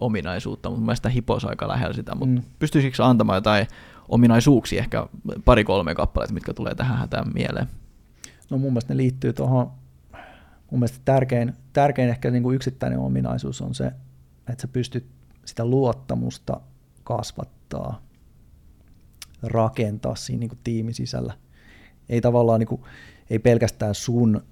ominaisuutta, 0.00 0.68
mutta 0.68 0.78
mun 0.78 0.86
mielestä 0.86 1.08
hipos 1.08 1.44
aika 1.44 1.68
lähellä 1.68 1.94
sitä, 1.94 2.14
mutta 2.14 2.34
mm. 2.34 2.42
pystyisikö 2.58 3.04
antamaan 3.04 3.36
jotain 3.36 3.66
ominaisuuksia, 4.08 4.80
ehkä 4.80 5.06
pari-kolme 5.44 5.94
kappaletta, 5.94 6.34
mitkä 6.34 6.54
tulee 6.54 6.74
tähän 6.74 6.98
hätään 6.98 7.32
mieleen? 7.34 7.66
No 8.50 8.58
mun 8.58 8.72
mielestä 8.72 8.94
ne 8.94 8.96
liittyy 8.96 9.32
tuohon, 9.32 9.70
mun 10.70 10.80
mielestä 10.80 10.98
tärkein, 11.04 11.52
tärkein 11.72 12.10
ehkä 12.10 12.30
niin 12.30 12.42
kuin 12.42 12.56
yksittäinen 12.56 12.98
ominaisuus 12.98 13.62
on 13.62 13.74
se, 13.74 13.86
että 14.48 14.62
sä 14.62 14.68
pystyt 14.68 15.06
sitä 15.44 15.64
luottamusta 15.64 16.60
kasvattaa, 17.04 18.02
rakentaa 19.42 20.14
siinä 20.14 20.40
niin 20.40 20.48
kuin 20.48 20.60
tiimin 20.64 20.94
sisällä. 20.94 21.34
Ei 22.08 22.20
tavallaan 22.20 22.60
niin 22.60 22.68
kuin, 22.68 22.82
ei 23.30 23.38
pelkästään 23.38 23.94
sun 23.94 24.42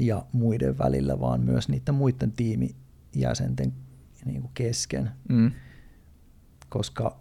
ja 0.00 0.26
muiden 0.32 0.78
välillä, 0.78 1.20
vaan 1.20 1.40
myös 1.40 1.68
niiden 1.68 1.94
muiden 1.94 2.32
tiimijäsenten 2.32 3.72
niin 4.24 4.40
kuin 4.40 4.50
kesken. 4.54 5.10
Mm. 5.28 5.50
Koska 6.68 7.18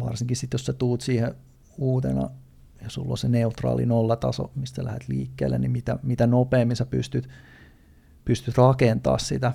varsinkin 0.00 0.36
sitten, 0.36 0.58
jos 0.58 0.66
sä 0.66 0.72
tuut 0.72 1.00
siihen 1.00 1.34
uutena 1.78 2.30
ja 2.82 2.90
sulla 2.90 3.10
on 3.10 3.18
se 3.18 3.28
neutraali 3.28 3.86
nollataso, 3.86 4.50
mistä 4.54 4.84
lähdet 4.84 5.08
liikkeelle, 5.08 5.58
niin 5.58 5.70
mitä, 5.70 5.98
mitä 6.02 6.26
nopeammin 6.26 6.76
sä 6.76 6.86
pystyt, 6.86 7.28
pystyt 8.24 8.58
rakentaa 8.58 9.18
sitä, 9.18 9.52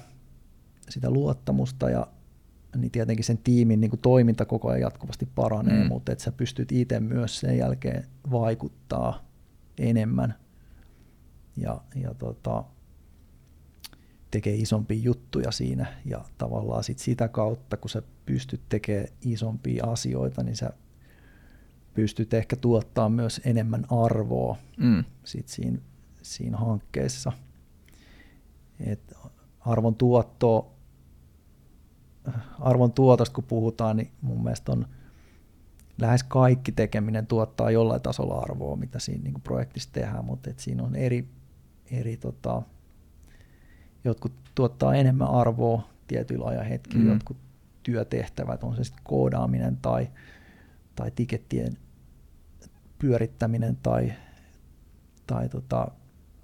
sitä 0.89 1.09
luottamusta 1.09 1.89
ja 1.89 2.07
niin 2.77 2.91
tietenkin 2.91 3.25
sen 3.25 3.37
tiimin 3.37 3.81
niin 3.81 3.89
kuin 3.89 3.99
toiminta 3.99 4.45
koko 4.45 4.69
ajan 4.69 4.81
jatkuvasti 4.81 5.27
paranee, 5.35 5.83
mm. 5.83 5.87
mutta 5.87 6.11
että 6.11 6.23
sä 6.23 6.31
pystyt 6.31 6.71
itse 6.71 6.99
myös 6.99 7.39
sen 7.39 7.57
jälkeen 7.57 8.05
vaikuttaa 8.31 9.25
enemmän 9.77 10.35
ja, 11.57 11.81
ja 11.95 12.13
tota, 12.13 12.63
tekee 14.31 14.55
isompia 14.55 15.01
juttuja 15.01 15.51
siinä 15.51 15.85
ja 16.05 16.25
tavallaan 16.37 16.83
sit 16.83 16.99
sitä 16.99 17.27
kautta, 17.27 17.77
kun 17.77 17.89
sä 17.89 18.01
pystyt 18.25 18.61
tekemään 18.69 19.07
isompia 19.21 19.85
asioita, 19.85 20.43
niin 20.43 20.55
sä 20.55 20.73
pystyt 21.93 22.33
ehkä 22.33 22.55
tuottaa 22.55 23.09
myös 23.09 23.41
enemmän 23.45 23.85
arvoa 23.89 24.57
mm. 24.77 25.03
sit 25.23 25.47
siinä, 25.47 25.77
siinä 26.21 26.57
hankkeessa. 26.57 27.31
Et 28.79 29.13
arvon 29.59 29.95
tuotto, 29.95 30.73
arvon 32.59 32.93
tuotosta 32.93 33.35
kun 33.35 33.43
puhutaan, 33.43 33.97
niin 33.97 34.11
mun 34.21 34.43
mielestä 34.43 34.71
on 34.71 34.87
lähes 35.97 36.23
kaikki 36.23 36.71
tekeminen 36.71 37.27
tuottaa 37.27 37.71
jollain 37.71 38.01
tasolla 38.01 38.39
arvoa, 38.39 38.75
mitä 38.75 38.99
siinä 38.99 39.23
niin 39.23 39.41
projektissa 39.41 39.89
tehdään, 39.93 40.25
mutta 40.25 40.49
et 40.49 40.59
siinä 40.59 40.83
on 40.83 40.95
eri, 40.95 41.27
eri 41.93 42.17
tota, 42.17 42.61
jotkut 44.03 44.33
tuottaa 44.55 44.95
enemmän 44.95 45.27
arvoa 45.27 45.89
tietyillä 46.07 46.45
ajanhetkillä, 46.45 47.03
mm. 47.03 47.13
jotkut 47.13 47.37
työtehtävät, 47.83 48.63
on 48.63 48.75
se 48.75 48.83
sitten 48.83 49.03
koodaaminen 49.03 49.77
tai, 49.77 50.07
tai 50.95 51.11
tikettien 51.11 51.77
pyörittäminen 52.99 53.77
tai, 53.83 54.13
tai 55.27 55.49
tota, 55.49 55.87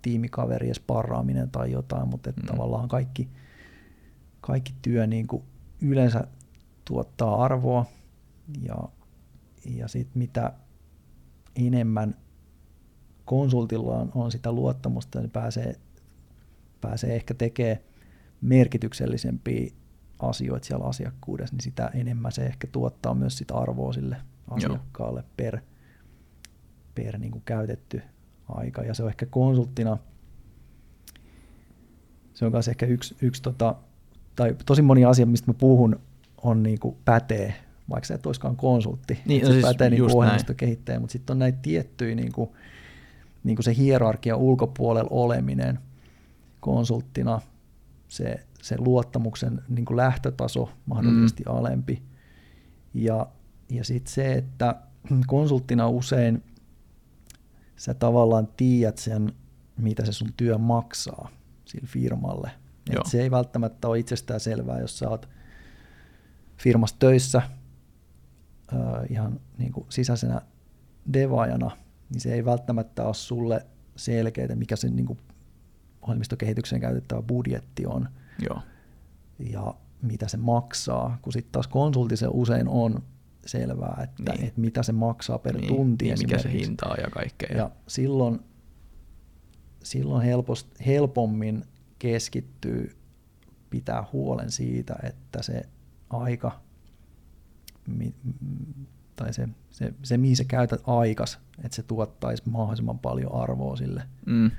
tiimikaverien 0.01 0.75
sparraaminen 0.75 1.51
tai 1.51 1.71
jotain, 1.71 2.07
mutta 2.07 2.31
mm. 2.31 2.45
tavallaan 2.45 2.87
kaikki, 2.87 3.29
kaikki 4.41 4.73
työ 4.81 5.07
niin 5.07 5.27
kuin 5.27 5.43
yleensä 5.81 6.27
tuottaa 6.85 7.43
arvoa 7.43 7.85
ja, 8.61 8.77
ja 9.65 9.87
sitten 9.87 10.19
mitä 10.19 10.53
enemmän 11.55 12.15
konsultilla 13.29 13.97
on, 13.97 14.11
on 14.15 14.31
sitä 14.31 14.51
luottamusta, 14.51 15.19
niin 15.19 15.31
pääsee, 15.31 15.75
pääsee 16.81 17.15
ehkä 17.15 17.33
tekemään 17.33 17.77
merkityksellisempiä 18.41 19.71
asioita 20.19 20.65
siellä 20.65 20.85
asiakkuudessa, 20.85 21.55
niin 21.55 21.63
sitä 21.63 21.91
enemmän 21.93 22.31
se 22.31 22.45
ehkä 22.45 22.67
tuottaa 22.71 23.13
myös 23.13 23.37
sitä 23.37 23.55
arvoa 23.55 23.93
sille 23.93 24.17
asiakkaalle 24.47 25.19
Joo. 25.19 25.29
per, 25.37 25.59
per 26.95 27.17
niin 27.17 27.31
kuin 27.31 27.41
käytetty 27.45 28.01
aika. 28.47 28.81
Ja 28.81 28.93
se 28.93 29.03
on 29.03 29.09
ehkä 29.09 29.25
konsulttina, 29.25 29.97
se 32.33 32.45
on 32.45 32.51
myös 32.51 32.67
ehkä 32.67 32.85
yksi, 32.85 33.15
yksi 33.21 33.41
tota, 33.41 33.75
tai 34.35 34.55
tosi 34.65 34.81
moni 34.81 35.05
asia, 35.05 35.25
mistä 35.25 35.51
mä 35.51 35.53
puhun, 35.53 35.99
on 36.43 36.63
niin 36.63 36.79
kuin 36.79 36.97
pätee, 37.05 37.53
vaikka 37.89 38.07
sä 38.07 38.15
et 38.15 38.25
olisikaan 38.25 38.55
konsultti. 38.55 39.19
Niin, 39.25 39.43
no 39.45 39.51
siis 39.51 39.65
pätee 39.65 39.89
niin 39.89 40.15
ohjelmistokehittäjä, 40.15 40.99
mutta 40.99 41.13
sitten 41.13 41.33
on 41.33 41.39
näitä 41.39 41.59
tiettyjä 41.61 42.15
niin 42.15 42.31
kuin, 42.31 42.49
niin 43.43 43.55
kuin 43.55 43.63
se 43.63 43.75
hierarkia 43.77 44.35
ulkopuolella 44.35 45.09
oleminen 45.11 45.79
konsulttina, 46.59 47.41
se, 48.07 48.45
se 48.61 48.75
luottamuksen 48.77 49.61
niin 49.69 49.85
kuin 49.85 49.97
lähtötaso 49.97 50.69
mahdollisesti 50.85 51.43
mm. 51.43 51.55
alempi. 51.55 52.03
Ja, 52.93 53.27
ja 53.69 53.83
sitten 53.83 54.13
se, 54.13 54.33
että 54.33 54.75
konsulttina 55.27 55.87
usein 55.87 56.43
sä 57.75 57.93
tavallaan 57.93 58.47
tiedät 58.57 58.97
sen, 58.97 59.33
mitä 59.77 60.05
se 60.05 60.11
sun 60.11 60.33
työ 60.37 60.57
maksaa 60.57 61.29
sille 61.65 61.87
firmalle. 61.87 62.51
Et 62.89 63.05
se 63.05 63.21
ei 63.21 63.31
välttämättä 63.31 63.87
ole 63.87 63.99
itsestään 63.99 64.39
selvää, 64.39 64.79
jos 64.79 64.99
sä 64.99 65.09
oot 65.09 65.29
firmassa 66.57 66.95
töissä 66.99 67.37
äh, 67.37 68.79
ihan 69.09 69.39
niin 69.57 69.71
kuin 69.71 69.85
sisäisenä 69.89 70.41
devaajana, 71.13 71.71
niin 72.09 72.21
se 72.21 72.33
ei 72.33 72.45
välttämättä 72.45 73.03
ole 73.03 73.13
sulle 73.13 73.65
selkeää, 73.95 74.55
mikä 74.55 74.75
se 74.75 74.89
niin 74.89 75.05
kuin 75.05 75.19
ohjelmistokehitykseen 76.01 76.81
käytettävä 76.81 77.21
budjetti 77.21 77.85
on. 77.85 78.09
Joo. 78.39 78.59
Ja 79.39 79.73
mitä 80.01 80.27
se 80.27 80.37
maksaa, 80.37 81.17
kun 81.21 81.33
sitten 81.33 81.51
taas 81.51 81.67
konsultissa 81.67 82.29
usein 82.29 82.67
on 82.67 83.03
selvää, 83.45 84.01
että, 84.03 84.33
niin. 84.33 84.47
että 84.47 84.61
mitä 84.61 84.83
se 84.83 84.91
maksaa 84.91 85.39
per 85.39 85.57
niin, 85.57 85.67
tunti 85.67 86.05
niin, 86.05 86.19
mikä 86.19 86.37
se 86.37 86.51
hinta 86.51 86.87
on 86.89 86.97
ja 87.01 87.09
kaikkea. 87.09 87.57
Ja 87.57 87.71
silloin, 87.87 88.39
silloin 89.83 90.25
helpost, 90.25 90.67
helpommin 90.85 91.65
keskittyy 91.99 92.95
pitää 93.69 94.03
huolen 94.13 94.51
siitä, 94.51 94.95
että 95.03 95.41
se 95.41 95.63
aika 96.09 96.61
tai 99.15 99.33
se, 99.33 99.49
se, 99.69 99.93
se 100.03 100.17
mihin 100.17 100.35
sä 100.37 100.43
käytät 100.43 100.81
aikas, 100.87 101.39
että 101.63 101.75
se 101.75 101.83
tuottaisi 101.83 102.43
mahdollisimman 102.49 102.99
paljon 102.99 103.35
arvoa 103.35 103.75
sille, 103.75 104.03
mm. 104.25 104.51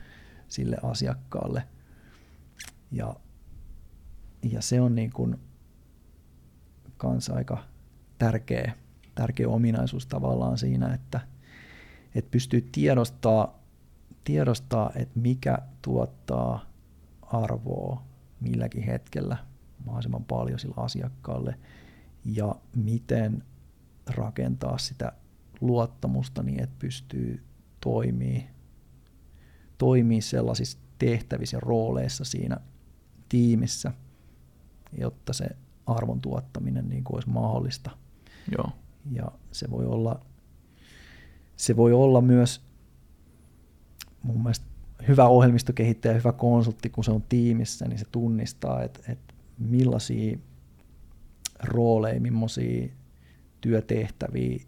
sille 0.49 0.77
asiakkaalle. 0.83 1.63
Ja, 2.93 3.15
ja 4.43 4.63
se 4.63 4.81
on 4.81 4.95
niin 4.95 5.13
kuin 5.13 5.41
kans 6.97 7.31
aika 7.31 7.65
tärkeä, 8.19 8.75
tärkeä 9.15 9.49
ominaisuus 9.49 10.07
tavallaan 10.07 10.59
siinä, 10.59 10.95
että, 10.95 11.21
että 12.15 12.31
pystyy 12.31 12.69
tiedostaa, 12.73 13.61
tiedostaa, 14.25 14.93
että 14.95 15.21
mikä 15.21 15.59
tuottaa 15.83 16.71
arvoa 17.23 18.03
milläkin 18.41 18.83
hetkellä 18.83 19.37
mahdollisimman 19.85 20.25
paljon 20.25 20.59
sillä 20.59 20.75
asiakkaalle 20.77 21.55
ja 22.25 22.55
miten 22.77 23.43
rakentaa 24.07 24.79
sitä 24.79 25.13
luottamusta 25.61 26.43
niin, 26.43 26.63
että 26.63 26.77
pystyy 26.79 27.43
toimii, 27.81 28.47
toimii 29.79 30.21
sellaisissa 30.21 30.79
tehtävissä 30.99 31.57
ja 31.57 31.61
rooleissa 31.61 32.25
siinä 32.25 32.57
tiimissä, 33.29 33.93
jotta 34.99 35.33
se 35.33 35.47
arvon 35.87 36.21
tuottaminen 36.21 36.89
niin 36.89 37.05
kuin 37.05 37.17
olisi 37.17 37.29
mahdollista. 37.31 37.91
Joo. 38.53 38.71
Ja 39.13 39.33
se 39.53 39.71
voi 39.71 39.87
olla, 39.87 40.21
se 41.57 41.77
voi 41.77 41.93
olla 41.93 42.21
myös 42.21 42.61
mun 44.23 44.43
mielestä 44.43 44.67
hyvä 45.09 45.29
ohjelmistokehittäjä, 45.29 46.15
hyvä 46.15 46.33
konsultti, 46.33 46.91
kun 46.91 47.05
se 47.05 47.11
on 47.11 47.23
tiimissä, 47.23 47.89
niin 47.89 47.99
se 47.99 48.05
tunnistaa, 48.13 48.83
että, 48.83 49.01
että 49.09 49.35
millaisia 49.59 50.39
rooleja, 51.63 52.21
millaisia 52.21 52.89
työtehtäviä 53.61 54.61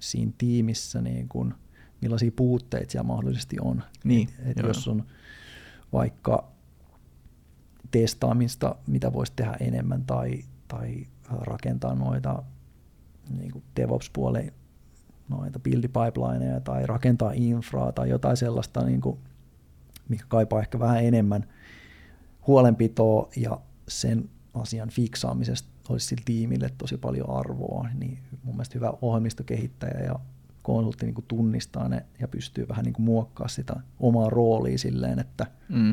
siinä 0.00 0.32
tiimissä, 0.38 1.00
niin 1.00 1.28
kun, 1.28 1.54
millaisia 2.00 2.30
puutteita 2.36 2.92
siellä 2.92 3.06
mahdollisesti 3.06 3.56
on. 3.60 3.82
Niin, 4.04 4.28
et, 4.38 4.58
et 4.58 4.66
jos 4.66 4.88
on 4.88 5.04
vaikka 5.92 6.52
testaamista, 7.90 8.76
mitä 8.86 9.12
voisi 9.12 9.32
tehdä 9.36 9.56
enemmän, 9.60 10.04
tai, 10.04 10.44
tai 10.68 11.06
rakentaa 11.30 11.94
noita 11.94 12.42
niin 13.30 13.52
kuin 13.52 13.64
DevOps-puolen 13.76 14.52
noita 15.28 15.58
build-pipelineja 15.58 16.60
tai 16.60 16.86
rakentaa 16.86 17.32
infraa 17.34 17.92
tai 17.92 18.08
jotain 18.08 18.36
sellaista, 18.36 18.84
niin 18.84 19.00
kuin, 19.00 19.18
mikä 20.08 20.24
kaipaa 20.28 20.60
ehkä 20.60 20.78
vähän 20.78 21.04
enemmän 21.04 21.46
huolenpitoa 22.46 23.28
ja 23.36 23.60
sen 23.88 24.30
asian 24.54 24.88
fiksaamisesta 24.88 25.68
olisi 25.88 26.06
sillä 26.06 26.22
tiimille 26.24 26.70
tosi 26.78 26.96
paljon 26.96 27.30
arvoa, 27.30 27.88
niin 27.94 28.18
mun 28.42 28.54
mielestä 28.54 28.74
hyvä 28.74 28.92
ohjelmistokehittäjä 29.02 30.00
ja 30.04 30.18
konsultti 30.62 31.06
niin 31.06 31.24
tunnistaa 31.28 31.88
ne 31.88 32.06
ja 32.20 32.28
pystyy 32.28 32.68
vähän 32.68 32.84
niin 32.84 32.94
muokkaamaan 32.98 33.50
sitä 33.50 33.76
omaa 34.00 34.30
roolia 34.30 34.78
silleen, 34.78 35.18
että, 35.18 35.46
Mm. 35.68 35.90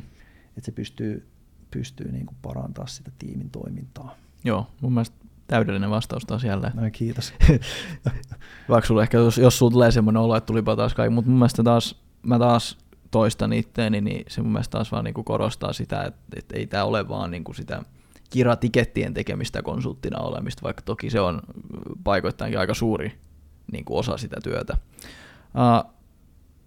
että 0.47 0.61
se 0.65 0.71
pystyy, 0.71 1.27
pystyy 1.71 2.11
niin 2.11 2.27
parantaa 2.41 2.87
sitä 2.87 3.11
tiimin 3.19 3.49
toimintaa. 3.49 4.15
Joo, 4.43 4.67
mun 4.81 4.93
mielestä 4.93 5.15
täydellinen 5.47 5.89
vastaus 5.89 6.25
taas 6.25 6.43
jälleen. 6.43 6.73
No, 6.75 6.81
kiitos. 6.91 7.33
Vaikka 8.69 8.87
sulla 8.87 9.01
ehkä, 9.03 9.17
jos, 9.17 9.37
jos 9.37 9.57
sulla 9.57 9.71
tulee 9.71 9.91
semmoinen 9.91 10.21
olo, 10.21 10.35
että 10.35 10.45
tulipa 10.45 10.75
taas 10.75 10.93
kaikki, 10.93 11.13
mutta 11.15 11.31
mun 11.31 11.39
mielestä 11.39 11.63
taas, 11.63 12.01
mä 12.23 12.39
taas 12.39 12.77
toistan 13.11 13.53
itteeni, 13.53 14.01
niin 14.01 14.25
se 14.29 14.41
mun 14.41 14.51
mielestä 14.51 14.71
taas 14.71 14.91
vaan 14.91 15.03
niinku 15.03 15.23
korostaa 15.23 15.73
sitä, 15.73 16.03
että, 16.03 16.19
että 16.35 16.55
ei 16.57 16.67
tämä 16.67 16.83
ole 16.83 17.07
vaan 17.07 17.31
niinku 17.31 17.53
sitä 17.53 17.83
kiratikettien 18.29 19.13
tekemistä 19.13 19.61
konsulttina 19.61 20.19
olemista, 20.19 20.63
vaikka 20.63 20.81
toki 20.81 21.09
se 21.09 21.19
on 21.19 21.41
paikoittainkin 22.03 22.59
aika 22.59 22.73
suuri 22.73 23.19
niinku 23.71 23.97
osa 23.97 24.17
sitä 24.17 24.37
työtä. 24.43 24.77
Uh, 25.85 25.91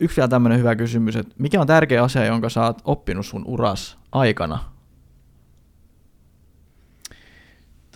yksi 0.00 0.16
vielä 0.16 0.28
tämmöinen 0.28 0.58
hyvä 0.58 0.76
kysymys, 0.76 1.16
että 1.16 1.34
mikä 1.38 1.60
on 1.60 1.66
tärkeä 1.66 2.02
asia, 2.02 2.24
jonka 2.24 2.48
sä 2.48 2.64
oot 2.64 2.82
oppinut 2.84 3.26
sun 3.26 3.44
uras 3.46 3.98
aikana? 4.12 4.72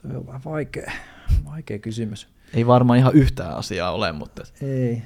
Tuo 0.03 0.19
on 0.19 0.27
vähän 0.27 0.41
vaikea, 0.45 0.93
vaikea 1.45 1.79
kysymys. 1.79 2.29
Ei 2.55 2.67
varmaan 2.67 2.99
ihan 2.99 3.15
yhtään 3.15 3.57
asiaa 3.57 3.91
ole, 3.91 4.13
mutta 4.13 4.43
Ei, 4.61 5.03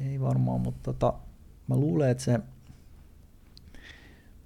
ei 0.00 0.20
varmaan, 0.20 0.60
mutta 0.60 0.92
tota, 0.92 1.14
mä 1.68 1.76
luulen, 1.76 2.10
että 2.10 2.24
se, 2.24 2.40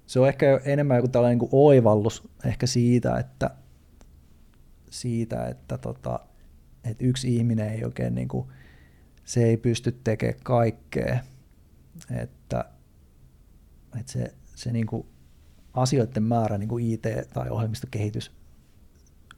se 0.09 0.19
on 0.19 0.27
ehkä 0.27 0.61
enemmän 0.65 0.97
joku 0.97 1.07
tällainen 1.07 1.39
niin 1.39 1.49
kuin 1.49 1.63
oivallus 1.63 2.29
ehkä 2.45 2.67
siitä, 2.67 3.17
että, 3.17 3.49
siitä, 4.89 5.47
että, 5.47 5.77
tota, 5.77 6.19
että 6.83 7.05
yksi 7.05 7.35
ihminen 7.35 7.69
ei 7.69 7.85
oikein 7.85 8.15
niin 8.15 8.27
kuin, 8.27 8.47
se 9.23 9.43
ei 9.43 9.57
pysty 9.57 9.91
tekemään 10.03 10.39
kaikkea, 10.43 11.19
että, 12.11 12.65
että 13.99 14.11
se, 14.11 14.33
se 14.55 14.71
niin 14.71 14.87
kuin 14.87 15.07
asioiden 15.73 16.23
määrä 16.23 16.57
niin 16.57 16.69
kuin 16.69 16.85
IT- 16.85 17.29
tai 17.33 17.49
ohjelmistokehitys 17.49 18.31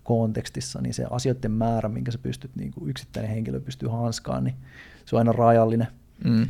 kontekstissa, 0.03 0.81
niin 0.81 0.93
se 0.93 1.05
asioiden 1.09 1.51
määrä, 1.51 1.89
minkä 1.89 2.11
sä 2.11 2.17
pystyt, 2.17 2.55
niin 2.55 2.71
kuin 2.71 2.89
yksittäinen 2.89 3.31
henkilö 3.31 3.59
pystyy 3.59 3.89
hanskaan, 3.89 4.43
niin 4.43 4.55
se 5.05 5.15
on 5.15 5.19
aina 5.19 5.31
rajallinen. 5.31 5.87
mm, 6.25 6.47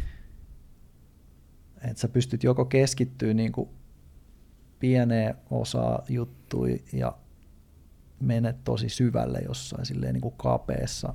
Että 1.81 2.01
sä 2.01 2.07
pystyt 2.07 2.43
joko 2.43 2.65
keskittyä 2.65 3.33
niin 3.33 3.51
kuin 3.51 3.69
pieneen 4.81 5.35
osaan 5.49 6.03
juttui 6.09 6.83
ja 6.93 7.17
menet 8.19 8.63
tosi 8.63 8.89
syvälle 8.89 9.39
jossain 9.39 9.85
silleen 9.85 10.13
niin 10.13 10.21
kuin 10.21 10.33
kapeassa, 10.37 11.13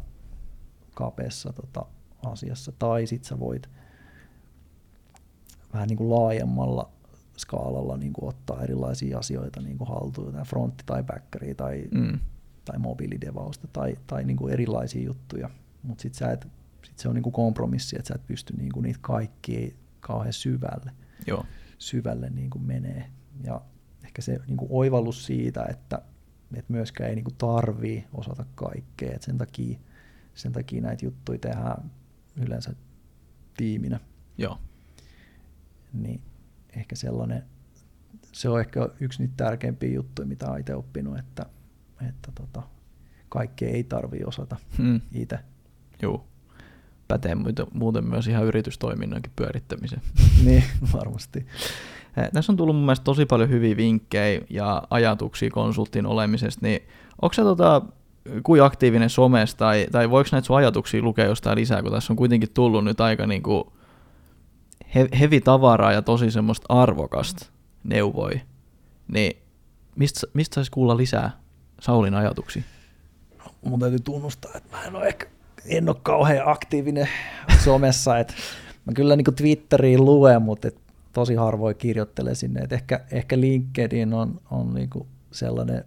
kapeassa 0.95 1.53
tota 1.53 1.87
asiassa, 2.27 2.73
tai 2.73 3.07
sit 3.07 3.25
sä 3.25 3.41
voit 3.41 3.71
vähän 5.73 5.89
niin 5.89 5.97
kuin 5.97 6.11
laajemmalla 6.11 6.91
skaalalla 7.37 7.97
niin 7.97 8.12
kuin 8.12 8.29
ottaa 8.29 8.62
erilaisia 8.62 9.19
asioita 9.19 9.61
niin 9.61 9.79
kuin 9.79 9.89
haltuun, 9.89 10.33
tai 10.33 10.45
frontti 10.45 10.85
tai 10.87 11.03
backeri 11.03 11.55
tai, 11.55 11.85
mm, 11.91 12.19
tai 12.64 12.79
mobiilidevausta 12.79 13.69
tai, 13.73 13.97
tai 14.07 14.25
niin 14.25 14.37
kuin 14.37 14.53
erilaisia 14.53 15.03
juttuja, 15.03 15.51
mutta 15.83 16.03
sitten 16.03 16.39
sit 16.83 16.99
se 16.99 17.09
on 17.09 17.14
niin 17.14 17.23
kuin 17.23 17.33
kompromissi, 17.33 17.97
että 17.99 18.09
sä 18.09 18.14
et 18.14 18.27
pysty 18.27 18.57
niin 18.57 18.73
kuin 18.73 18.83
niitä 18.83 18.99
kaikkia 19.03 19.75
kauhean 20.01 20.33
syvälle, 20.33 20.93
joo, 21.27 21.45
syvälle 21.79 22.31
niin 22.31 22.51
kuin 22.51 22.62
menee. 22.62 23.11
Ja 23.45 23.61
ehkä 24.05 24.22
se 24.22 24.41
niin 24.47 24.57
kuin 24.57 24.68
oivallus 24.72 25.26
siitä, 25.26 25.66
että, 25.70 26.03
että 26.55 26.72
myöskään 26.72 27.11
ei 27.11 27.16
niin 27.16 27.24
kuin 27.24 27.37
tarvii 27.39 28.05
osata 28.12 28.45
kaikkea, 28.55 29.12
että 29.14 29.26
sen 29.26 29.39
takia, 29.39 29.78
sen 30.34 30.53
takia 30.53 30.80
näitä 30.82 31.05
juttuja 31.05 31.39
tehdään 31.39 31.91
yleensä 32.37 32.74
tiiminä, 33.57 34.01
joo, 34.39 34.59
niin 35.93 36.20
ehkä 36.76 36.97
sellainen, 36.97 37.43
se 38.32 38.49
on 38.49 38.61
ehkä 38.61 38.89
yksi 39.01 39.22
niitä 39.22 39.34
tärkeimpiä 39.37 39.91
juttuja, 39.91 40.28
mitä 40.28 40.49
olen 40.49 40.61
itse 40.61 40.74
oppinut, 40.74 41.18
että, 41.18 41.47
että 42.09 42.32
tota, 42.34 42.62
kaikkea 43.28 43.68
ei 43.68 43.84
tarvii 43.84 44.24
osata 44.24 44.57
mm, 44.78 45.01
itse. 45.12 45.39
joo. 46.03 46.26
Pätee 47.09 47.34
muuten- 47.34 47.66
muuten 47.72 48.05
myös 48.05 48.26
ihan 48.26 48.45
yritystoiminnankin 48.45 49.32
pyörittämiseen. 49.37 50.03
niin, 50.45 50.64
varmasti. 50.93 51.47
Eh, 52.17 52.31
Tässä 52.33 52.53
on 52.53 52.57
tullut 52.57 52.77
mun 52.77 52.85
mielestä 52.85 53.05
tosi 53.05 53.27
paljon 53.27 53.51
hyviä 53.51 53.77
vinkkejä 53.77 54.41
ja 54.51 54.83
ajatuksia 54.91 55.51
konsultin 55.51 56.07
olemisesta, 56.07 56.67
niin 56.67 56.83
onko 57.23 57.33
se 57.33 57.43
tota, 57.43 57.83
kuin 58.43 58.62
aktiivinen 58.62 59.11
somessa 59.11 59.57
tai, 59.57 59.87
tai 59.93 60.11
voiko 60.11 60.29
näitä 60.33 60.47
sun 60.47 60.57
ajatuksia 60.57 61.03
lukea 61.03 61.25
jostain 61.25 61.59
lisää, 61.59 61.83
kun 61.83 61.93
tässä 61.93 62.12
on 62.12 62.17
kuitenkin 62.17 62.53
tullut 62.55 62.85
nyt 62.85 63.01
aika 63.01 63.27
niinku 63.27 63.73
he, 64.95 65.09
hevi 65.21 65.41
tavaraa 65.41 65.93
ja 65.93 66.03
tosi 66.03 66.31
semmoista 66.31 66.67
arvokasta 66.69 67.47
neuvoi, 67.85 68.41
niin 69.09 69.37
mistä, 69.97 70.27
mistä 70.35 70.55
saisi 70.55 70.71
kuulla 70.71 70.97
lisää 70.97 71.31
Saulin 71.81 72.14
ajatuksia? 72.14 72.62
Mun 73.64 73.81
täytyy 73.81 73.99
tunnustaa, 73.99 74.53
että 74.55 74.77
mä 74.77 74.85
en 74.85 74.97
ole 74.97 75.07
ehkä 75.07 75.27
en 75.67 75.89
ole 75.89 75.97
kauhean 76.03 76.49
aktiivinen 76.49 77.09
somessa, 77.64 78.19
että 78.19 78.35
mä 78.85 78.93
kyllä 78.93 79.17
niin 79.17 79.35
Twitteriin 79.37 80.05
luen, 80.05 80.43
mutta 80.43 80.69
tosi 81.17 81.35
harvoin 81.35 81.77
kirjoittelen 81.77 82.37
sinne, 82.37 82.61
että 82.61 82.75
ehkä, 82.75 83.05
ehkä 83.11 83.41
LinkedIn 83.41 84.14
on, 84.14 84.41
on 84.51 84.75
niin 84.75 84.91
sellainen, 85.33 85.85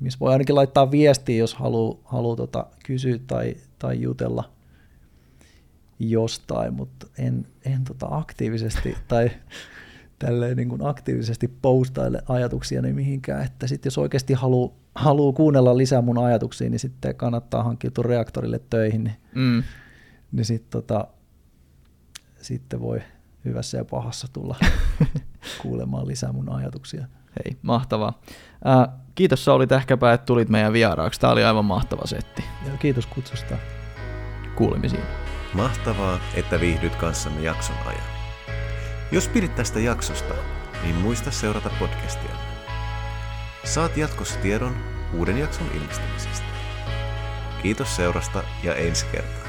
missä 0.00 0.18
voi 0.20 0.32
ainakin 0.32 0.54
laittaa 0.54 0.90
viestiä, 0.90 1.36
jos 1.36 1.54
haluaa 1.54 1.98
haluu 2.04 2.36
tota 2.36 2.66
kysyä 2.86 3.18
tai, 3.26 3.56
tai 3.78 4.00
jutella 4.00 4.52
jostain, 5.98 6.74
mutta 6.74 7.06
en, 7.18 7.46
en 7.64 7.84
tota 7.84 8.06
aktiivisesti 8.10 8.96
tai 9.08 9.30
tälleen 10.18 10.56
niin 10.56 10.68
kuin 10.68 10.86
aktiivisesti 10.86 11.48
postaile 11.62 12.22
ajatuksia 12.28 12.82
niin 12.82 12.94
mihinkään, 12.94 13.44
että 13.44 13.66
sitten 13.66 13.86
jos 13.86 13.98
oikeasti 13.98 14.34
haluaa 14.34 14.74
haluu 14.94 15.32
kuunnella 15.32 15.76
lisää 15.76 16.02
mun 16.02 16.18
ajatuksia, 16.18 16.70
niin 16.70 16.80
sitten 16.80 17.14
kannattaa 17.14 17.62
hankkiutua 17.62 18.04
reaktorille 18.04 18.60
töihin, 18.70 19.04
niin, 19.04 19.16
Mm. 19.34 19.62
niin 20.32 20.44
sit 20.44 20.70
tota, 20.70 21.06
sitten 22.40 22.80
voi 22.80 23.00
hyvässä 23.44 23.78
ja 23.78 23.84
pahassa 23.84 24.26
tulla 24.32 24.56
kuulemaan 25.62 26.06
lisää 26.06 26.32
mun 26.32 26.52
ajatuksia. 26.52 27.06
Hei, 27.44 27.58
mahtavaa. 27.62 28.20
Ää, 28.64 28.88
kiitos 29.14 29.44
Sauli 29.44 29.66
Tähkäpää, 29.66 30.12
että 30.12 30.24
tulit 30.24 30.48
meidän 30.48 30.72
vieraaksi. 30.72 31.20
Tämä 31.20 31.32
oli 31.32 31.44
aivan 31.44 31.64
mahtava 31.64 32.06
setti. 32.06 32.44
Ja 32.66 32.76
kiitos 32.76 33.06
kutsusta. 33.06 33.56
Kuulemisiin. 34.56 35.02
Mahtavaa, 35.54 36.18
että 36.34 36.60
viihdyt 36.60 36.96
kanssamme 36.96 37.40
jakson 37.40 37.76
ajan. 37.86 38.18
Jos 39.12 39.28
pidit 39.28 39.54
tästä 39.54 39.80
jaksosta, 39.80 40.34
niin 40.82 40.94
muista 40.94 41.30
seurata 41.30 41.70
podcastia. 41.78 42.36
Saat 43.64 43.96
jatkossa 43.96 44.38
tiedon 44.38 44.76
uuden 45.14 45.38
jakson 45.38 45.66
ilmestymisestä. 45.74 46.48
Kiitos 47.62 47.96
seurasta 47.96 48.42
ja 48.64 48.74
ensi 48.74 49.06
kertaa. 49.12 49.47